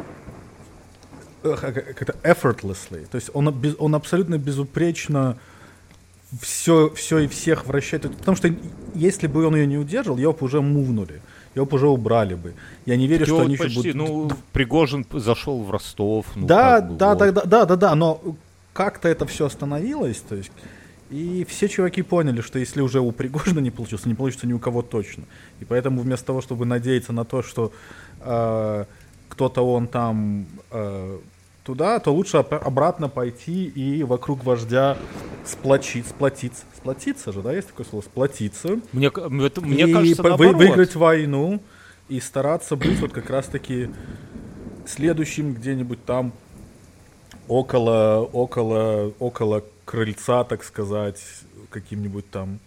как-то 1.45 2.17
effortlessly, 2.23 3.07
то 3.07 3.17
есть 3.17 3.31
он, 3.35 3.55
он 3.79 3.95
абсолютно 3.95 4.39
безупречно 4.39 5.37
все, 6.41 6.91
все 6.95 7.19
и 7.21 7.27
всех 7.27 7.67
вращает. 7.67 8.03
Потому 8.17 8.37
что 8.37 8.51
если 8.95 9.27
бы 9.27 9.47
он 9.47 9.55
ее 9.55 9.67
не 9.67 9.79
удержал, 9.79 10.17
ее 10.17 10.33
бы 10.33 10.39
уже 10.41 10.61
мувнули. 10.61 11.21
Ее 11.55 11.65
бы 11.65 11.77
уже 11.77 11.87
убрали 11.87 12.35
бы. 12.35 12.55
Я 12.85 12.97
не 12.97 13.07
верю, 13.07 13.27
что 13.27 13.43
они 13.43 13.57
почти, 13.57 13.89
еще 13.89 13.93
будут... 13.93 13.95
Ну, 13.95 14.31
Пригожин 14.53 15.07
зашел 15.13 15.63
в 15.63 15.71
Ростов. 15.71 16.27
Ну, 16.35 16.47
да, 16.47 16.81
бы, 16.81 16.97
да, 16.97 17.11
вот. 17.11 17.19
да, 17.19 17.31
да, 17.31 17.43
да, 17.45 17.65
да, 17.65 17.77
да, 17.77 17.95
но 17.95 18.21
как-то 18.73 19.09
это 19.09 19.25
все 19.27 19.47
остановилось, 19.47 20.19
то 20.29 20.35
есть 20.35 20.51
и 21.11 21.47
все 21.49 21.69
чуваки 21.69 22.03
поняли, 22.03 22.41
что 22.41 22.59
если 22.59 22.81
уже 22.81 23.01
у 23.01 23.13
Пригожина 23.13 23.61
не 23.61 23.71
получилось, 23.71 24.05
не 24.07 24.15
получится 24.15 24.49
ни 24.49 24.53
у 24.53 24.59
кого 24.59 24.83
точно. 24.83 25.25
И 25.61 25.65
поэтому 25.65 26.01
вместо 26.01 26.27
того, 26.27 26.41
чтобы 26.41 26.65
надеяться 26.65 27.13
на 27.13 27.25
то, 27.25 27.43
что 27.43 27.73
э, 28.21 28.85
кто-то 29.29 29.63
он 29.63 29.87
там 29.87 30.47
э, 30.73 31.19
туда, 31.65 31.99
то 31.99 32.13
лучше 32.13 32.37
обратно 32.37 33.09
пойти 33.09 33.65
и 33.65 34.03
вокруг 34.05 34.45
вождя 34.45 34.97
сплочить, 35.45 36.07
сплотиться. 36.07 36.65
Сплотиться 36.77 37.33
же, 37.33 37.43
да, 37.43 37.53
есть 37.53 37.69
такое 37.69 37.87
слово? 37.87 38.03
Сплотиться. 38.03 38.79
Мне, 38.93 39.09
это, 39.09 39.61
мне 39.63 39.85
и 39.85 39.93
кажется, 39.93 40.23
по- 40.23 40.37
вы, 40.37 40.53
выиграть 40.53 40.95
войну 40.95 41.63
и 42.09 42.21
стараться 42.21 42.77
быть 42.77 43.01
вот 43.01 43.13
как 43.13 43.31
раз-таки 43.31 43.91
следующим 44.87 45.55
где-нибудь 45.55 46.05
там 46.05 46.33
около, 47.49 48.29
около, 48.33 49.13
около 49.19 49.65
крыльца, 49.87 50.45
так 50.45 50.63
сказать, 50.63 51.23
каким-нибудь 51.71 52.31
там. 52.31 52.61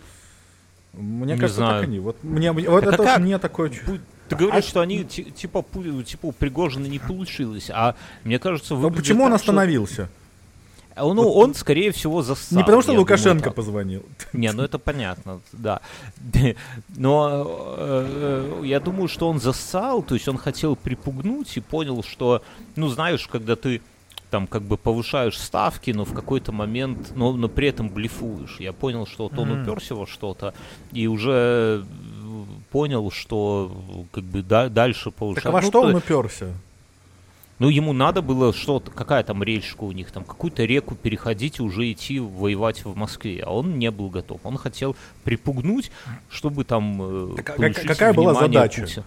Мне 0.94 1.34
не 1.34 1.40
кажется, 1.40 1.58
знаю. 1.58 1.82
так 1.82 1.90
они. 1.90 2.00
Вот, 2.00 2.18
мне, 2.24 2.52
вот 2.52 2.84
так 2.84 2.96
это 2.96 3.04
а 3.04 3.06
как? 3.06 3.20
мне 3.20 3.38
такое... 3.38 3.72
Ты 4.30 4.36
говоришь, 4.36 4.66
а 4.66 4.68
что 4.68 4.82
они 4.82 5.04
типа 5.04 5.64
типа 6.06 6.28
у 6.28 6.32
Пригожина 6.32 6.88
не 6.88 7.00
получилось, 7.00 7.70
а 7.74 7.96
мне 8.24 8.40
кажется, 8.40 8.76
Но 8.76 8.92
почему 8.92 9.24
он 9.24 9.34
остановился? 9.34 10.06
Что... 10.06 10.12
Ну, 11.00 11.24
вот. 11.24 11.44
он, 11.44 11.54
скорее 11.54 11.92
всего, 11.92 12.24
зассал. 12.24 12.58
Не 12.58 12.64
потому, 12.64 12.82
что 12.82 12.94
Лукашенко 12.94 13.46
думаю, 13.46 13.54
позвонил. 13.54 14.06
Не, 14.34 14.52
ну 14.52 14.64
это 14.64 14.80
понятно, 14.80 15.42
да. 15.52 15.82
Но 16.96 17.46
э, 17.78 18.62
я 18.64 18.80
думаю, 18.80 19.08
что 19.08 19.30
он 19.30 19.40
зассал, 19.40 20.02
то 20.02 20.16
есть 20.16 20.28
он 20.28 20.38
хотел 20.38 20.76
припугнуть 20.76 21.56
и 21.58 21.60
понял, 21.60 22.04
что, 22.04 22.42
ну, 22.76 22.88
знаешь, 22.88 23.28
когда 23.28 23.56
ты 23.56 23.82
там 24.30 24.48
как 24.48 24.64
бы 24.64 24.78
повышаешь 24.78 25.40
ставки, 25.40 25.92
но 25.92 26.04
в 26.04 26.14
какой-то 26.14 26.52
момент, 26.52 27.14
но, 27.16 27.32
но 27.34 27.48
при 27.48 27.70
этом 27.70 27.90
блефуешь. 27.90 28.58
Я 28.60 28.74
понял, 28.74 29.06
что 29.08 29.30
вот 29.30 29.40
он 29.40 29.50
mm. 29.50 29.62
уперся 29.62 29.96
во 29.96 30.06
что-то, 30.06 30.54
и 30.92 31.08
уже 31.08 31.86
понял, 32.78 33.10
что 33.10 33.72
как 34.12 34.24
бы 34.24 34.44
да, 34.44 34.70
дальше 34.70 35.10
повышать. 35.10 35.44
Так 35.44 35.52
а 35.52 35.54
во 35.54 35.62
ну, 35.62 35.68
что 35.68 35.82
он 35.82 35.96
уперся? 35.96 36.46
Ну, 37.58 37.70
ему 37.70 37.92
надо 37.92 38.22
было 38.22 38.54
что-то, 38.54 38.92
какая 38.92 39.24
там 39.24 39.42
речка 39.42 39.84
у 39.84 39.92
них, 39.92 40.12
там 40.12 40.24
какую-то 40.24 40.64
реку 40.64 40.94
переходить 40.94 41.58
и 41.58 41.64
уже 41.64 41.92
идти 41.92 42.20
воевать 42.20 42.86
в 42.86 42.96
Москве. 42.96 43.42
А 43.44 43.52
он 43.52 43.80
не 43.80 43.90
был 43.90 44.10
готов. 44.10 44.42
Он 44.44 44.58
хотел 44.58 44.96
припугнуть, 45.24 45.90
чтобы 46.30 46.66
там 46.66 47.34
э, 47.34 47.36
так, 47.38 47.60
а 47.60 47.88
какая 47.88 48.14
была 48.14 48.36
задача? 48.36 48.82
Путина. 48.82 49.06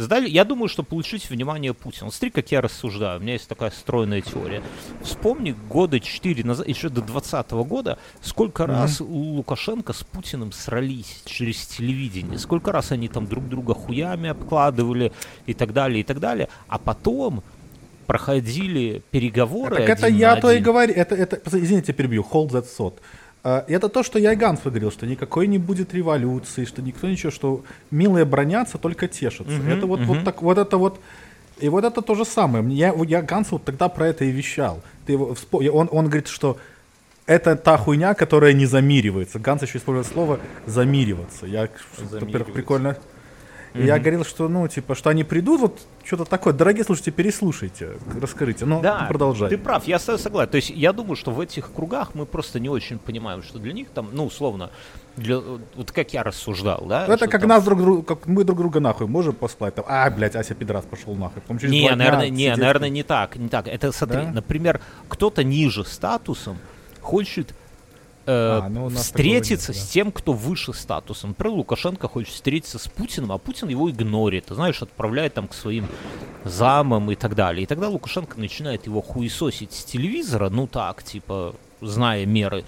Задали, 0.00 0.30
я 0.30 0.46
думаю, 0.46 0.68
что 0.68 0.82
получить 0.82 1.28
внимание 1.28 1.74
Путина. 1.74 2.10
Смотри, 2.10 2.30
как 2.30 2.50
я 2.50 2.62
рассуждаю. 2.62 3.18
У 3.18 3.22
меня 3.22 3.34
есть 3.34 3.46
такая 3.46 3.70
стройная 3.70 4.22
теория. 4.22 4.62
Вспомни 5.02 5.54
года 5.68 6.00
4 6.00 6.42
назад, 6.42 6.66
еще 6.66 6.88
до 6.88 7.02
2020 7.02 7.50
года, 7.68 7.98
сколько 8.22 8.62
mm-hmm. 8.62 8.66
раз 8.66 9.02
у 9.02 9.04
Лукашенко 9.04 9.92
с 9.92 10.02
Путиным 10.02 10.52
срались 10.52 11.20
через 11.26 11.66
телевидение. 11.66 12.38
Сколько 12.38 12.72
раз 12.72 12.92
они 12.92 13.08
там 13.08 13.26
друг 13.26 13.46
друга 13.46 13.74
хуями 13.74 14.30
обкладывали 14.30 15.12
и 15.44 15.52
так 15.52 15.74
далее, 15.74 16.00
и 16.00 16.04
так 16.04 16.18
далее. 16.18 16.48
А 16.68 16.78
потом 16.78 17.42
проходили 18.06 19.02
переговоры. 19.10 19.76
Так 19.76 19.88
это 19.90 20.06
я 20.06 20.34
то 20.36 20.50
и 20.50 20.60
говорю. 20.60 20.94
Это, 20.94 21.14
это, 21.14 21.40
извините, 21.44 21.92
перебью. 21.92 22.26
Hold 22.32 22.52
that 22.52 22.64
thought. 22.64 22.94
А, 23.42 23.64
это 23.68 23.88
то, 23.88 24.02
что 24.02 24.18
я 24.18 24.32
и 24.32 24.36
Ганс 24.36 24.60
говорил, 24.62 24.90
что 24.90 25.06
никакой 25.06 25.46
не 25.46 25.58
будет 25.58 25.94
революции, 25.94 26.64
что 26.64 26.82
никто 26.82 27.06
ничего, 27.06 27.30
что 27.30 27.64
милые 27.90 28.24
бронятся, 28.24 28.78
только 28.78 29.08
тешатся. 29.08 29.52
Uh-huh, 29.52 29.76
это 29.76 29.86
вот, 29.86 30.00
uh-huh. 30.00 30.04
вот 30.04 30.24
так, 30.24 30.42
вот 30.42 30.58
это 30.58 30.76
вот, 30.76 31.00
и 31.58 31.68
вот 31.68 31.84
это 31.84 32.02
то 32.02 32.14
же 32.14 32.24
самое. 32.24 32.64
Я, 32.74 32.94
я 33.06 33.22
Гансу 33.22 33.52
вот 33.52 33.64
тогда 33.64 33.88
про 33.88 34.08
это 34.08 34.24
и 34.24 34.30
вещал. 34.30 34.82
Ты 35.06 35.12
его, 35.12 35.34
он, 35.72 35.88
он 35.90 36.06
говорит, 36.06 36.28
что 36.28 36.58
это 37.26 37.56
та 37.56 37.78
хуйня, 37.78 38.14
которая 38.14 38.52
не 38.52 38.66
замиривается. 38.66 39.38
Ганс 39.38 39.62
еще 39.62 39.78
использует 39.78 40.06
слово 40.08 40.40
замириваться. 40.66 41.46
Я, 41.46 41.68
во-первых, 41.98 42.52
прикольно 42.52 42.98
Mm-hmm. 43.72 43.84
Я 43.84 43.98
говорил, 43.98 44.24
что, 44.24 44.48
ну, 44.48 44.66
типа, 44.66 44.94
что 44.94 45.10
они 45.10 45.22
придут, 45.22 45.60
вот 45.60 45.80
что-то 46.04 46.24
такое. 46.24 46.52
Дорогие 46.52 46.84
слушатели, 46.84 47.12
переслушайте, 47.12 47.90
расскажите. 48.20 48.64
Ну, 48.66 48.80
да, 48.80 49.06
продолжай. 49.08 49.48
Ты 49.48 49.58
прав, 49.58 49.86
я 49.86 49.98
согласен. 49.98 50.50
То 50.50 50.56
есть 50.56 50.70
я 50.70 50.92
думаю, 50.92 51.14
что 51.14 51.30
в 51.30 51.40
этих 51.40 51.72
кругах 51.72 52.14
мы 52.14 52.26
просто 52.26 52.58
не 52.58 52.68
очень 52.68 52.98
понимаем, 52.98 53.42
что 53.42 53.58
для 53.58 53.72
них 53.72 53.88
там, 53.90 54.08
ну, 54.12 54.26
условно, 54.26 54.70
для, 55.16 55.38
вот 55.38 55.92
как 55.92 56.12
я 56.12 56.24
рассуждал, 56.24 56.84
да? 56.86 57.06
Это 57.06 57.28
как 57.28 57.42
там... 57.42 57.50
нас 57.50 57.64
друг 57.64 57.80
друга, 57.80 58.02
как 58.02 58.26
мы 58.26 58.42
друг 58.42 58.58
друга 58.58 58.80
нахуй 58.80 59.06
можем 59.06 59.34
послать. 59.34 59.76
Там, 59.76 59.84
а, 59.88 60.10
блядь, 60.10 60.34
Ася 60.34 60.54
пидорас 60.54 60.84
пошел 60.84 61.14
нахуй. 61.14 61.40
Потом 61.42 61.58
через 61.58 61.72
не, 61.72 61.88
наверное, 61.94 62.28
не, 62.28 62.46
сидеть... 62.46 62.58
наверное, 62.58 62.88
не 62.88 63.02
так, 63.04 63.36
не 63.36 63.48
так. 63.48 63.68
Это, 63.68 63.92
смотри, 63.92 64.22
да? 64.22 64.30
например, 64.32 64.80
кто-то 65.08 65.44
ниже 65.44 65.84
статусом 65.84 66.58
хочет 67.00 67.54
э, 68.26 68.60
а, 68.62 68.68
ну, 68.68 68.88
встретиться 68.90 69.72
нет, 69.72 69.80
да. 69.80 69.86
с 69.86 69.88
тем, 69.88 70.12
кто 70.12 70.32
выше 70.32 70.72
статусом. 70.72 71.30
Например, 71.30 71.58
Лукашенко 71.58 72.08
хочет 72.08 72.32
встретиться 72.34 72.78
с 72.78 72.88
Путиным, 72.88 73.32
а 73.32 73.38
Путин 73.38 73.68
его 73.68 73.90
игнорит, 73.90 74.46
знаешь, 74.48 74.82
отправляет 74.82 75.34
там 75.34 75.48
к 75.48 75.54
своим 75.54 75.86
замам 76.44 77.10
и 77.10 77.14
так 77.14 77.34
далее. 77.34 77.64
И 77.64 77.66
тогда 77.66 77.88
Лукашенко 77.88 78.38
начинает 78.38 78.86
его 78.86 79.02
хуесосить 79.02 79.72
с 79.72 79.84
телевизора, 79.84 80.48
ну 80.48 80.66
так, 80.66 81.02
типа, 81.02 81.54
зная 81.80 82.26
меры. 82.26 82.64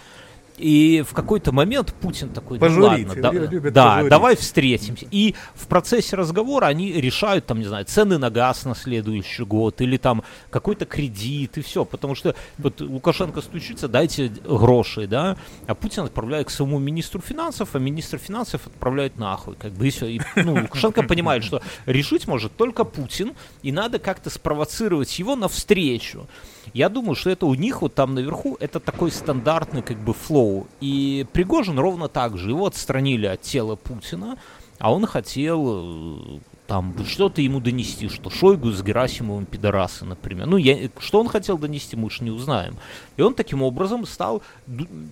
И 0.62 1.02
в 1.02 1.12
какой-то 1.12 1.50
момент 1.50 1.92
Путин 2.00 2.28
такой, 2.28 2.58
ну 2.58 2.60
пожурить, 2.60 3.08
ладно, 3.08 3.22
да, 3.22 3.32
любят 3.32 3.72
да 3.72 3.86
пожурить. 3.94 4.10
давай 4.10 4.36
встретимся. 4.36 5.06
И 5.10 5.34
в 5.56 5.66
процессе 5.66 6.14
разговора 6.14 6.66
они 6.66 6.92
решают, 6.92 7.46
там, 7.46 7.58
не 7.58 7.64
знаю, 7.64 7.84
цены 7.84 8.16
на 8.16 8.30
газ 8.30 8.64
на 8.64 8.76
следующий 8.76 9.42
год, 9.42 9.80
или 9.80 9.96
там 9.96 10.22
какой-то 10.50 10.84
кредит, 10.84 11.58
и 11.58 11.62
все. 11.62 11.84
Потому 11.84 12.14
что 12.14 12.36
вот 12.58 12.80
Лукашенко 12.80 13.40
стучится, 13.40 13.88
дайте 13.88 14.28
гроши, 14.28 15.08
да, 15.08 15.36
а 15.66 15.74
Путин 15.74 16.04
отправляет 16.04 16.46
к 16.46 16.50
своему 16.50 16.78
министру 16.78 17.20
финансов, 17.20 17.70
а 17.72 17.80
министр 17.80 18.18
финансов 18.18 18.64
отправляет 18.64 19.18
нахуй, 19.18 19.56
как 19.56 19.72
бы, 19.72 19.88
и 19.88 19.90
все. 19.90 20.06
И, 20.06 20.20
ну, 20.36 20.54
Лукашенко 20.54 21.02
понимает, 21.02 21.42
что 21.42 21.60
решить 21.86 22.28
может 22.28 22.56
только 22.56 22.84
Путин, 22.84 23.32
и 23.64 23.72
надо 23.72 23.98
как-то 23.98 24.30
спровоцировать 24.30 25.18
его 25.18 25.34
на 25.34 25.48
встречу. 25.48 26.28
Я 26.74 26.88
думаю, 26.88 27.14
что 27.14 27.30
это 27.30 27.46
у 27.46 27.54
них 27.54 27.82
вот 27.82 27.94
там 27.94 28.14
наверху, 28.14 28.56
это 28.60 28.80
такой 28.80 29.10
стандартный 29.10 29.82
как 29.82 29.98
бы 29.98 30.14
флоу. 30.14 30.66
И 30.80 31.26
Пригожин 31.32 31.78
ровно 31.78 32.08
так 32.08 32.38
же. 32.38 32.50
Его 32.50 32.66
отстранили 32.66 33.26
от 33.26 33.42
тела 33.42 33.76
Путина, 33.76 34.38
а 34.78 34.92
он 34.92 35.06
хотел 35.06 36.38
э, 36.38 36.38
там 36.66 36.94
что-то 37.06 37.42
ему 37.42 37.60
донести, 37.60 38.08
что 38.08 38.30
Шойгу 38.30 38.70
с 38.70 38.82
Герасимовым 38.82 39.44
пидорасы, 39.44 40.04
например. 40.04 40.46
Ну, 40.46 40.56
я, 40.56 40.88
что 40.98 41.20
он 41.20 41.28
хотел 41.28 41.58
донести, 41.58 41.96
мы 41.96 42.06
уж 42.06 42.20
не 42.20 42.30
узнаем. 42.30 42.76
И 43.16 43.22
он 43.22 43.34
таким 43.34 43.62
образом 43.62 44.06
стал, 44.06 44.42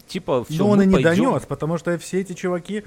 типа, 0.09 0.44
все, 0.48 0.59
Но 0.59 0.70
он 0.70 0.82
и 0.82 0.86
не 0.86 0.94
пойдем. 0.94 1.24
донес, 1.24 1.42
потому 1.46 1.76
что 1.78 1.98
все 1.98 2.20
эти 2.20 2.32
чуваки 2.32 2.84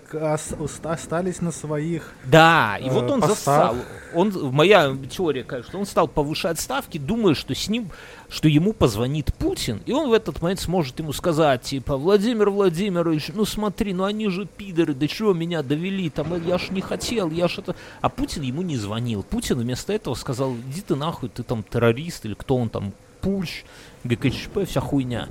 как 0.00 0.38
остались 0.84 1.40
на 1.40 1.52
своих 1.52 2.12
Да, 2.24 2.76
и 2.78 2.88
вот 2.88 3.10
он 3.10 3.20
постах. 3.20 3.36
застал. 3.36 3.76
Он, 4.14 4.32
моя 4.52 4.96
теория, 5.10 5.44
конечно, 5.44 5.78
он 5.78 5.86
стал 5.86 6.08
повышать 6.08 6.60
ставки, 6.60 6.98
думая, 6.98 7.34
что 7.34 7.54
с 7.54 7.68
ним, 7.68 7.90
что 8.28 8.48
ему 8.48 8.72
позвонит 8.72 9.34
Путин, 9.34 9.82
и 9.86 9.92
он 9.92 10.08
в 10.08 10.12
этот 10.12 10.40
момент 10.42 10.60
сможет 10.60 10.98
ему 10.98 11.12
сказать, 11.12 11.62
типа, 11.62 11.96
Владимир 11.96 12.50
Владимирович, 12.50 13.30
ну 13.34 13.44
смотри, 13.44 13.92
ну 13.92 14.04
они 14.04 14.28
же 14.28 14.46
пидоры, 14.46 14.94
до 14.94 15.08
чего 15.08 15.32
меня 15.32 15.62
довели, 15.62 16.10
там, 16.10 16.26
я 16.46 16.58
ж 16.58 16.70
не 16.70 16.80
хотел, 16.80 17.30
я 17.30 17.48
ж 17.48 17.58
это... 17.58 17.76
А 18.00 18.08
Путин 18.08 18.42
ему 18.42 18.62
не 18.62 18.76
звонил. 18.76 19.22
Путин 19.22 19.58
вместо 19.58 19.92
этого 19.92 20.14
сказал, 20.14 20.54
иди 20.54 20.80
ты 20.80 20.94
нахуй, 20.94 21.28
ты 21.28 21.42
там 21.42 21.62
террорист, 21.62 22.24
или 22.24 22.34
кто 22.34 22.56
он 22.56 22.68
там, 22.68 22.92
Пульш, 23.20 23.64
ГКЧП, 24.04 24.66
вся 24.66 24.80
хуйня. 24.80 25.28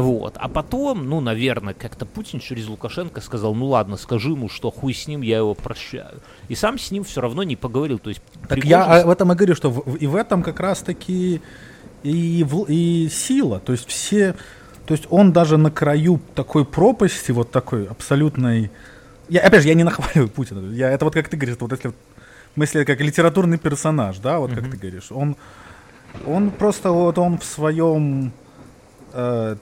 Вот. 0.00 0.34
А 0.36 0.48
потом, 0.48 1.08
ну, 1.08 1.20
наверное, 1.20 1.72
как-то 1.72 2.04
Путин 2.04 2.38
через 2.38 2.68
Лукашенко 2.68 3.20
сказал, 3.22 3.54
ну 3.54 3.66
ладно, 3.66 3.96
скажи 3.96 4.30
ему, 4.30 4.48
что 4.50 4.70
хуй 4.70 4.92
с 4.92 5.06
ним, 5.06 5.22
я 5.22 5.38
его 5.38 5.54
прощаю. 5.54 6.20
И 6.48 6.54
сам 6.54 6.78
с 6.78 6.90
ним 6.90 7.02
все 7.02 7.22
равно 7.22 7.42
не 7.42 7.56
поговорил. 7.56 7.98
То 7.98 8.10
есть, 8.10 8.20
так 8.42 8.60
Пригожин... 8.60 8.70
я 8.70 9.06
в 9.06 9.10
этом 9.10 9.32
и 9.32 9.34
говорю, 9.34 9.54
что 9.54 9.70
в, 9.70 9.96
и 9.96 10.06
в 10.06 10.14
этом 10.14 10.42
как 10.42 10.60
раз-таки 10.60 11.40
и, 12.02 12.44
в, 12.44 12.64
и 12.68 13.08
сила. 13.08 13.58
То 13.58 13.72
есть 13.72 13.86
все... 13.88 14.34
То 14.86 14.92
есть 14.92 15.06
он 15.10 15.32
даже 15.32 15.56
на 15.56 15.70
краю 15.70 16.20
такой 16.34 16.64
пропасти, 16.64 17.32
вот 17.32 17.50
такой 17.50 17.86
абсолютной... 17.86 18.70
Я, 19.28 19.40
опять 19.40 19.62
же, 19.62 19.68
я 19.68 19.74
не 19.74 19.82
нахваливаю 19.82 20.28
Путина. 20.28 20.72
Я, 20.72 20.90
это 20.90 21.04
вот 21.06 21.14
как 21.14 21.28
ты 21.28 21.36
говоришь, 21.36 21.56
вот 21.58 21.72
если 21.72 21.92
мысли 22.54 22.84
как 22.84 23.00
литературный 23.00 23.58
персонаж, 23.58 24.18
да, 24.18 24.38
вот 24.38 24.50
mm-hmm. 24.50 24.54
как 24.54 24.70
ты 24.70 24.76
говоришь. 24.76 25.10
Он, 25.10 25.36
он 26.26 26.50
просто 26.50 26.90
вот 26.90 27.18
он 27.18 27.38
в 27.38 27.44
своем 27.44 28.32
э, 29.12 29.56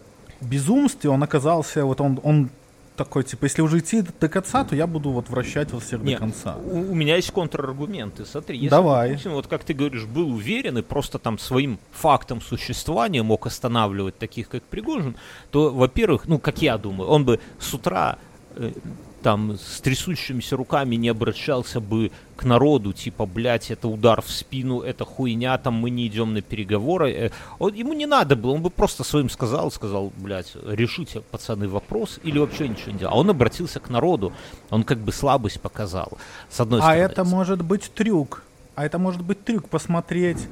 безумстве 0.47 1.11
он 1.11 1.23
оказался, 1.23 1.85
вот 1.85 2.01
он, 2.01 2.21
он 2.23 2.51
такой, 2.97 3.25
типа, 3.25 3.45
если 3.45 3.63
уже 3.63 3.79
идти 3.79 4.03
до 4.21 4.29
конца, 4.29 4.65
то 4.65 4.77
я 4.77 4.87
буду 4.87 5.11
вот 5.11 5.29
вращать 5.29 5.73
вас 5.73 5.85
всех 5.85 6.03
Нет, 6.03 6.19
до 6.19 6.27
конца. 6.27 6.57
У, 6.57 6.93
у 6.93 6.95
меня 6.95 7.17
есть 7.17 7.31
контраргументы. 7.31 8.25
Смотри, 8.25 8.57
если 8.57 8.71
Давай. 8.71 9.15
Путин, 9.15 9.33
вот 9.33 9.47
как 9.47 9.65
ты 9.65 9.75
говоришь, 9.75 10.05
был 10.05 10.31
уверен 10.31 10.79
и 10.79 10.83
просто 10.83 11.19
там 11.19 11.39
своим 11.39 11.79
фактом 11.93 12.41
существования 12.41 13.23
мог 13.23 13.47
останавливать 13.47 14.19
таких, 14.19 14.49
как 14.49 14.63
Пригожин, 14.63 15.17
то, 15.51 15.71
во-первых, 15.71 16.27
ну, 16.27 16.39
как 16.39 16.63
я 16.63 16.79
думаю, 16.79 17.11
он 17.11 17.25
бы 17.25 17.41
с 17.59 17.75
утра 17.75 18.19
э, 18.57 18.73
там 19.25 19.57
с 19.57 19.81
трясущимися 19.81 20.57
руками 20.57 20.97
не 20.97 21.09
обращался 21.09 21.81
бы 21.81 22.11
к 22.37 22.45
народу, 22.45 22.93
типа, 22.93 23.25
блядь, 23.25 23.71
это 23.71 23.89
удар 23.89 24.21
в 24.21 24.31
спину, 24.31 24.81
это 24.81 25.07
хуйня, 25.07 25.57
там 25.57 25.75
мы 25.75 25.89
не 25.91 26.07
идем 26.07 26.35
на 26.35 26.43
переговоры. 26.43 27.11
Э, 27.13 27.31
он, 27.59 27.73
ему 27.75 27.95
не 27.95 28.07
надо 28.07 28.37
было, 28.37 28.53
он 28.53 28.61
бы 28.61 28.69
просто 28.69 29.03
своим 29.03 29.31
сказал, 29.31 29.71
сказал, 29.71 30.13
блядь, 30.17 30.53
решите, 30.67 31.23
пацаны, 31.31 31.69
вопрос, 31.69 32.21
или 32.27 32.39
вообще 32.39 32.69
ничего 32.69 32.93
не 32.93 32.99
делал. 32.99 33.15
А 33.15 33.17
он 33.17 33.31
обратился 33.31 33.81
к 33.81 33.89
народу, 33.89 34.33
он 34.71 34.83
как 34.85 34.99
бы 34.99 35.11
слабость 35.11 35.61
показал, 35.61 36.19
с 36.51 36.61
одной 36.61 36.81
а 36.81 36.83
стороны. 36.83 37.03
А 37.03 37.07
это 37.07 37.25
может 37.25 37.63
быть 37.63 37.91
трюк, 37.95 38.43
а 38.75 38.85
это 38.85 38.99
может 38.99 39.23
быть 39.23 39.43
трюк, 39.43 39.71
посмотреть, 39.71 40.49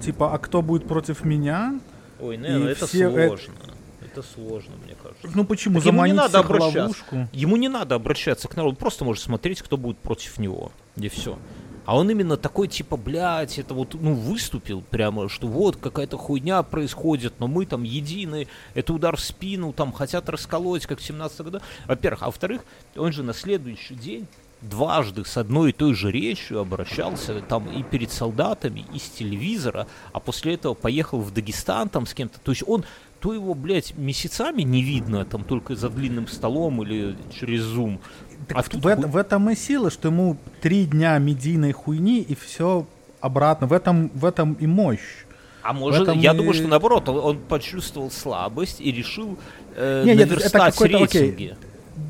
типа, 0.00 0.32
а 0.32 0.38
кто 0.38 0.62
будет 0.62 0.86
против 0.86 1.24
меня? 1.24 1.80
Ой, 2.20 2.36
не, 2.36 2.50
ну 2.50 2.66
это 2.66 2.86
все 2.86 3.10
сложно. 3.10 3.52
Это 3.64 3.75
это 4.16 4.26
сложно, 4.34 4.72
мне 4.84 4.94
кажется. 4.94 5.28
Ну 5.34 5.44
почему? 5.44 5.76
Так 5.76 5.84
Заманить 5.84 6.14
ему 6.14 6.22
не 6.22 6.22
надо 6.22 6.38
обращаться. 6.38 6.80
Ловушку? 6.80 7.28
Ему 7.32 7.56
не 7.56 7.68
надо 7.68 7.94
обращаться 7.94 8.48
к 8.48 8.56
народу, 8.56 8.74
он 8.74 8.76
просто 8.76 9.04
может 9.04 9.22
смотреть, 9.22 9.62
кто 9.62 9.76
будет 9.76 9.98
против 9.98 10.38
него. 10.38 10.72
И 10.96 11.08
все. 11.08 11.38
А 11.84 11.96
он 11.96 12.10
именно 12.10 12.36
такой, 12.36 12.66
типа, 12.66 12.96
блядь, 12.96 13.60
это 13.60 13.72
вот, 13.72 13.94
ну, 13.94 14.14
выступил 14.14 14.80
прямо, 14.82 15.28
что 15.28 15.46
вот 15.46 15.76
какая-то 15.76 16.18
хуйня 16.18 16.62
происходит, 16.64 17.34
но 17.38 17.46
мы 17.46 17.64
там 17.64 17.84
едины, 17.84 18.48
это 18.74 18.92
удар 18.92 19.16
в 19.16 19.20
спину, 19.20 19.72
там 19.72 19.92
хотят 19.92 20.28
расколоть, 20.28 20.84
как 20.86 20.98
в 20.98 21.04
17 21.04 21.40
году. 21.42 21.60
Во-первых. 21.86 22.22
А 22.22 22.26
во-вторых, 22.26 22.62
он 22.96 23.12
же 23.12 23.22
на 23.22 23.34
следующий 23.34 23.94
день 23.94 24.26
дважды 24.62 25.24
с 25.24 25.36
одной 25.36 25.70
и 25.70 25.72
той 25.72 25.94
же 25.94 26.10
речью 26.10 26.60
обращался 26.60 27.40
там 27.42 27.70
и 27.70 27.82
перед 27.82 28.10
солдатами, 28.10 28.84
и 28.92 28.98
с 28.98 29.08
телевизора, 29.10 29.86
а 30.12 30.20
после 30.20 30.54
этого 30.54 30.74
поехал 30.74 31.20
в 31.20 31.32
Дагестан 31.32 31.88
там 31.88 32.06
с 32.06 32.14
кем-то. 32.14 32.40
То 32.40 32.52
есть 32.52 32.64
он 32.66 32.84
то 33.20 33.32
его, 33.32 33.54
блядь, 33.54 33.96
месяцами 33.96 34.62
не 34.62 34.82
видно, 34.82 35.24
там 35.24 35.44
только 35.44 35.74
за 35.74 35.88
длинным 35.88 36.28
столом 36.28 36.82
или 36.82 37.16
через 37.38 37.62
зум. 37.62 38.00
Так 38.48 38.58
а 38.58 38.62
в, 38.62 38.68
тут... 38.68 38.84
в, 38.84 39.10
в 39.10 39.16
этом 39.16 39.50
и 39.50 39.56
сила, 39.56 39.90
что 39.90 40.08
ему 40.08 40.36
три 40.60 40.84
дня 40.84 41.18
медийной 41.18 41.72
хуйни 41.72 42.20
и 42.20 42.34
все 42.34 42.86
обратно. 43.20 43.66
В 43.66 43.72
этом, 43.72 44.10
в 44.14 44.24
этом 44.24 44.54
и 44.54 44.66
мощь. 44.66 45.24
А 45.62 45.72
может, 45.72 46.14
я 46.14 46.32
и... 46.32 46.36
думаю, 46.36 46.54
что 46.54 46.68
наоборот, 46.68 47.08
он, 47.08 47.18
он 47.18 47.38
почувствовал 47.38 48.10
слабость 48.10 48.80
и 48.80 48.92
решил 48.92 49.36
э, 49.74 50.04
не, 50.04 50.14
нет, 50.14 50.30
это 50.30 50.72
рейтинги. 50.84 51.56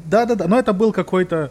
Да-да-да, 0.04 0.46
но 0.46 0.58
это 0.58 0.72
был 0.72 0.92
какой-то 0.92 1.50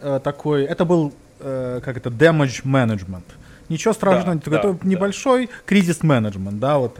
э, 0.00 0.20
такой, 0.22 0.64
это 0.64 0.84
был, 0.84 1.12
э, 1.40 1.80
как 1.84 1.96
это, 1.98 2.08
damage 2.08 2.64
management. 2.64 3.24
Ничего 3.68 3.94
страшного, 3.94 4.40
да, 4.44 4.58
это 4.58 4.72
да, 4.72 4.78
небольшой 4.82 5.46
да. 5.46 5.52
кризис 5.64 6.02
менеджмент, 6.02 6.58
да, 6.58 6.78
вот. 6.78 6.98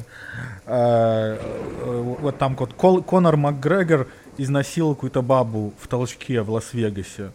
Э, 0.67 1.39
э, 1.81 2.17
вот 2.21 2.39
там 2.39 2.57
вот 2.57 2.73
Кол, 2.75 3.03
Конор 3.03 3.37
МакГрегор 3.37 4.09
изнасиловал 4.37 4.95
какую-то 4.95 5.23
бабу 5.23 5.73
в 5.81 5.87
толчке 5.89 6.43
в 6.43 6.51
Лас-Вегасе. 6.51 7.31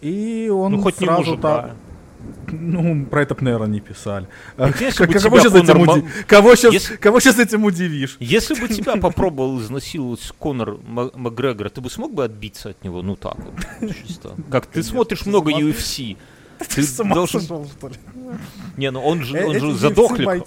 И 0.00 0.50
он 0.52 0.72
ну, 0.72 0.82
хоть 0.82 0.96
сразу 0.96 1.22
не 1.22 1.26
может, 1.28 1.40
так... 1.40 1.66
Да. 1.66 1.74
Ну, 2.52 3.06
про 3.06 3.22
это, 3.22 3.36
наверное, 3.42 3.68
не 3.68 3.80
писали. 3.80 4.26
А, 4.56 4.70
кого, 4.72 4.90
сейчас 4.90 5.54
этим 5.54 5.80
уди... 5.80 6.06
кого, 6.26 6.54
сейчас, 6.54 6.72
если... 6.72 6.96
кого 6.96 7.20
сейчас 7.20 7.38
этим 7.38 7.64
удивишь? 7.64 8.16
Если 8.20 8.60
бы 8.60 8.68
тебя 8.68 8.96
попробовал 9.00 9.60
изнасиловать 9.60 10.20
Конор 10.38 10.78
Макгрегор, 10.86 11.70
ты 11.70 11.80
бы 11.80 11.90
смог 11.90 12.12
бы 12.12 12.24
отбиться 12.24 12.70
от 12.70 12.84
него? 12.84 13.02
Ну 13.02 13.16
так 13.16 13.36
вот, 13.38 13.54
чисто. 14.06 14.34
Как 14.50 14.66
ты 14.66 14.82
смотришь 14.82 15.24
много 15.26 15.50
UFC. 15.50 16.16
Ты 16.68 16.82
с 16.82 17.00
ума 17.00 17.26
сошел, 17.26 17.66
что 17.66 17.88
ли? 17.88 17.94
Не, 18.76 18.90
ну 18.90 19.00
он 19.02 19.22
же, 19.22 19.36
э, 19.38 19.46
он 19.46 19.58
же 19.58 19.74
задохлик. 19.74 20.44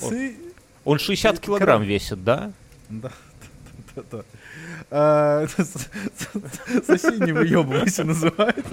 Он 0.86 0.99
60 0.99 1.39
килограмм 1.39 1.84
весит, 1.84 2.24
да? 2.24 2.51
Да. 2.89 3.11
да, 3.95 4.03
да. 4.11 4.24
А, 4.91 5.47
Соси 6.88 7.24
не 7.24 7.32
выебывайся 7.32 8.03
называют. 8.03 8.66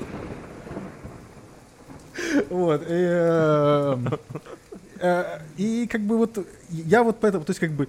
Вот. 2.51 2.83
Эм, 2.89 4.09
э, 5.01 5.41
и 5.57 5.87
как 5.87 6.03
бы 6.03 6.19
вот 6.19 6.47
я 6.69 7.03
вот 7.03 7.21
поэтому, 7.21 7.45
то 7.45 7.51
есть 7.51 7.61
как 7.61 7.73
бы, 7.73 7.89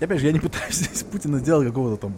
опять 0.00 0.20
же, 0.20 0.26
я 0.26 0.32
не 0.32 0.40
пытаюсь 0.40 0.74
здесь 0.76 1.02
Путина 1.04 1.38
сделать 1.38 1.68
какого-то 1.68 2.08
там 2.08 2.16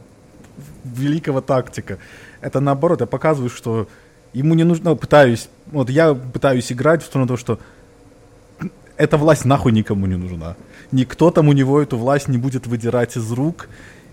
великого 0.85 1.41
тактика. 1.41 1.99
Это 2.41 2.61
наоборот, 2.61 3.01
я 3.01 3.07
показываю, 3.07 3.51
что 3.51 3.89
ему 4.33 4.55
не 4.55 4.65
нужно, 4.65 4.95
пытаюсь, 4.95 5.49
вот 5.67 5.91
я 5.91 6.15
пытаюсь 6.15 6.71
играть 6.73 7.03
в 7.03 7.07
сторону 7.07 7.29
того, 7.29 7.37
что 7.37 7.59
эта 8.97 9.17
власть 9.17 9.45
нахуй 9.45 9.73
никому 9.73 10.07
не 10.07 10.17
нужна. 10.17 10.57
Никто 10.91 11.31
там 11.31 11.49
у 11.49 11.53
него 11.53 11.81
эту 11.81 11.97
власть 11.97 12.29
не 12.29 12.39
будет 12.39 12.67
выдирать 12.67 13.17
из 13.17 13.31
рук, 13.33 13.69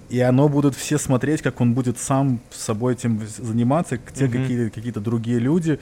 и 0.10 0.20
оно 0.20 0.48
будут 0.48 0.76
все 0.76 0.98
смотреть, 0.98 1.42
как 1.42 1.60
он 1.62 1.74
будет 1.74 1.98
сам 1.98 2.40
с 2.52 2.62
собой 2.62 2.94
этим 2.94 3.22
заниматься, 3.38 3.98
те 3.98 4.26
mm-hmm. 4.26 4.32
какие-то, 4.32 4.76
какие-то 4.76 5.00
другие 5.00 5.40
люди. 5.40 5.80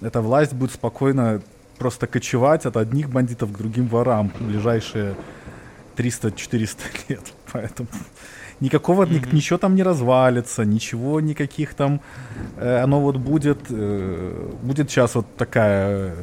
Эта 0.00 0.20
власть 0.20 0.52
будет 0.52 0.72
спокойно 0.72 1.40
просто 1.78 2.06
кочевать 2.06 2.66
от 2.66 2.76
одних 2.76 3.10
бандитов 3.10 3.52
к 3.52 3.56
другим 3.56 3.88
ворам 3.88 4.30
в 4.38 4.44
ближайшие 4.44 5.16
300-400 5.96 6.76
лет. 7.08 7.32
Поэтому 7.52 7.88
никакого, 8.64 9.04
mm-hmm. 9.04 9.34
ничего 9.34 9.58
там 9.58 9.74
не 9.74 9.82
развалится, 9.82 10.64
ничего, 10.64 11.20
никаких 11.20 11.74
там, 11.74 12.00
э, 12.56 12.82
оно 12.82 13.00
вот 13.00 13.16
будет, 13.16 13.58
э, 13.70 14.50
будет 14.62 14.90
сейчас 14.90 15.14
вот 15.14 15.26
такая 15.36 16.14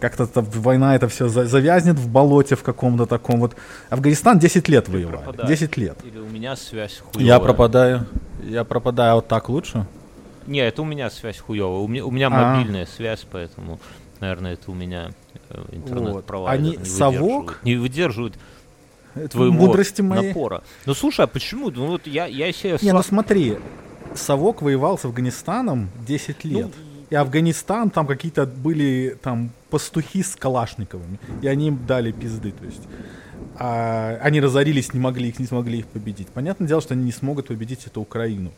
как-то 0.00 0.28
война 0.34 0.94
это 0.94 1.08
все 1.08 1.28
завязнет 1.28 1.96
в 1.98 2.08
болоте 2.08 2.54
в 2.54 2.62
каком-то 2.62 3.06
таком 3.06 3.40
вот. 3.40 3.56
Афганистан 3.90 4.38
10 4.38 4.68
лет 4.68 4.88
воевал. 4.88 5.22
10 5.46 5.76
лет. 5.76 5.98
Или 6.04 6.18
у 6.18 6.28
меня 6.28 6.56
связь 6.56 7.02
хуевая. 7.04 7.26
Я 7.26 7.40
пропадаю. 7.40 8.06
Я 8.42 8.64
пропадаю 8.64 9.16
вот 9.16 9.28
так 9.28 9.48
лучше? 9.48 9.86
Не, 10.46 10.60
это 10.60 10.82
у 10.82 10.84
меня 10.84 11.10
связь 11.10 11.38
хуевая. 11.38 11.80
У 11.80 11.88
меня, 11.88 12.04
у 12.04 12.10
меня 12.10 12.28
а. 12.28 12.30
мобильная 12.30 12.86
связь, 12.86 13.26
поэтому, 13.30 13.80
наверное, 14.20 14.52
это 14.54 14.70
у 14.70 14.74
меня 14.74 15.10
э, 15.50 15.64
интернет-провайдер 15.72 16.64
вот. 16.64 16.74
Они 16.74 16.76
не 16.76 16.84
совок? 16.84 17.60
Не 17.64 17.76
выдерживают 17.76 18.38
твоего 19.30 19.52
мудрости 19.52 20.02
моей. 20.02 20.28
напора. 20.28 20.62
Ну 20.86 20.94
слушай, 20.94 21.24
а 21.24 21.26
почему? 21.26 21.70
Ну 21.70 21.86
вот 21.86 22.06
я, 22.06 22.26
я 22.26 22.52
себе... 22.52 22.78
Не, 22.82 22.92
ну 22.92 23.02
смотри, 23.02 23.58
совок 24.14 24.62
воевал 24.62 24.98
с 24.98 25.04
Афганистаном 25.04 25.88
10 26.06 26.44
лет. 26.44 26.66
Ну, 26.66 26.72
и 27.10 27.14
Афганистан, 27.14 27.88
там 27.88 28.06
какие-то 28.06 28.44
были 28.44 29.16
там 29.22 29.50
пастухи 29.70 30.22
с 30.22 30.36
калашниковыми, 30.36 31.18
и 31.40 31.46
они 31.46 31.68
им 31.68 31.86
дали 31.86 32.12
пизды, 32.12 32.52
то 32.52 32.64
есть 32.66 32.82
а, 33.56 34.18
они 34.22 34.40
разорились, 34.40 34.92
не 34.92 35.00
могли 35.00 35.30
их, 35.30 35.38
не 35.38 35.46
смогли 35.46 35.78
их 35.78 35.86
победить. 35.86 36.28
Понятное 36.28 36.68
дело, 36.68 36.80
что 36.80 36.94
они 36.94 37.04
не 37.04 37.12
смогут 37.12 37.48
победить 37.48 37.86
эту 37.86 38.00
Украину. 38.00 38.52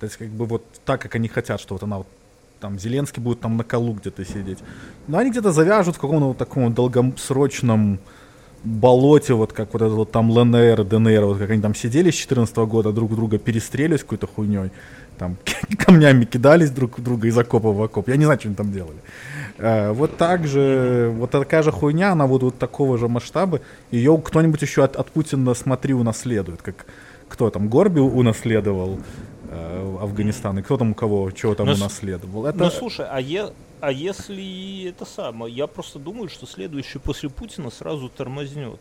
То 0.00 0.04
есть 0.04 0.16
как 0.16 0.28
бы 0.28 0.46
вот 0.46 0.64
так, 0.84 1.00
как 1.00 1.14
они 1.14 1.28
хотят, 1.28 1.60
что 1.60 1.74
вот 1.74 1.82
она 1.82 1.98
вот 1.98 2.06
там 2.60 2.78
Зеленский 2.78 3.22
будет 3.22 3.40
там 3.40 3.56
на 3.56 3.64
колу 3.64 3.92
где-то 3.94 4.24
сидеть. 4.24 4.58
Но 5.08 5.18
они 5.18 5.30
где-то 5.30 5.52
завяжут 5.52 5.96
в 5.96 5.98
каком-то 5.98 6.28
вот 6.28 6.38
таком 6.38 6.72
долгосрочном 6.72 7.98
болоте, 8.66 9.34
вот 9.34 9.52
как 9.52 9.72
вот 9.72 9.82
это 9.82 9.94
вот 9.94 10.10
там 10.10 10.30
ЛНР, 10.30 10.84
ДНР, 10.84 11.24
вот 11.24 11.38
как 11.38 11.50
они 11.50 11.62
там 11.62 11.74
сидели 11.74 12.10
с 12.10 12.14
14 12.14 12.56
года, 12.56 12.92
друг 12.92 13.14
друга 13.14 13.38
перестрелялись 13.38 14.02
какой-то 14.02 14.26
хуйней, 14.26 14.70
там 15.18 15.36
камнями 15.78 16.24
кидались 16.24 16.70
друг 16.70 17.00
друга 17.00 17.28
из 17.28 17.38
окопа 17.38 17.72
в 17.72 17.82
окоп. 17.82 18.08
Я 18.08 18.16
не 18.16 18.24
знаю, 18.24 18.38
что 18.40 18.48
они 18.48 18.56
там 18.56 18.72
делали. 18.72 18.98
А, 19.58 19.92
вот 19.92 20.16
так 20.16 20.46
же, 20.46 21.12
вот 21.16 21.30
такая 21.30 21.62
же 21.62 21.72
хуйня, 21.72 22.12
она 22.12 22.26
вот, 22.26 22.42
вот 22.42 22.58
такого 22.58 22.98
же 22.98 23.08
масштаба, 23.08 23.60
ее 23.90 24.20
кто-нибудь 24.22 24.62
еще 24.62 24.84
от, 24.84 24.96
от 24.96 25.10
Путина, 25.10 25.54
смотри, 25.54 25.94
унаследует, 25.94 26.62
как 26.62 26.86
кто 27.28 27.50
там, 27.50 27.68
Горби 27.68 27.98
унаследовал 27.98 29.00
э, 29.48 29.96
Афганистан, 30.00 30.58
и 30.58 30.62
кто 30.62 30.76
там 30.76 30.92
у 30.92 30.94
кого, 30.94 31.30
чего 31.32 31.54
там 31.54 31.66
но, 31.66 31.72
ну, 31.72 31.78
унаследовал. 31.78 32.46
Это... 32.46 32.58
Ну, 32.58 32.70
слушай, 32.70 33.06
а, 33.08 33.20
е, 33.20 33.48
а 33.80 33.92
если 33.92 34.88
это 34.88 35.04
самое, 35.04 35.54
я 35.54 35.66
просто 35.66 35.98
думаю, 35.98 36.28
что 36.28 36.46
следующий 36.46 36.98
после 36.98 37.28
Путина 37.28 37.70
сразу 37.70 38.08
тормознет 38.08 38.80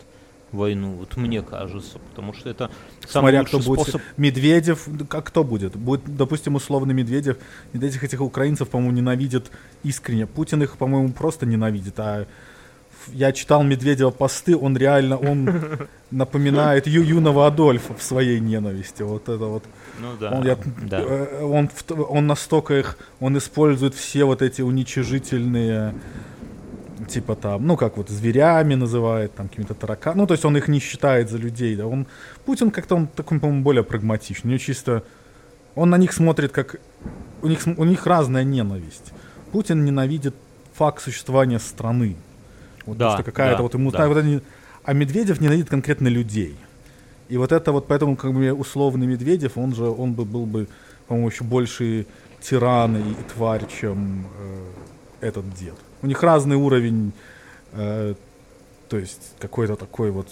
войну, 0.51 0.93
вот 0.93 1.17
мне 1.17 1.41
кажется, 1.41 1.99
потому 2.09 2.33
что 2.33 2.49
это 2.49 2.71
самый 3.07 3.31
Смотря 3.31 3.43
кто 3.43 3.59
будет. 3.59 3.81
способ... 3.81 4.01
Медведев, 4.17 4.87
как 5.09 5.25
кто 5.25 5.43
будет? 5.43 5.75
Будет, 5.75 6.15
допустим, 6.15 6.55
условно 6.55 6.91
Медведев. 6.91 7.37
Этих 7.73 8.03
этих 8.03 8.21
украинцев, 8.21 8.69
по-моему, 8.69 8.95
ненавидят 8.95 9.51
искренне. 9.83 10.27
Путин 10.27 10.63
их, 10.63 10.77
по-моему, 10.77 11.11
просто 11.11 11.45
ненавидит, 11.45 11.99
а 11.99 12.25
я 13.13 13.31
читал 13.31 13.63
Медведева 13.63 14.11
посты, 14.11 14.55
он 14.57 14.77
реально, 14.77 15.17
он 15.17 15.87
напоминает 16.11 16.87
ю 16.87 17.03
юного 17.03 17.47
Адольфа 17.47 17.93
в 17.93 18.01
своей 18.01 18.39
ненависти. 18.39 19.03
Вот 19.03 19.29
это 19.29 19.45
вот. 19.45 19.63
Ну 19.99 20.15
да. 20.19 20.31
Он, 20.31 20.43
я, 20.45 20.57
да. 20.89 21.01
Э, 21.01 21.43
он, 21.43 21.69
он 22.09 22.27
настолько 22.27 22.79
их, 22.79 22.97
он 23.19 23.37
использует 23.37 23.93
все 23.95 24.25
вот 24.25 24.41
эти 24.41 24.61
уничижительные 24.61 25.93
типа 27.07 27.35
там, 27.35 27.65
ну 27.67 27.77
как 27.77 27.97
вот 27.97 28.09
зверями 28.09 28.75
называет, 28.75 29.35
там 29.35 29.49
какими-то 29.49 29.73
тараканами, 29.73 30.21
ну 30.21 30.27
то 30.27 30.33
есть 30.33 30.45
он 30.45 30.57
их 30.57 30.67
не 30.67 30.79
считает 30.79 31.29
за 31.29 31.37
людей, 31.37 31.75
да, 31.75 31.87
он, 31.87 32.07
Путин 32.45 32.71
как-то 32.71 32.95
он 32.95 33.07
такой, 33.07 33.39
по-моему, 33.39 33.63
более 33.63 33.83
прагматичный, 33.83 34.49
у 34.49 34.51
него 34.51 34.59
чисто, 34.59 35.03
он 35.75 35.89
на 35.89 35.97
них 35.97 36.13
смотрит 36.13 36.51
как, 36.51 36.77
у 37.41 37.47
них, 37.47 37.59
у 37.65 37.83
них 37.83 38.07
разная 38.07 38.43
ненависть. 38.43 39.11
Путин 39.51 39.85
ненавидит 39.85 40.35
факт 40.73 41.03
существования 41.03 41.59
страны, 41.59 42.15
вот 42.85 42.97
да, 42.97 43.13
что 43.13 43.23
какая-то 43.23 43.57
да, 43.57 43.63
вот 43.63 43.73
ему, 43.73 43.91
да. 43.91 44.07
вот 44.07 44.17
они, 44.17 44.41
а 44.83 44.93
Медведев 44.93 45.41
ненавидит 45.41 45.69
конкретно 45.69 46.07
людей. 46.07 46.55
И 47.29 47.37
вот 47.37 47.51
это 47.51 47.71
вот 47.71 47.87
поэтому 47.87 48.15
как 48.15 48.33
бы 48.33 48.53
условный 48.53 49.07
Медведев, 49.07 49.57
он 49.57 49.73
же, 49.73 49.85
он 49.85 50.13
бы 50.13 50.25
был 50.25 50.45
бы, 50.45 50.67
по-моему, 51.07 51.29
еще 51.29 51.43
больше 51.43 52.05
тиран 52.41 52.97
и 52.97 53.15
тварь, 53.33 53.65
чем 53.81 54.27
э, 54.39 55.27
этот 55.27 55.53
дед. 55.55 55.75
У 56.01 56.07
них 56.07 56.21
разный 56.21 56.55
уровень, 56.55 57.13
э, 57.73 58.13
то 58.89 58.97
есть 58.97 59.33
какой-то 59.39 59.75
такой 59.75 60.11
вот 60.11 60.27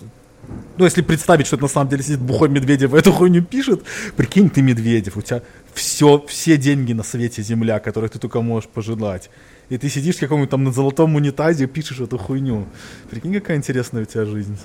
ну, 0.78 0.84
если 0.84 1.02
представить, 1.02 1.48
что 1.48 1.56
это 1.56 1.64
на 1.64 1.70
самом 1.70 1.90
деле 1.90 2.04
сидит 2.04 2.20
бухой 2.20 2.50
Медведев, 2.50 2.94
эту 2.94 3.14
хуйню 3.14 3.42
пишет, 3.46 3.82
прикинь, 4.18 4.50
ты 4.50 4.62
Медведев, 4.62 5.16
у 5.16 5.22
тебя 5.22 5.42
все, 5.74 6.22
все 6.28 6.58
деньги 6.58 6.92
на 6.92 7.04
свете 7.04 7.42
земля, 7.42 7.80
которые 7.80 8.10
ты 8.10 8.20
только 8.20 8.42
можешь 8.42 8.70
пожелать 8.70 9.30
и 9.70 9.78
ты 9.78 9.90
сидишь 9.90 10.18
в 10.18 10.20
каком-нибудь 10.20 10.50
там 10.50 10.64
на 10.64 10.72
золотом 10.72 11.16
унитазе 11.16 11.64
и 11.64 11.68
пишешь 11.68 12.00
эту 12.00 12.18
хуйню. 12.18 12.68
Прикинь, 13.10 13.34
какая 13.34 13.58
интересная 13.58 14.04
у 14.04 14.06
тебя 14.06 14.26
жизнь. 14.26 14.58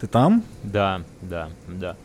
Ты 0.00 0.06
там? 0.06 0.42
Да, 0.62 1.02
да, 1.20 1.50
да. 1.68 1.96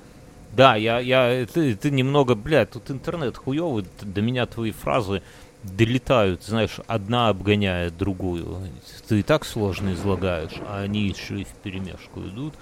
Да, 0.55 0.75
я, 0.75 0.99
я, 0.99 1.45
ты, 1.45 1.75
ты 1.75 1.91
немного, 1.91 2.35
блядь, 2.35 2.71
тут 2.71 2.91
интернет 2.91 3.37
хуёвый, 3.37 3.85
до 4.01 4.21
меня 4.21 4.45
твои 4.45 4.71
фразы 4.71 5.21
долетают, 5.63 6.43
знаешь, 6.43 6.79
одна 6.87 7.29
обгоняет 7.29 7.97
другую. 7.97 8.59
Ты 9.07 9.19
и 9.19 9.23
так 9.23 9.45
сложно 9.45 9.93
излагаешь, 9.93 10.53
а 10.67 10.81
они 10.81 11.07
еще 11.07 11.41
и 11.41 11.43
в 11.45 11.53
перемешку 11.63 12.21
идут. 12.21 12.53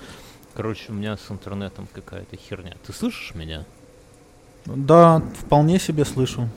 Короче, 0.54 0.92
у 0.92 0.94
меня 0.94 1.18
с 1.18 1.32
интернетом 1.32 1.88
какая-то 1.92 2.38
херня. 2.38 2.76
Ты 2.86 2.94
слышишь 2.94 3.34
меня? 3.36 3.66
Да, 4.66 5.22
вполне 5.40 5.80
себе 5.80 6.06
слышу. 6.06 6.48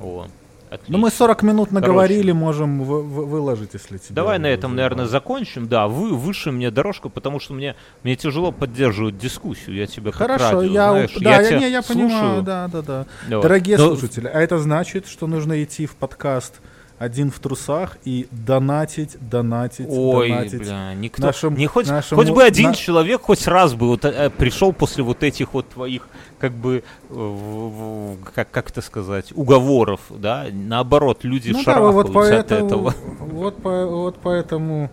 О, 0.00 0.26
Отлично. 0.68 0.96
Ну, 0.96 0.98
мы 0.98 1.10
40 1.10 1.42
минут 1.42 1.70
наговорили, 1.70 2.32
Короче, 2.32 2.34
можем 2.34 2.82
вы, 2.82 3.02
вы, 3.02 3.24
выложить, 3.26 3.74
если 3.74 3.98
тебе... 3.98 4.14
Давай 4.14 4.38
на 4.38 4.46
этом, 4.46 4.74
наверное, 4.74 5.06
закончим. 5.06 5.68
Да, 5.68 5.86
вы 5.86 6.14
выше 6.14 6.50
мне 6.50 6.70
дорожку, 6.70 7.08
потому 7.08 7.38
что 7.38 7.54
мне, 7.54 7.76
мне 8.02 8.16
тяжело 8.16 8.50
поддерживать 8.50 9.16
дискуссию. 9.16 9.76
Я 9.76 9.86
тебя 9.86 10.10
Хорошо, 10.10 10.44
как 10.44 10.52
радио, 10.54 10.72
я, 10.72 10.90
знаешь, 10.90 11.14
да, 11.14 11.40
я, 11.40 11.48
я, 11.48 11.58
не, 11.58 11.70
я 11.70 11.82
понимаю, 11.82 12.42
да, 12.42 12.68
да, 12.68 12.82
да. 12.82 13.06
Вот. 13.28 13.42
Дорогие 13.42 13.78
Но... 13.78 13.88
слушатели, 13.88 14.26
а 14.26 14.40
это 14.40 14.58
значит, 14.58 15.06
что 15.06 15.26
нужно 15.26 15.62
идти 15.62 15.86
в 15.86 15.94
подкаст 15.94 16.60
один 16.98 17.30
в 17.30 17.38
трусах 17.40 17.98
и 18.04 18.26
донатить, 18.30 19.16
донатить, 19.20 19.86
Ой, 19.88 20.30
донатить. 20.30 20.60
бля, 20.60 20.94
никто, 20.94 21.26
нашим, 21.26 21.54
не 21.54 21.66
хоть, 21.66 21.88
нашему, 21.88 22.22
хоть 22.22 22.30
бы 22.30 22.42
один 22.42 22.68
на... 22.68 22.74
человек 22.74 23.22
хоть 23.22 23.46
раз 23.46 23.74
бы 23.74 23.88
вот, 23.88 24.04
э, 24.04 24.30
пришел 24.30 24.72
после 24.72 25.04
вот 25.04 25.22
этих 25.22 25.52
вот 25.52 25.68
твоих, 25.68 26.08
как 26.38 26.52
бы, 26.52 26.82
в, 27.10 27.18
в, 27.18 28.16
как, 28.34 28.50
как 28.50 28.70
это 28.70 28.80
сказать, 28.80 29.32
уговоров, 29.34 30.00
да, 30.10 30.46
наоборот, 30.50 31.22
люди 31.22 31.50
ну, 31.50 31.62
шарахаются 31.62 32.12
да, 32.12 32.20
вот 32.20 32.32
от 32.32 32.52
этого. 32.52 32.94
Вот, 33.20 33.62
по, 33.62 33.86
вот 33.86 34.18
поэтому, 34.22 34.90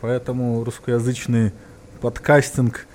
поэтому 0.00 0.64
русскоязычный 0.64 1.52
подкастинг 2.00 2.86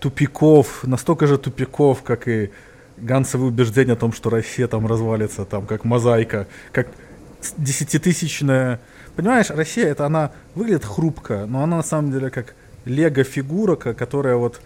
тупиков, 0.00 0.82
настолько 0.82 1.28
же 1.28 1.38
тупиков, 1.38 2.02
как 2.02 2.26
и 2.26 2.50
Гансовые 2.96 3.48
убеждения 3.48 3.94
о 3.94 3.96
том, 3.96 4.12
что 4.12 4.30
Россия 4.30 4.68
там 4.68 4.86
развалится, 4.86 5.44
там, 5.44 5.66
как 5.66 5.84
мозаика, 5.84 6.46
как 6.70 6.86
десятитысячная... 7.56 8.80
Понимаешь, 9.16 9.50
Россия, 9.50 9.86
это 9.86 10.06
она 10.06 10.32
выглядит 10.54 10.84
хрупко, 10.84 11.46
но 11.46 11.62
она 11.62 11.78
на 11.78 11.82
самом 11.82 12.12
деле 12.12 12.30
как 12.30 12.54
лего-фигура, 12.84 13.76
которая 13.76 14.36
вот 14.36 14.60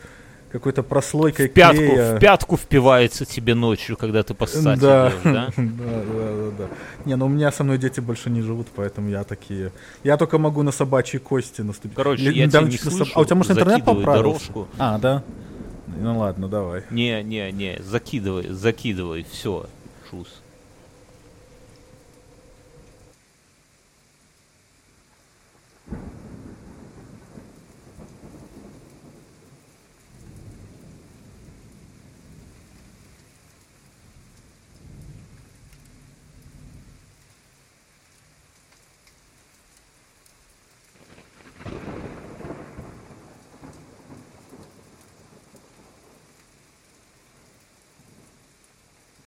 какой-то 0.51 0.83
прослойкой 0.83 1.49
в 1.49 1.53
пятку, 1.53 1.77
клея... 1.77 2.17
В 2.17 2.21
пятку 2.21 2.57
впивается 2.57 3.25
тебе 3.25 3.55
ночью, 3.55 3.97
когда 3.97 4.23
ты 4.23 4.35
поссать 4.35 4.81
да. 4.81 5.11
идешь, 5.11 5.21
да? 5.25 5.53
да, 5.57 5.57
да, 5.57 6.35
да, 6.37 6.51
да. 6.59 6.69
Не, 7.05 7.17
ну 7.17 7.27
у 7.27 7.29
меня 7.29 7.53
со 7.53 7.65
мной 7.65 7.79
дети 7.79 8.01
больше 8.01 8.31
не 8.31 8.41
живут, 8.41 8.69
поэтому 8.75 9.11
я 9.11 9.25
такие... 9.25 9.73
Я 10.05 10.17
только 10.17 10.39
могу 10.39 10.63
на 10.63 10.73
собачьи 10.73 11.19
кости 11.19 11.61
наступить. 11.61 11.97
Короче, 11.97 12.25
я, 12.25 12.31
я 12.31 12.49
тебя 12.49 12.63
не 12.63 12.79
слышу, 12.79 13.05
соб... 13.05 13.09
А 13.15 13.21
у 13.21 13.25
тебя, 13.25 13.37
может, 13.37 13.53
интернет 13.53 13.85
поправился? 13.85 14.23
дорожку. 14.23 14.69
А, 14.79 14.99
да? 14.99 15.23
Ну 15.87 16.19
ладно, 16.19 16.49
давай. 16.49 16.85
Не, 16.91 17.23
не, 17.23 17.51
не, 17.53 17.79
закидывай, 17.83 18.49
закидывай, 18.49 19.27
все, 19.31 19.67
шус. 20.11 20.29